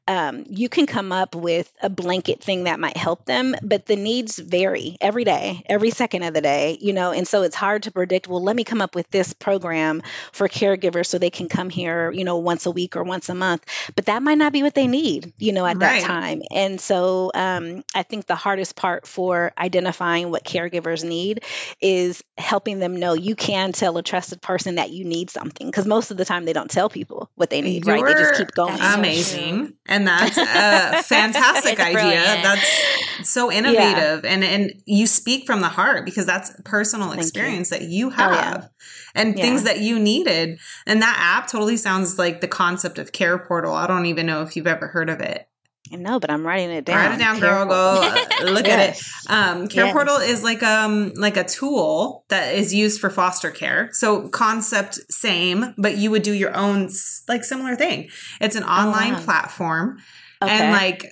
um, 0.08 0.44
you 0.48 0.68
can 0.68 0.86
come 0.86 1.12
up 1.12 1.34
with 1.34 1.70
a 1.82 1.90
blanket 1.90 2.42
thing 2.42 2.64
that 2.64 2.80
might 2.80 2.96
help 2.96 3.24
them, 3.24 3.54
but 3.62 3.86
the 3.86 3.96
needs 3.96 4.38
vary 4.38 4.96
every 5.00 5.24
day, 5.24 5.62
every 5.66 5.90
second 5.90 6.22
of 6.22 6.34
the 6.34 6.40
day, 6.40 6.78
you 6.80 6.92
know, 6.92 7.12
and 7.12 7.26
so 7.26 7.42
it's 7.42 7.56
hard 7.56 7.84
to 7.84 7.90
predict. 7.90 8.28
Well, 8.28 8.42
let 8.42 8.56
me 8.56 8.64
come 8.64 8.80
up 8.80 8.94
with 8.94 9.10
this 9.10 9.32
program 9.32 10.02
for 10.32 10.48
caregivers 10.48 11.06
so 11.06 11.18
they 11.18 11.30
can 11.30 11.48
come 11.48 11.70
here, 11.70 12.10
you 12.10 12.24
know, 12.24 12.38
once 12.38 12.66
a 12.66 12.70
week 12.70 12.96
or 12.96 13.02
once 13.02 13.28
a 13.28 13.34
month, 13.34 13.64
but 13.94 14.06
that 14.06 14.22
might 14.22 14.38
not 14.38 14.52
be 14.52 14.62
what 14.62 14.74
they 14.74 14.86
need, 14.86 15.32
you 15.38 15.52
know, 15.52 15.66
at 15.66 15.76
right. 15.76 16.00
that 16.00 16.06
time. 16.06 16.42
And 16.50 16.80
so 16.80 17.30
um, 17.34 17.84
I 17.94 18.02
think 18.02 18.26
the 18.26 18.36
hardest 18.36 18.76
part 18.76 19.06
for 19.06 19.52
identifying 19.58 20.30
what 20.30 20.44
caregivers 20.44 21.04
need 21.04 21.44
is 21.80 22.22
helping 22.36 22.78
them 22.78 22.96
know 22.96 23.14
you 23.14 23.34
can 23.34 23.72
tell 23.72 23.98
a 23.98 24.02
trusted 24.02 24.40
person 24.40 24.76
that 24.76 24.90
you 24.90 25.04
need 25.04 25.30
something 25.30 25.48
something 25.48 25.70
because 25.70 25.86
most 25.86 26.10
of 26.10 26.16
the 26.16 26.24
time 26.24 26.44
they 26.44 26.52
don't 26.52 26.70
tell 26.70 26.88
people 26.88 27.30
what 27.34 27.50
they 27.50 27.60
need, 27.60 27.86
You're 27.86 27.96
right? 27.96 28.16
They 28.16 28.20
just 28.20 28.34
keep 28.34 28.52
going. 28.52 28.78
Amazing. 28.80 29.74
And 29.98 30.06
that's 30.06 30.38
a 30.38 31.02
fantastic 31.08 31.80
idea. 31.80 31.92
Brilliant. 31.92 32.42
That's 32.42 33.28
so 33.28 33.50
innovative. 33.50 34.24
Yeah. 34.24 34.30
And 34.30 34.44
and 34.44 34.82
you 34.86 35.06
speak 35.06 35.46
from 35.46 35.60
the 35.60 35.68
heart 35.68 36.04
because 36.04 36.26
that's 36.26 36.52
personal 36.64 37.08
Thank 37.08 37.22
experience 37.22 37.70
you. 37.70 37.78
that 37.78 37.88
you 37.88 38.10
have. 38.10 38.30
Oh, 38.30 38.34
yeah. 38.34 38.68
And 39.14 39.36
yeah. 39.36 39.44
things 39.44 39.64
that 39.64 39.80
you 39.80 39.98
needed. 39.98 40.60
And 40.86 41.02
that 41.02 41.16
app 41.18 41.48
totally 41.48 41.76
sounds 41.76 42.18
like 42.18 42.40
the 42.40 42.48
concept 42.48 42.98
of 42.98 43.12
Care 43.12 43.38
Portal. 43.38 43.74
I 43.74 43.86
don't 43.86 44.06
even 44.06 44.26
know 44.26 44.42
if 44.42 44.56
you've 44.56 44.66
ever 44.66 44.88
heard 44.88 45.10
of 45.10 45.20
it. 45.20 45.48
No, 45.90 46.20
but 46.20 46.30
I'm 46.30 46.46
writing 46.46 46.70
it 46.70 46.84
down. 46.84 46.96
Write 46.96 47.14
it 47.14 47.18
down, 47.18 47.40
girl. 47.40 47.66
Go 47.66 48.02
uh, 48.02 48.44
look 48.50 48.66
yes. 48.66 49.24
at 49.26 49.30
it. 49.30 49.30
Um, 49.30 49.68
care 49.68 49.86
yes. 49.86 49.92
Portal 49.92 50.16
is 50.16 50.42
like 50.42 50.62
um 50.62 51.12
like 51.16 51.36
a 51.36 51.44
tool 51.44 52.24
that 52.28 52.54
is 52.54 52.74
used 52.74 53.00
for 53.00 53.10
foster 53.10 53.50
care. 53.50 53.90
So 53.92 54.28
concept 54.28 54.98
same, 55.10 55.74
but 55.78 55.96
you 55.96 56.10
would 56.10 56.22
do 56.22 56.32
your 56.32 56.54
own 56.56 56.90
like 57.28 57.44
similar 57.44 57.76
thing. 57.76 58.08
It's 58.40 58.56
an 58.56 58.64
online 58.64 59.14
oh, 59.14 59.18
wow. 59.18 59.24
platform, 59.24 59.98
okay. 60.42 60.52
and 60.52 60.72
like 60.72 61.04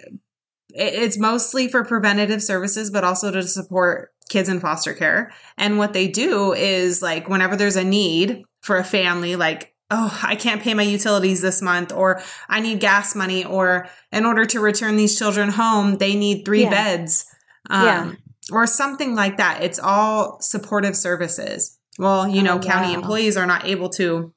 it's 0.71 1.19
mostly 1.19 1.69
for 1.69 1.85
preventative 1.85 2.43
services, 2.43 2.91
but 2.91 3.05
also 3.05 3.31
to 3.31 3.43
support 3.43 4.13
kids 4.29 4.49
in 4.49 4.61
foster 4.61 4.93
care. 4.93 5.33
And 5.57 5.79
what 5.79 5.93
they 5.93 6.09
do 6.09 6.53
is 6.53 7.01
like 7.01 7.29
whenever 7.29 7.57
there's 7.57 7.77
a 7.77 7.85
need 7.85 8.43
for 8.61 8.77
a 8.77 8.85
family, 8.85 9.37
like 9.37 9.75
oh, 9.91 10.21
I 10.23 10.37
can't 10.37 10.63
pay 10.63 10.75
my 10.75 10.83
utilities 10.83 11.41
this 11.41 11.63
month, 11.63 11.93
or 11.93 12.23
I 12.49 12.61
need 12.61 12.81
gas 12.81 13.15
money, 13.15 13.45
or 13.45 13.89
in 14.13 14.25
order 14.25 14.45
to 14.47 14.61
return 14.61 14.97
these 14.97 15.19
children 15.19 15.51
home, 15.51 15.99
they 15.99 16.15
need 16.15 16.45
three 16.45 16.63
yeah. 16.63 16.71
beds. 16.71 17.27
Um, 17.71 17.85
yeah. 17.85 18.13
Or 18.53 18.67
something 18.67 19.15
like 19.15 19.39
that. 19.39 19.63
It's 19.63 19.81
all 19.81 20.41
supportive 20.41 20.97
services. 20.97 21.79
Well, 21.99 22.29
you 22.29 22.43
know, 22.43 22.57
oh, 22.57 22.61
county 22.61 22.89
wow. 22.89 23.01
employees 23.01 23.37
are 23.37 23.47
not 23.47 23.65
able 23.65 23.89
to 23.91 24.33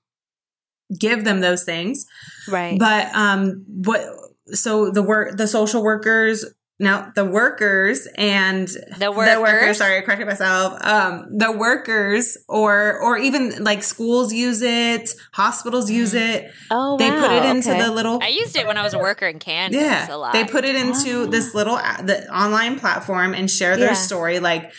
give 0.97 1.23
them 1.23 1.41
those 1.41 1.63
things. 1.63 2.05
Right. 2.47 2.79
But 2.79 3.13
um 3.13 3.65
what 3.67 4.01
so 4.47 4.89
the 4.89 5.03
work 5.03 5.37
the 5.37 5.47
social 5.47 5.83
workers 5.83 6.45
now 6.79 7.11
the 7.13 7.25
workers 7.25 8.07
and 8.17 8.67
the 8.97 9.11
workers, 9.11 9.35
the 9.35 9.41
workers 9.41 9.77
sorry 9.77 9.97
i 9.97 10.01
corrected 10.01 10.25
myself 10.25 10.83
um, 10.85 11.25
the 11.37 11.51
workers 11.51 12.37
or 12.47 12.97
or 12.99 13.17
even 13.17 13.63
like 13.63 13.83
schools 13.83 14.33
use 14.33 14.61
it 14.61 15.13
hospitals 15.33 15.91
use 15.91 16.13
mm-hmm. 16.13 16.45
it 16.45 16.51
oh 16.71 16.97
they 16.97 17.09
wow, 17.09 17.21
put 17.21 17.31
it 17.31 17.43
into 17.45 17.69
okay. 17.69 17.81
the 17.81 17.91
little 17.91 18.19
i 18.23 18.27
used 18.27 18.55
it 18.55 18.65
when 18.65 18.77
i 18.77 18.83
was 18.83 18.93
a 18.93 18.99
worker 18.99 19.27
in 19.27 19.39
kansas 19.39 19.79
yeah 19.79 20.29
they 20.31 20.45
put 20.45 20.63
it 20.63 20.75
into 20.75 21.23
oh. 21.23 21.25
this 21.25 21.53
little 21.53 21.75
the 21.75 22.25
online 22.33 22.79
platform 22.79 23.33
and 23.33 23.51
share 23.51 23.75
their 23.75 23.89
yeah. 23.89 23.93
story 23.93 24.39
like 24.39 24.71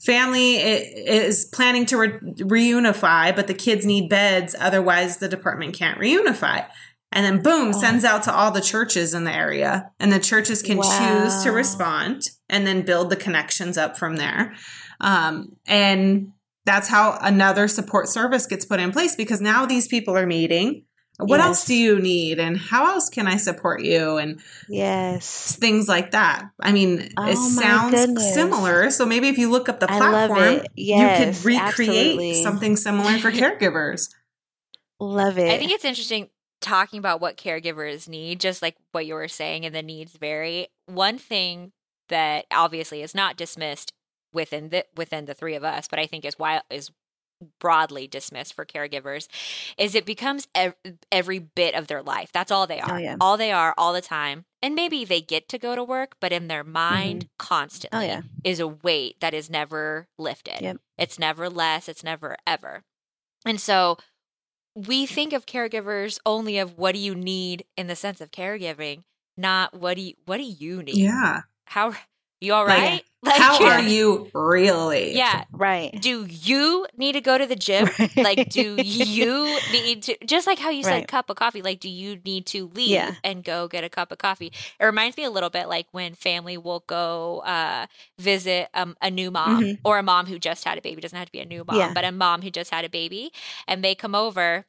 family 0.00 0.56
is 0.56 1.44
planning 1.46 1.86
to 1.86 1.96
re- 1.96 2.18
reunify 2.38 3.34
but 3.34 3.46
the 3.46 3.54
kids 3.54 3.86
need 3.86 4.08
beds 4.08 4.56
otherwise 4.58 5.18
the 5.18 5.28
department 5.28 5.74
can't 5.74 5.98
reunify 6.00 6.66
and 7.14 7.24
then 7.24 7.42
boom, 7.42 7.68
oh. 7.68 7.72
sends 7.72 8.04
out 8.04 8.24
to 8.24 8.34
all 8.34 8.50
the 8.50 8.60
churches 8.60 9.14
in 9.14 9.22
the 9.22 9.32
area. 9.32 9.92
And 10.00 10.12
the 10.12 10.18
churches 10.18 10.62
can 10.62 10.78
wow. 10.78 10.82
choose 11.22 11.44
to 11.44 11.52
respond 11.52 12.22
and 12.48 12.66
then 12.66 12.82
build 12.82 13.08
the 13.08 13.16
connections 13.16 13.78
up 13.78 13.96
from 13.96 14.16
there. 14.16 14.52
Um, 15.00 15.56
and 15.64 16.32
that's 16.66 16.88
how 16.88 17.16
another 17.22 17.68
support 17.68 18.08
service 18.08 18.46
gets 18.46 18.64
put 18.64 18.80
in 18.80 18.90
place 18.90 19.14
because 19.14 19.40
now 19.40 19.64
these 19.64 19.86
people 19.86 20.16
are 20.16 20.26
meeting. 20.26 20.86
What 21.18 21.36
yes. 21.36 21.46
else 21.46 21.64
do 21.66 21.76
you 21.76 22.00
need? 22.00 22.40
And 22.40 22.58
how 22.58 22.86
else 22.86 23.08
can 23.08 23.28
I 23.28 23.36
support 23.36 23.82
you? 23.82 24.16
And 24.16 24.40
yes, 24.68 25.54
things 25.54 25.86
like 25.86 26.10
that. 26.10 26.46
I 26.60 26.72
mean, 26.72 27.12
oh 27.16 27.28
it 27.28 27.36
sounds 27.36 27.94
goodness. 27.94 28.34
similar. 28.34 28.90
So 28.90 29.06
maybe 29.06 29.28
if 29.28 29.38
you 29.38 29.48
look 29.48 29.68
up 29.68 29.78
the 29.78 29.86
platform, 29.86 30.66
yes, 30.74 31.46
you 31.46 31.52
could 31.52 31.60
recreate 31.60 32.18
absolutely. 32.18 32.42
something 32.42 32.74
similar 32.74 33.18
for 33.18 33.30
caregivers. 33.30 34.08
Love 34.98 35.38
it. 35.38 35.52
I 35.52 35.58
think 35.58 35.70
it's 35.70 35.84
interesting 35.84 36.30
talking 36.64 36.98
about 36.98 37.20
what 37.20 37.36
caregivers 37.36 38.08
need, 38.08 38.40
just 38.40 38.62
like 38.62 38.76
what 38.92 39.06
you 39.06 39.14
were 39.14 39.28
saying, 39.28 39.64
and 39.64 39.74
the 39.74 39.82
needs 39.82 40.16
vary. 40.16 40.68
One 40.86 41.18
thing 41.18 41.72
that 42.08 42.46
obviously 42.50 43.02
is 43.02 43.14
not 43.14 43.36
dismissed 43.36 43.92
within 44.32 44.70
the 44.70 44.84
within 44.96 45.26
the 45.26 45.34
three 45.34 45.54
of 45.54 45.62
us, 45.62 45.86
but 45.88 45.98
I 45.98 46.06
think 46.06 46.24
is 46.24 46.38
why 46.38 46.62
is 46.70 46.90
broadly 47.58 48.06
dismissed 48.06 48.54
for 48.54 48.64
caregivers 48.64 49.28
is 49.76 49.94
it 49.94 50.06
becomes 50.06 50.48
ev- 50.54 50.76
every 51.12 51.38
bit 51.38 51.74
of 51.74 51.88
their 51.88 52.02
life. 52.02 52.30
That's 52.32 52.50
all 52.50 52.66
they 52.66 52.80
oh, 52.80 52.86
are. 52.86 52.94
Oh, 52.94 52.98
yeah. 52.98 53.16
All 53.20 53.36
they 53.36 53.52
are 53.52 53.74
all 53.76 53.92
the 53.92 54.00
time. 54.00 54.44
And 54.62 54.74
maybe 54.74 55.04
they 55.04 55.20
get 55.20 55.48
to 55.50 55.58
go 55.58 55.76
to 55.76 55.84
work, 55.84 56.16
but 56.20 56.32
in 56.32 56.48
their 56.48 56.64
mind 56.64 57.24
mm-hmm. 57.24 57.28
constantly 57.38 57.98
oh, 57.98 58.02
yeah. 58.02 58.22
is 58.44 58.60
a 58.60 58.68
weight 58.68 59.20
that 59.20 59.34
is 59.34 59.50
never 59.50 60.08
lifted. 60.18 60.62
Yep. 60.62 60.78
It's 60.96 61.18
never 61.18 61.50
less, 61.50 61.88
it's 61.88 62.04
never 62.04 62.36
ever. 62.46 62.82
And 63.44 63.60
so 63.60 63.98
we 64.74 65.06
think 65.06 65.32
of 65.32 65.46
caregivers 65.46 66.18
only 66.26 66.58
of 66.58 66.76
what 66.78 66.94
do 66.94 67.00
you 67.00 67.14
need 67.14 67.64
in 67.76 67.86
the 67.86 67.96
sense 67.96 68.20
of 68.20 68.30
caregiving, 68.30 69.04
not 69.36 69.74
what 69.74 69.96
do 69.96 70.02
you 70.02 70.14
what 70.26 70.38
do 70.38 70.44
you 70.44 70.82
need? 70.82 70.96
Yeah. 70.96 71.42
How 71.66 71.94
you 72.44 72.54
all 72.54 72.66
right? 72.66 72.92
Like, 72.92 73.04
like, 73.22 73.40
how 73.40 73.64
are 73.64 73.80
you 73.82 74.28
really? 74.34 75.16
Yeah. 75.16 75.44
Right. 75.50 75.98
Do 75.98 76.26
you 76.28 76.86
need 76.96 77.12
to 77.12 77.20
go 77.20 77.38
to 77.38 77.46
the 77.46 77.56
gym? 77.56 77.88
Right. 77.98 78.16
Like, 78.16 78.50
do 78.50 78.76
you 78.82 79.58
need 79.72 80.02
to, 80.04 80.16
just 80.26 80.46
like 80.46 80.58
how 80.58 80.70
you 80.70 80.82
said 80.82 80.90
right. 80.90 81.08
cup 81.08 81.30
of 81.30 81.36
coffee, 81.36 81.62
like, 81.62 81.80
do 81.80 81.88
you 81.88 82.20
need 82.24 82.46
to 82.46 82.70
leave 82.74 82.90
yeah. 82.90 83.14
and 83.24 83.42
go 83.42 83.66
get 83.66 83.82
a 83.82 83.88
cup 83.88 84.12
of 84.12 84.18
coffee? 84.18 84.52
It 84.78 84.84
reminds 84.84 85.16
me 85.16 85.24
a 85.24 85.30
little 85.30 85.50
bit 85.50 85.68
like 85.68 85.86
when 85.92 86.14
family 86.14 86.58
will 86.58 86.84
go 86.86 87.40
uh, 87.40 87.86
visit 88.18 88.68
um, 88.74 88.96
a 89.00 89.10
new 89.10 89.30
mom 89.30 89.62
mm-hmm. 89.62 89.80
or 89.84 89.98
a 89.98 90.02
mom 90.02 90.26
who 90.26 90.38
just 90.38 90.64
had 90.64 90.76
a 90.76 90.82
baby. 90.82 90.98
It 90.98 91.02
doesn't 91.02 91.18
have 91.18 91.26
to 91.26 91.32
be 91.32 91.40
a 91.40 91.46
new 91.46 91.64
mom, 91.66 91.78
yeah. 91.78 91.92
but 91.94 92.04
a 92.04 92.12
mom 92.12 92.42
who 92.42 92.50
just 92.50 92.70
had 92.70 92.84
a 92.84 92.90
baby. 92.90 93.32
And 93.66 93.82
they 93.82 93.94
come 93.94 94.14
over 94.14 94.66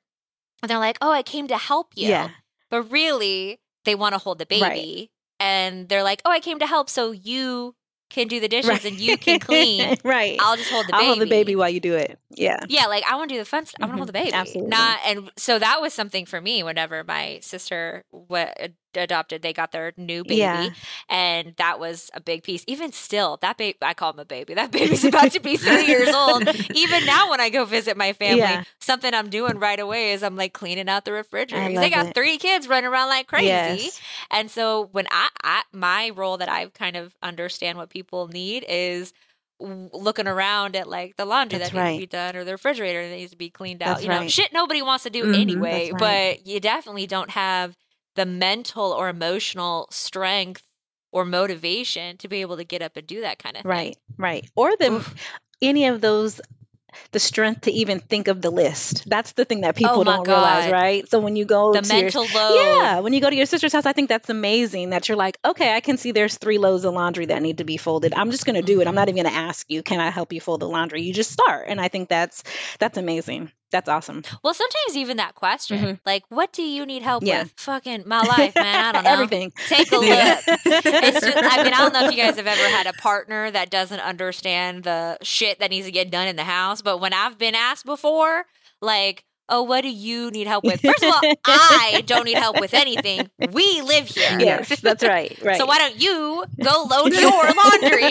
and 0.62 0.70
they're 0.70 0.80
like, 0.80 0.98
oh, 1.02 1.12
I 1.12 1.24
came 1.24 1.48
to 1.50 1.58
help 1.58 1.92
you. 1.96 2.08
Yeah. 2.08 2.30
But 2.70 2.92
really, 2.92 3.60
they 3.84 3.96
want 3.96 4.14
to 4.14 4.20
hold 4.20 4.40
the 4.40 4.46
baby. 4.46 4.62
Right. 4.62 5.10
And 5.40 5.90
they're 5.90 6.04
like, 6.04 6.22
oh, 6.26 6.32
I 6.32 6.40
came 6.40 6.60
to 6.60 6.68
help 6.68 6.90
so 6.90 7.12
you 7.12 7.76
can 8.10 8.28
do 8.28 8.40
the 8.40 8.48
dishes 8.48 8.70
right. 8.70 8.86
and 8.86 9.00
you 9.00 9.18
can 9.18 9.40
clean. 9.40 9.98
right. 10.04 10.38
I'll 10.40 10.56
just 10.56 10.70
hold 10.70 10.88
the 10.88 10.94
baby. 10.94 11.02
I'll 11.02 11.06
hold 11.08 11.20
the 11.20 11.26
baby 11.26 11.56
while 11.56 11.70
you 11.70 11.80
do 11.80 11.96
it. 11.96 12.18
Yeah. 12.30 12.60
Yeah. 12.70 12.86
Like 12.86 13.04
I 13.10 13.16
want 13.16 13.30
to 13.30 13.36
do 13.36 13.40
the 13.40 13.46
fun 13.46 13.66
stuff. 13.66 13.80
I 13.82 13.86
want 13.86 13.94
to 13.94 13.98
hold 13.98 14.10
mm-hmm. 14.10 14.26
the 14.26 14.26
baby. 14.26 14.34
Absolutely. 14.34 14.70
Not, 14.70 15.00
and 15.06 15.32
so 15.38 15.60
that 15.60 15.82
was 15.82 15.94
something 15.94 16.26
for 16.26 16.40
me 16.40 16.64
whenever 16.64 17.04
my 17.04 17.40
sister 17.42 18.04
w- 18.12 18.74
adopted, 19.04 19.42
they 19.42 19.54
got 19.54 19.72
their 19.72 19.94
new 19.98 20.24
baby. 20.24 20.38
Yeah. 20.38 20.70
And 21.10 21.54
that 21.58 21.80
was 21.80 22.10
a 22.14 22.22
big 22.22 22.44
piece. 22.44 22.64
Even 22.68 22.92
still, 22.92 23.38
that 23.42 23.58
baby, 23.58 23.78
I 23.82 23.94
call 23.94 24.14
him 24.14 24.20
a 24.20 24.26
baby. 24.26 24.54
That 24.54 24.72
baby's 24.72 25.04
about 25.04 25.32
to 25.34 25.40
be 25.40 25.58
three 25.58 25.86
years 25.86 26.10
old. 26.14 26.48
Even 26.76 27.06
now, 27.06 27.30
when 27.30 27.42
I 27.42 27.50
go 27.50 27.66
visit 27.66 27.98
my 27.98 28.14
family, 28.14 28.40
yeah. 28.40 28.64
something 28.80 29.14
I'm 29.14 29.30
doing 29.30 29.60
right 29.60 29.80
away 29.80 30.12
is 30.12 30.24
I'm 30.24 30.36
like 30.36 30.54
cleaning 30.54 30.90
out 30.90 31.06
the 31.06 31.12
refrigerator. 31.12 31.80
They 31.80 31.90
got 31.90 32.08
it. 32.08 32.14
three 32.14 32.38
kids 32.38 32.68
running 32.68 32.90
around 32.90 33.10
like 33.10 33.28
crazy. 33.28 33.48
Yes. 33.48 34.02
And 34.32 34.50
so 34.50 34.90
when 34.92 35.08
I, 35.12 35.30
I, 35.44 35.64
my 35.72 36.12
role 36.16 36.38
that 36.38 36.50
I 36.50 36.68
kind 36.68 36.96
of 36.96 37.16
understand 37.22 37.78
what 37.78 37.90
people 37.90 38.28
need 38.28 38.66
is 38.68 39.14
looking 39.60 40.28
around 40.28 40.76
at 40.76 40.88
like 40.88 41.16
the 41.16 41.26
laundry 41.26 41.60
That's 41.60 41.72
that 41.72 41.78
needs 41.78 41.84
right. 41.84 41.94
to 41.94 42.00
be 42.00 42.06
done 42.08 42.36
or 42.36 42.44
the 42.44 42.52
refrigerator 42.52 43.08
that 43.08 43.16
needs 43.16 43.32
to 43.32 43.38
be 43.38 43.50
cleaned 43.50 43.82
out. 43.82 43.96
That's 43.96 44.04
you 44.04 44.10
know, 44.10 44.20
right. 44.20 44.32
shit 44.32 44.52
nobody 44.52 44.82
wants 44.82 45.04
to 45.06 45.10
do 45.10 45.24
mm-hmm. 45.24 45.34
anyway, 45.34 45.92
right. 45.92 46.00
but 46.38 46.48
you 46.48 46.60
definitely 46.60 47.08
don't 47.08 47.30
have 47.32 47.76
the 48.16 48.26
mental 48.26 48.92
or 48.92 49.10
emotional 49.10 49.88
strength 49.92 50.64
or 51.12 51.26
motivation 51.26 52.18
to 52.18 52.28
be 52.28 52.42
able 52.42 52.58
to 52.58 52.64
get 52.64 52.82
up 52.82 52.98
and 52.98 53.08
do 53.08 53.22
that 53.22 53.40
kind 53.40 53.56
of 53.56 53.64
thing. 53.64 53.70
Right, 53.70 53.98
right. 54.18 54.50
Or 54.56 54.76
the 54.76 54.94
Oof. 54.94 55.16
any 55.62 55.88
of 55.88 56.02
those 56.02 56.42
the 57.12 57.20
strength 57.20 57.62
to 57.62 57.72
even 57.72 58.00
think 58.00 58.28
of 58.28 58.42
the 58.42 58.50
list. 58.50 59.10
That's 59.10 59.34
the 59.34 59.46
thing 59.46 59.62
that 59.62 59.76
oh 59.76 59.78
people 59.78 60.02
Oh 60.02 60.04
don't 60.04 60.28
realize, 60.28 60.72
right? 60.72 61.08
So 61.10 61.20
when 61.20 61.36
you 61.36 61.46
go 61.46 61.74
the 61.74 61.82
to 61.82 61.88
your 61.94 62.04
mental 62.04 62.22
load. 62.34 62.56
yeah, 62.56 63.00
when 63.00 63.14
you 63.14 63.22
go 63.22 63.30
to 63.30 63.36
your 63.36 63.46
sister's 63.46 63.74
house, 63.74 63.86
I 63.86 63.94
think 63.94 64.10
that's 64.10 64.30
amazing 64.30 64.92
that 64.92 65.08
you're 65.08 65.18
like, 65.18 65.38
okay, 65.44 65.74
I 65.76 65.80
can 65.80 65.98
see 65.98 66.12
there's 66.12 66.38
three 66.38 66.58
loads 66.58 66.86
of 66.86 66.94
laundry 66.94 67.28
that 67.28 67.42
need 67.42 67.60
to 67.60 67.64
be 67.64 67.78
folded. 67.78 68.14
I'm 68.14 68.32
just 68.32 68.46
going 68.46 68.56
to 68.56 68.62
do 68.62 68.82
it. 68.82 68.88
I'm 68.88 68.96
not 68.96 69.08
mm-hmm. 69.08 69.18
even 69.18 69.24
going 69.32 69.36
to 69.36 69.42
ask 69.48 69.66
you, 69.70 69.84
can 69.84 70.00
I 70.00 70.10
help 70.10 70.34
you 70.34 70.42
fold 70.42 70.62
the 70.62 70.70
laundry? 70.70 71.02
You 71.02 71.14
just 71.14 71.32
start, 71.32 71.66
and 71.68 71.80
I 71.80 71.88
think 71.88 72.10
that's 72.10 72.44
that's 72.80 72.98
amazing. 72.98 73.52
That's 73.76 73.90
awesome. 73.90 74.24
Well, 74.42 74.54
sometimes 74.54 74.96
even 74.96 75.18
that 75.18 75.36
question, 75.36 75.80
Mhm. 75.84 76.00
like, 76.06 76.24
what 76.30 76.54
do 76.54 76.62
you 76.64 76.86
need 76.86 77.02
help 77.04 77.24
Yeah. 77.26 77.44
with? 77.44 77.54
Fucking 77.58 78.04
my 78.06 78.22
life, 78.22 78.56
man. 78.56 78.86
I 78.86 78.92
don't 78.94 79.04
know. 79.04 79.12
Everything. 79.12 79.52
Take 79.68 79.92
a 79.92 79.96
look. 79.98 80.08
It's 80.08 81.20
just, 81.20 81.38
I 81.38 81.62
mean, 81.62 81.74
I 81.74 81.78
don't 81.80 81.92
know 81.92 82.06
if 82.06 82.12
you 82.12 82.18
guys 82.18 82.38
have 82.38 82.48
ever 82.48 82.70
had 82.70 82.88
a 82.88 82.94
partner 82.94 83.52
that 83.52 83.70
doesn't 83.70 84.00
understand 84.00 84.86
the 84.86 85.18
shit 85.24 85.60
that 85.60 85.72
needs 85.72 85.88
to 85.88 85.92
get 85.92 86.10
done 86.10 86.30
in 86.30 86.38
the 86.38 86.46
house, 86.46 86.82
but 86.82 87.00
when 87.00 87.12
I've 87.12 87.38
been 87.38 87.54
asked 87.54 87.86
before, 87.86 88.46
like, 88.82 89.26
oh, 89.50 89.64
what 89.64 89.82
do 89.82 89.90
you 89.90 90.32
need 90.32 90.48
help 90.48 90.64
with? 90.64 90.82
First 90.82 91.04
of 91.04 91.14
all, 91.14 91.22
I 91.46 92.04
don't 92.06 92.26
need 92.26 92.38
help 92.38 92.60
with 92.60 92.74
anything. 92.74 93.30
We 93.52 93.82
live 93.82 94.08
here. 94.08 94.40
yes, 94.40 94.80
that's 94.82 95.04
right. 95.04 95.38
Right. 95.46 95.58
So 95.58 95.66
why 95.66 95.78
don't 95.78 96.00
you 96.00 96.44
go 96.64 96.88
load 96.90 97.14
your 97.14 97.30
laundry? 97.30 98.02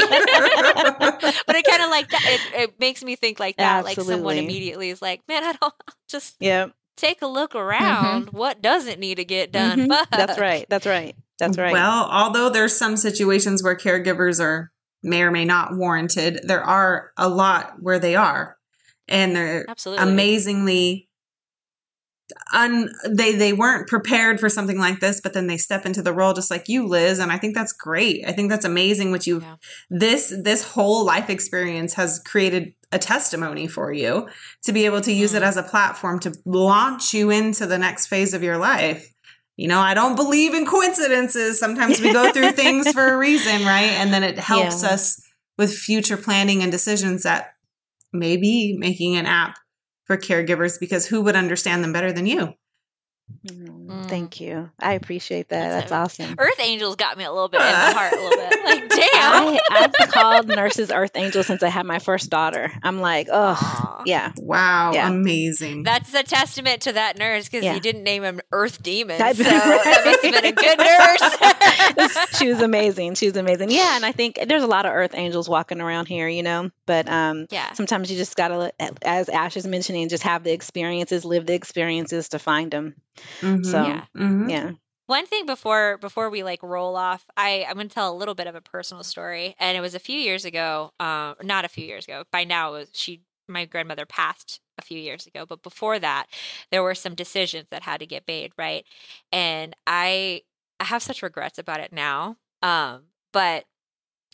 but 1.46 1.56
it 1.56 1.64
kind 1.66 1.82
of 1.82 1.90
like 1.90 2.08
that. 2.10 2.22
It, 2.24 2.60
it 2.60 2.80
makes 2.80 3.02
me 3.02 3.16
think 3.16 3.40
like 3.40 3.56
that. 3.56 3.84
Like 3.84 3.98
someone 3.98 4.36
immediately 4.36 4.90
is 4.90 5.02
like, 5.02 5.22
man, 5.26 5.42
I 5.42 5.52
don't 5.60 5.74
just 6.08 6.36
yeah, 6.38 6.68
take 6.96 7.22
a 7.22 7.26
look 7.26 7.54
around. 7.54 8.30
What 8.30 8.62
doesn't 8.62 9.00
need 9.00 9.16
to 9.16 9.24
get 9.24 9.50
done? 9.52 9.80
Mhm. 9.80 9.88
Fuck. 9.88 10.10
that's 10.10 10.38
right. 10.38 10.66
That's 10.68 10.86
right. 10.86 11.16
That's 11.38 11.58
right. 11.58 11.72
Well, 11.72 12.08
although 12.10 12.50
there's 12.50 12.76
some 12.76 12.96
situations 12.96 13.62
where 13.62 13.74
caregivers 13.74 14.38
are 14.40 14.70
may 15.02 15.22
or 15.22 15.30
may 15.30 15.44
not 15.44 15.76
warranted, 15.76 16.40
there 16.44 16.62
are 16.62 17.10
a 17.16 17.28
lot 17.28 17.74
where 17.80 17.98
they 17.98 18.14
are. 18.14 18.56
And 19.08 19.34
they're 19.34 19.68
Absolutely. 19.68 20.02
amazingly 20.02 21.08
un 22.52 22.90
they 23.08 23.34
they 23.34 23.52
weren't 23.52 23.88
prepared 23.88 24.40
for 24.40 24.48
something 24.48 24.78
like 24.78 25.00
this, 25.00 25.20
but 25.20 25.32
then 25.32 25.46
they 25.46 25.56
step 25.56 25.86
into 25.86 26.02
the 26.02 26.12
role 26.12 26.32
just 26.32 26.50
like 26.50 26.68
you, 26.68 26.86
Liz. 26.86 27.18
And 27.18 27.30
I 27.32 27.38
think 27.38 27.54
that's 27.54 27.72
great. 27.72 28.24
I 28.26 28.32
think 28.32 28.50
that's 28.50 28.64
amazing 28.64 29.10
what 29.10 29.26
you 29.26 29.40
Yeah. 29.40 29.56
this 29.90 30.32
this 30.42 30.62
whole 30.62 31.04
life 31.04 31.30
experience 31.30 31.94
has 31.94 32.20
created 32.24 32.74
a 32.92 32.98
testimony 32.98 33.66
for 33.66 33.92
you 33.92 34.28
to 34.64 34.72
be 34.72 34.84
able 34.86 35.00
to 35.00 35.12
use 35.12 35.34
it 35.34 35.42
Mm. 35.42 35.46
as 35.46 35.56
a 35.56 35.62
platform 35.62 36.20
to 36.20 36.32
launch 36.44 37.12
you 37.12 37.30
into 37.30 37.66
the 37.66 37.78
next 37.78 38.06
phase 38.06 38.34
of 38.34 38.42
your 38.42 38.56
life. 38.58 39.08
You 39.56 39.68
know, 39.68 39.80
I 39.80 39.94
don't 39.94 40.16
believe 40.16 40.54
in 40.54 40.66
coincidences. 40.66 41.58
Sometimes 41.60 42.00
we 42.00 42.12
go 42.12 42.32
through 42.32 42.52
things 42.62 42.90
for 42.92 43.06
a 43.06 43.16
reason, 43.16 43.64
right? 43.64 43.90
And 44.00 44.12
then 44.12 44.22
it 44.22 44.38
helps 44.38 44.82
Yeah. 44.82 44.90
us 44.90 45.20
with 45.58 45.72
future 45.76 46.16
planning 46.16 46.62
and 46.62 46.70
decisions 46.72 47.22
that 47.22 47.54
maybe 48.12 48.76
making 48.78 49.16
an 49.16 49.26
app 49.26 49.56
for 50.04 50.16
caregivers 50.16 50.78
because 50.78 51.06
who 51.06 51.22
would 51.22 51.36
understand 51.36 51.82
them 51.82 51.92
better 51.92 52.12
than 52.12 52.26
you? 52.26 52.54
Mm, 53.46 53.84
Mm. 53.84 54.08
Thank 54.08 54.40
you. 54.40 54.70
I 54.80 54.94
appreciate 54.94 55.48
that. 55.50 55.68
That's 55.68 55.90
That's, 55.90 56.18
awesome. 56.20 56.34
Earth 56.38 56.58
Angels 56.60 56.96
got 56.96 57.18
me 57.18 57.24
a 57.24 57.32
little 57.32 57.48
bit 57.48 57.60
in 57.60 57.66
the 57.66 57.72
heart, 57.72 58.12
a 58.12 58.16
little 58.16 58.30
bit. 58.30 58.64
Like, 58.64 58.88
damn. 58.88 59.02
I, 59.12 59.60
I've 59.70 60.10
called 60.10 60.48
nurses 60.48 60.90
Earth 60.90 61.12
Angels 61.14 61.46
since 61.46 61.62
I 61.62 61.68
had 61.68 61.84
my 61.84 61.98
first 61.98 62.30
daughter. 62.30 62.72
I'm 62.82 63.00
like, 63.00 63.28
oh, 63.30 64.02
yeah. 64.06 64.32
Wow, 64.38 64.92
Yeah. 64.94 65.08
amazing. 65.08 65.82
That's 65.82 66.12
a 66.14 66.22
testament 66.22 66.82
to 66.82 66.92
that 66.94 67.18
nurse 67.18 67.46
because 67.48 67.64
Yeah. 67.64 67.74
you 67.74 67.80
didn't 67.80 68.02
name 68.04 68.24
him 68.24 68.40
Earth 68.52 68.82
Demon. 68.82 69.18
That's 69.18 69.38
so 69.38 69.44
that 69.44 70.02
must 70.04 70.22
have 70.24 70.34
been 70.34 70.44
a 70.46 70.52
good 70.52 70.78
nurse. 70.78 72.28
she 72.38 72.48
was 72.48 72.60
amazing. 72.62 73.14
She 73.14 73.26
was 73.26 73.36
amazing. 73.36 73.70
Yeah, 73.70 73.96
and 73.96 74.04
I 74.06 74.12
think 74.12 74.38
there's 74.46 74.62
a 74.62 74.66
lot 74.68 74.86
of 74.86 74.92
Earth 74.92 75.12
Angels 75.14 75.48
walking 75.48 75.80
around 75.80 76.06
here, 76.08 76.28
you 76.28 76.42
know. 76.42 76.70
But 76.86 77.08
um, 77.08 77.46
yeah. 77.50 77.72
sometimes 77.74 78.10
you 78.10 78.16
just 78.16 78.36
gotta, 78.36 78.72
as 79.02 79.28
Ash 79.28 79.56
is 79.56 79.66
mentioning, 79.66 80.08
just 80.08 80.22
have 80.24 80.44
the 80.44 80.52
experiences, 80.52 81.24
live 81.24 81.46
the 81.46 81.54
experiences 81.54 82.30
to 82.30 82.38
find 82.38 82.70
them. 82.70 82.94
Mhm, 83.42 83.62
So, 83.62 83.84
Yeah. 83.84 84.06
mhm. 84.16 84.50
Yeah. 84.50 84.72
One 85.06 85.26
thing 85.26 85.46
before 85.46 85.98
before 85.98 86.30
we 86.30 86.42
like 86.42 86.62
roll 86.62 86.96
off, 86.96 87.26
I 87.36 87.64
I'm 87.68 87.74
going 87.74 87.88
to 87.88 87.94
tell 87.94 88.12
a 88.12 88.16
little 88.16 88.34
bit 88.34 88.46
of 88.46 88.54
a 88.54 88.60
personal 88.62 89.02
story, 89.04 89.54
and 89.58 89.76
it 89.76 89.80
was 89.80 89.94
a 89.94 89.98
few 90.00 90.18
years 90.18 90.44
ago. 90.46 90.92
Uh, 91.00 91.34
not 91.42 91.64
a 91.64 91.68
few 91.68 91.84
years 91.86 92.04
ago. 92.06 92.24
By 92.32 92.44
now, 92.44 92.74
it 92.74 92.78
was 92.78 92.90
she 92.94 93.22
my 93.48 93.66
grandmother 93.66 94.06
passed 94.06 94.60
a 94.78 94.82
few 94.82 94.98
years 94.98 95.26
ago, 95.26 95.44
but 95.46 95.62
before 95.62 95.98
that, 95.98 96.26
there 96.70 96.82
were 96.82 96.94
some 96.94 97.14
decisions 97.14 97.66
that 97.70 97.82
had 97.82 98.00
to 98.00 98.06
get 98.06 98.24
made, 98.26 98.52
right? 98.58 98.86
And 99.32 99.74
I 99.86 100.42
I 100.80 100.84
have 100.84 101.02
such 101.02 101.22
regrets 101.22 101.58
about 101.58 101.80
it 101.80 101.92
now. 101.92 102.36
Um, 102.62 103.04
but 103.32 103.64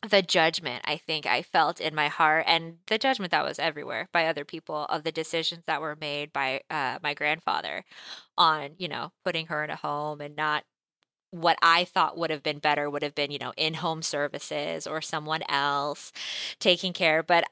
the 0.08 0.22
judgment 0.22 0.82
I 0.86 0.96
think 0.96 1.26
I 1.26 1.42
felt 1.42 1.80
in 1.80 1.94
my 1.94 2.08
heart 2.08 2.44
and 2.48 2.78
the 2.86 2.98
judgment 2.98 3.32
that 3.32 3.44
was 3.44 3.58
everywhere 3.58 4.08
by 4.12 4.26
other 4.26 4.44
people 4.44 4.86
of 4.88 5.04
the 5.04 5.12
decisions 5.12 5.64
that 5.66 5.80
were 5.80 5.96
made 6.00 6.32
by 6.32 6.62
uh, 6.70 6.98
my 7.02 7.12
grandfather 7.14 7.84
on, 8.38 8.70
you 8.78 8.88
know, 8.88 9.12
putting 9.24 9.46
her 9.48 9.62
in 9.64 9.70
a 9.70 9.76
home 9.76 10.20
and 10.20 10.36
not 10.36 10.64
what 11.30 11.58
I 11.62 11.84
thought 11.84 12.18
would 12.18 12.30
have 12.30 12.42
been 12.42 12.58
better 12.58 12.90
would 12.90 13.02
have 13.02 13.14
been, 13.14 13.30
you 13.30 13.38
know, 13.38 13.52
in 13.56 13.74
home 13.74 14.02
services 14.02 14.86
or 14.86 15.00
someone 15.02 15.42
else 15.48 16.12
taking 16.60 16.92
care. 16.92 17.22
But 17.22 17.44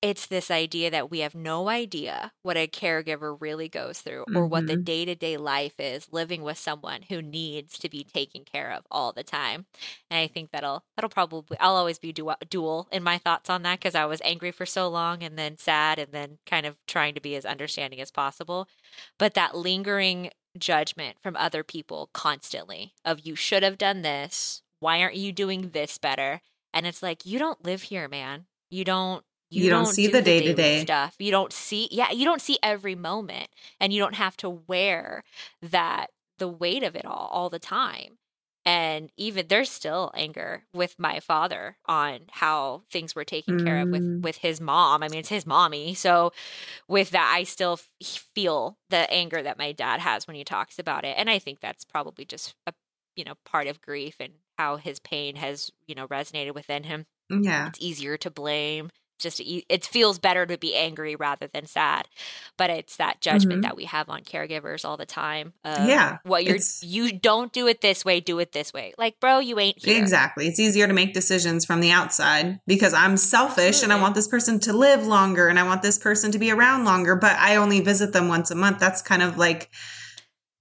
it's 0.00 0.26
this 0.26 0.50
idea 0.50 0.90
that 0.90 1.10
we 1.10 1.20
have 1.20 1.34
no 1.34 1.68
idea 1.68 2.32
what 2.42 2.56
a 2.56 2.68
caregiver 2.68 3.36
really 3.40 3.68
goes 3.68 4.00
through 4.00 4.26
or 4.32 4.46
what 4.46 4.66
the 4.66 4.76
day 4.76 5.04
to 5.04 5.14
day 5.14 5.36
life 5.36 5.74
is 5.78 6.08
living 6.12 6.42
with 6.42 6.56
someone 6.58 7.02
who 7.08 7.20
needs 7.20 7.78
to 7.78 7.88
be 7.88 8.04
taken 8.04 8.44
care 8.44 8.70
of 8.72 8.84
all 8.90 9.12
the 9.12 9.24
time. 9.24 9.66
And 10.10 10.20
I 10.20 10.28
think 10.28 10.50
that'll 10.52 10.84
that'll 10.96 11.08
probably 11.10 11.58
I'll 11.58 11.76
always 11.76 11.98
be 11.98 12.12
du- 12.12 12.36
dual 12.48 12.88
in 12.92 13.02
my 13.02 13.18
thoughts 13.18 13.50
on 13.50 13.62
that 13.62 13.80
because 13.80 13.94
I 13.96 14.04
was 14.06 14.20
angry 14.24 14.52
for 14.52 14.66
so 14.66 14.88
long 14.88 15.22
and 15.22 15.36
then 15.38 15.58
sad 15.58 15.98
and 15.98 16.12
then 16.12 16.38
kind 16.46 16.64
of 16.66 16.76
trying 16.86 17.14
to 17.14 17.20
be 17.20 17.34
as 17.34 17.44
understanding 17.44 18.00
as 18.00 18.10
possible. 18.12 18.68
But 19.18 19.34
that 19.34 19.56
lingering 19.56 20.30
judgment 20.58 21.16
from 21.22 21.36
other 21.36 21.62
people 21.62 22.10
constantly 22.12 22.92
of 23.04 23.20
you 23.26 23.34
should 23.34 23.62
have 23.62 23.78
done 23.78 24.02
this. 24.02 24.62
Why 24.80 25.00
aren't 25.02 25.16
you 25.16 25.32
doing 25.32 25.70
this 25.70 25.98
better? 25.98 26.40
And 26.72 26.86
it's 26.86 27.02
like 27.02 27.26
you 27.26 27.38
don't 27.38 27.64
live 27.64 27.82
here, 27.82 28.08
man. 28.08 28.46
You 28.70 28.84
don't. 28.84 29.24
You, 29.50 29.64
You 29.64 29.70
don't 29.70 29.86
see 29.86 30.06
do 30.06 30.12
the 30.12 30.22
day-to-day. 30.22 30.82
stuff. 30.82 31.14
You 31.18 31.30
don't 31.30 31.52
see, 31.52 31.88
yeah, 31.90 32.10
you 32.10 32.24
don't 32.24 32.42
see 32.42 32.58
every 32.62 32.94
moment, 32.94 33.48
and 33.80 33.92
you 33.92 34.00
don't 34.00 34.14
have 34.14 34.36
to 34.38 34.50
wear 34.50 35.24
that 35.62 36.08
the 36.38 36.48
weight 36.48 36.82
of 36.82 36.94
it 36.94 37.04
all 37.06 37.28
all 37.32 37.48
the 37.50 37.58
time. 37.58 38.18
And 38.66 39.10
even 39.16 39.46
there's 39.48 39.70
still 39.70 40.10
anger 40.14 40.64
with 40.74 40.96
my 40.98 41.20
father 41.20 41.78
on 41.86 42.20
how 42.30 42.82
things 42.90 43.14
were 43.14 43.24
taken 43.24 43.58
care 43.64 43.80
of 43.80 43.88
with 43.90 44.02
Mm. 44.02 44.22
with 44.22 44.36
his 44.38 44.60
mom. 44.60 45.02
I 45.02 45.08
mean, 45.08 45.20
it's 45.20 45.30
his 45.30 45.46
mommy, 45.46 45.94
so 45.94 46.32
with 46.88 47.10
that, 47.10 47.32
I 47.34 47.44
still 47.44 47.78
feel 48.02 48.76
the 48.90 49.10
anger 49.10 49.42
that 49.42 49.58
my 49.58 49.72
dad 49.72 50.00
has 50.00 50.26
when 50.26 50.36
he 50.36 50.44
talks 50.44 50.78
about 50.78 51.04
it, 51.06 51.14
and 51.16 51.30
I 51.30 51.38
think 51.38 51.60
that's 51.60 51.84
probably 51.84 52.24
just 52.26 52.54
a 52.66 52.74
you 53.16 53.24
know 53.24 53.34
part 53.46 53.66
of 53.66 53.80
grief 53.80 54.16
and 54.20 54.34
how 54.58 54.76
his 54.76 55.00
pain 55.00 55.36
has 55.36 55.70
you 55.86 55.94
know 55.94 56.06
resonated 56.08 56.54
within 56.54 56.84
him 56.84 57.06
Yeah. 57.30 57.68
it's 57.68 57.80
easier 57.80 58.16
to 58.18 58.30
blame 58.30 58.90
just 59.18 59.40
it 59.44 59.84
feels 59.84 60.18
better 60.18 60.46
to 60.46 60.56
be 60.56 60.74
angry 60.74 61.16
rather 61.16 61.46
than 61.46 61.66
sad 61.66 62.08
but 62.56 62.70
it's 62.70 62.96
that 62.96 63.20
judgment 63.20 63.60
Mhm. 63.60 63.62
that 63.62 63.76
we 63.76 63.84
have 63.84 64.08
on 64.08 64.22
caregivers 64.22 64.84
all 64.84 64.96
the 64.96 65.06
time 65.06 65.52
Yeah, 65.64 66.18
what 66.22 66.44
you're 66.44 66.58
you 66.80 67.12
don't 67.12 67.52
do 67.52 67.66
it 67.66 67.80
this 67.80 68.04
way 68.04 68.20
do 68.20 68.38
it 68.38 68.52
this 68.52 68.72
way 68.72 68.94
like 68.98 69.20
bro 69.20 69.38
you 69.38 69.58
ain't 69.58 69.78
here 69.84 69.96
Exactly. 69.98 70.46
It's 70.46 70.60
easier 70.60 70.86
to 70.86 70.92
make 70.92 71.12
decisions 71.14 71.64
from 71.64 71.80
the 71.80 71.90
outside 71.90 72.60
because 72.66 72.94
I'm 72.94 73.16
selfish 73.16 73.82
and 73.82 73.92
I 73.92 74.00
want 74.00 74.14
this 74.14 74.28
person 74.28 74.58
to 74.60 74.72
live 74.72 75.06
longer 75.06 75.48
and 75.48 75.58
I 75.58 75.64
want 75.64 75.82
this 75.82 75.98
person 75.98 76.32
to 76.32 76.38
be 76.38 76.50
around 76.50 76.84
longer, 76.84 77.14
but 77.16 77.36
I 77.38 77.56
only 77.56 77.80
visit 77.80 78.12
them 78.12 78.28
once 78.28 78.50
a 78.50 78.54
month. 78.54 78.78
That's 78.78 79.02
kind 79.02 79.22
of 79.22 79.36
like, 79.38 79.70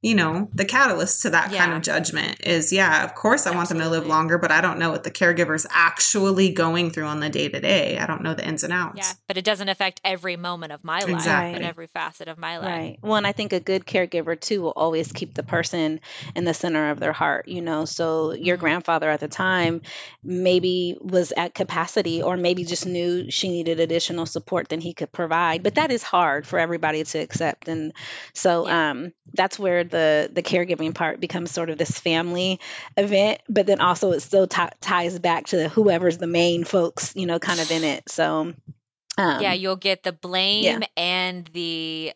you 0.07 0.15
know, 0.15 0.49
the 0.53 0.65
catalyst 0.65 1.21
to 1.23 1.29
that 1.31 1.51
kind 1.51 1.73
of 1.73 1.81
judgment 1.81 2.37
is 2.45 2.71
yeah, 2.71 3.03
of 3.03 3.13
course 3.15 3.45
I 3.47 3.51
want 3.55 3.69
them 3.69 3.79
to 3.79 3.89
live 3.89 4.05
longer, 4.07 4.37
but 4.37 4.51
I 4.51 4.61
don't 4.61 4.79
know 4.79 4.89
what 4.91 5.03
the 5.03 5.11
caregiver's 5.11 5.65
actually 5.69 6.51
going 6.51 6.91
through 6.91 7.05
on 7.05 7.19
the 7.19 7.29
day 7.29 7.49
to 7.49 7.59
day. 7.59 7.97
I 7.97 8.05
don't 8.07 8.21
know 8.23 8.33
the 8.33 8.47
ins 8.47 8.63
and 8.63 8.71
outs. 8.73 8.97
yeah 8.97 9.11
but 9.27 9.37
it 9.37 9.43
doesn't 9.43 9.69
affect 9.69 9.99
every 10.05 10.37
moment 10.37 10.71
of 10.71 10.83
my 10.83 10.99
life 11.01 11.09
Exactly. 11.09 11.55
and 11.57 11.63
every 11.65 11.87
facet 11.87 12.27
of 12.29 12.37
my 12.37 12.57
life 12.57 12.67
Right. 12.67 12.97
Well, 13.01 13.15
and 13.17 13.27
I 13.27 13.33
think 13.33 13.53
a 13.53 13.59
good 13.59 13.85
caregiver 13.85 14.39
too 14.39 14.61
will 14.61 14.73
always 14.83 15.11
keep 15.11 15.33
the 15.33 15.43
person 15.43 15.99
in 16.35 16.43
the 16.45 16.53
center 16.53 16.89
of 16.91 16.99
their 16.99 17.13
heart, 17.13 17.47
you 17.47 17.61
know. 17.61 17.85
So 17.85 18.33
your 18.33 18.57
Mhm. 18.57 18.65
grandfather 18.65 19.09
at 19.09 19.19
the 19.19 19.27
time 19.27 19.81
maybe 20.23 20.97
was 21.01 21.31
at 21.35 21.53
capacity 21.53 22.21
or 22.21 22.37
maybe 22.37 22.63
just 22.65 22.85
knew 22.85 23.29
she 23.31 23.49
needed 23.49 23.79
additional 23.79 24.25
support 24.25 24.69
than 24.69 24.81
he 24.81 24.93
could 24.93 25.11
provide. 25.11 25.63
But 25.63 25.75
that 25.75 25.91
is 25.91 26.03
hard 26.03 26.45
for 26.47 26.59
everybody 26.59 27.03
to 27.03 27.17
accept. 27.19 27.67
And 27.67 27.93
so 28.33 28.67
Yeah. 28.67 28.89
um 28.91 29.13
that's 29.33 29.57
where 29.59 29.83
the 29.83 29.96
the 29.97 30.29
the 30.31 30.43
caregiving 30.43 30.93
part 30.93 31.19
becomes 31.19 31.51
sort 31.51 31.69
of 31.71 31.77
this 31.77 31.97
family 31.99 32.59
event, 32.95 33.41
but 33.49 33.65
then 33.65 33.81
also 33.81 34.11
it 34.11 34.21
still 34.21 34.47
ti 34.47 34.63
ties 34.79 35.17
back 35.19 35.47
to 35.47 35.67
whoever's 35.69 36.17
the 36.19 36.27
main 36.27 36.63
folks, 36.63 37.15
you 37.15 37.25
know, 37.25 37.39
kind 37.39 37.59
of 37.59 37.71
in 37.71 37.83
it. 37.83 38.03
So 38.09 38.53
um 39.19 39.41
yeah 39.41 39.53
you'll 39.53 39.75
get 39.75 40.03
the 40.03 40.11
blame 40.13 40.83
and 40.95 41.47
the 41.53 42.13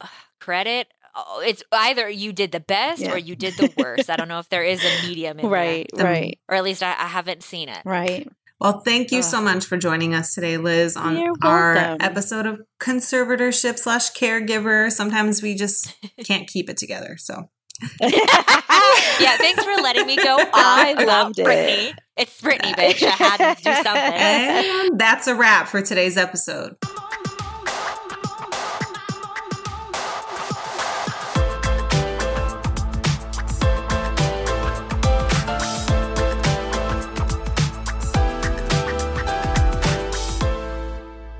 uh, 0.00 0.08
credit 0.40 0.88
Oh, 1.16 1.40
it's 1.46 1.62
either 1.70 2.08
you 2.10 2.32
did 2.32 2.50
the 2.50 2.58
best 2.58 3.02
Yeah. 3.02 3.12
or 3.12 3.18
you 3.18 3.36
did 3.36 3.56
the 3.56 3.68
worst 3.76 4.10
i 4.10 4.16
don't 4.16 4.26
know 4.26 4.40
if 4.40 4.48
there 4.48 4.64
is 4.64 4.82
a 4.82 4.90
medium 5.00 5.38
right, 5.42 5.86
The- 5.94 6.02
right, 6.02 6.38
or 6.48 6.56
at 6.56 6.64
least 6.64 6.82
I, 6.82 6.90
I 6.90 7.06
haven't 7.06 7.44
seen 7.44 7.68
it 7.68 7.82
right. 7.84 8.26
Well, 8.60 8.80
thank 8.80 9.10
you 9.10 9.22
so 9.22 9.40
much 9.40 9.66
for 9.66 9.76
joining 9.76 10.14
us 10.14 10.34
today, 10.34 10.56
Liz, 10.56 10.96
on 10.96 11.34
our 11.42 11.76
episode 12.00 12.46
of 12.46 12.60
conservatorship 12.80 13.78
slash 13.78 14.12
caregiver. 14.12 14.90
Sometimes 14.90 15.42
we 15.42 15.54
just 15.54 15.94
can't 16.24 16.46
keep 16.48 16.70
it 16.70 16.76
together. 16.76 17.16
So 17.18 17.50
yeah, 18.00 19.36
thanks 19.36 19.64
for 19.64 19.74
letting 19.82 20.06
me 20.06 20.16
go 20.16 20.36
off 20.36 20.48
I 20.52 20.90
about 20.90 21.06
loved 21.36 21.38
it. 21.40 21.94
It's 22.16 22.40
Britney, 22.40 22.72
bitch. 22.74 23.02
I 23.02 23.10
had 23.10 23.56
to 23.56 23.62
do 23.62 23.72
something. 23.74 23.92
and 23.92 25.00
that's 25.00 25.26
a 25.26 25.34
wrap 25.34 25.66
for 25.68 25.82
today's 25.82 26.16
episode. 26.16 26.76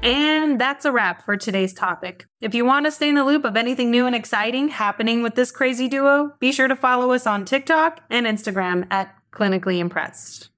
And 0.05 0.61
that's 0.61 0.85
a 0.85 0.93
wrap 0.93 1.25
for 1.25 1.35
today's 1.39 1.73
topic. 1.73 2.27
If 2.43 2.55
you 2.55 2.67
want 2.67 2.85
to 2.85 2.93
stay 2.93 3.09
in 3.09 3.15
the 3.15 3.25
loop 3.25 3.47
of 3.47 3.57
anything 3.57 3.91
new 3.91 4.07
and 4.07 4.15
exciting 4.15 4.69
happening 4.69 5.23
with 5.23 5.35
this 5.35 5.51
crazy 5.51 5.89
duo, 5.89 6.35
be 6.39 6.53
sure 6.53 6.69
to 6.69 6.77
follow 6.77 7.13
us 7.13 7.27
on 7.27 7.47
TikTok 7.47 8.03
and 8.11 8.27
Instagram 8.27 8.87
at 8.91 9.15
Clinically 9.33 9.79
Impressed. 9.79 10.51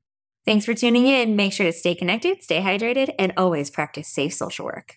Thanks 0.44 0.64
for 0.64 0.74
tuning 0.74 1.06
in. 1.06 1.36
Make 1.36 1.52
sure 1.52 1.66
to 1.66 1.72
stay 1.72 1.94
connected, 1.94 2.42
stay 2.42 2.60
hydrated, 2.60 3.14
and 3.20 3.32
always 3.36 3.70
practice 3.70 4.08
safe 4.08 4.34
social 4.34 4.66
work. 4.66 4.96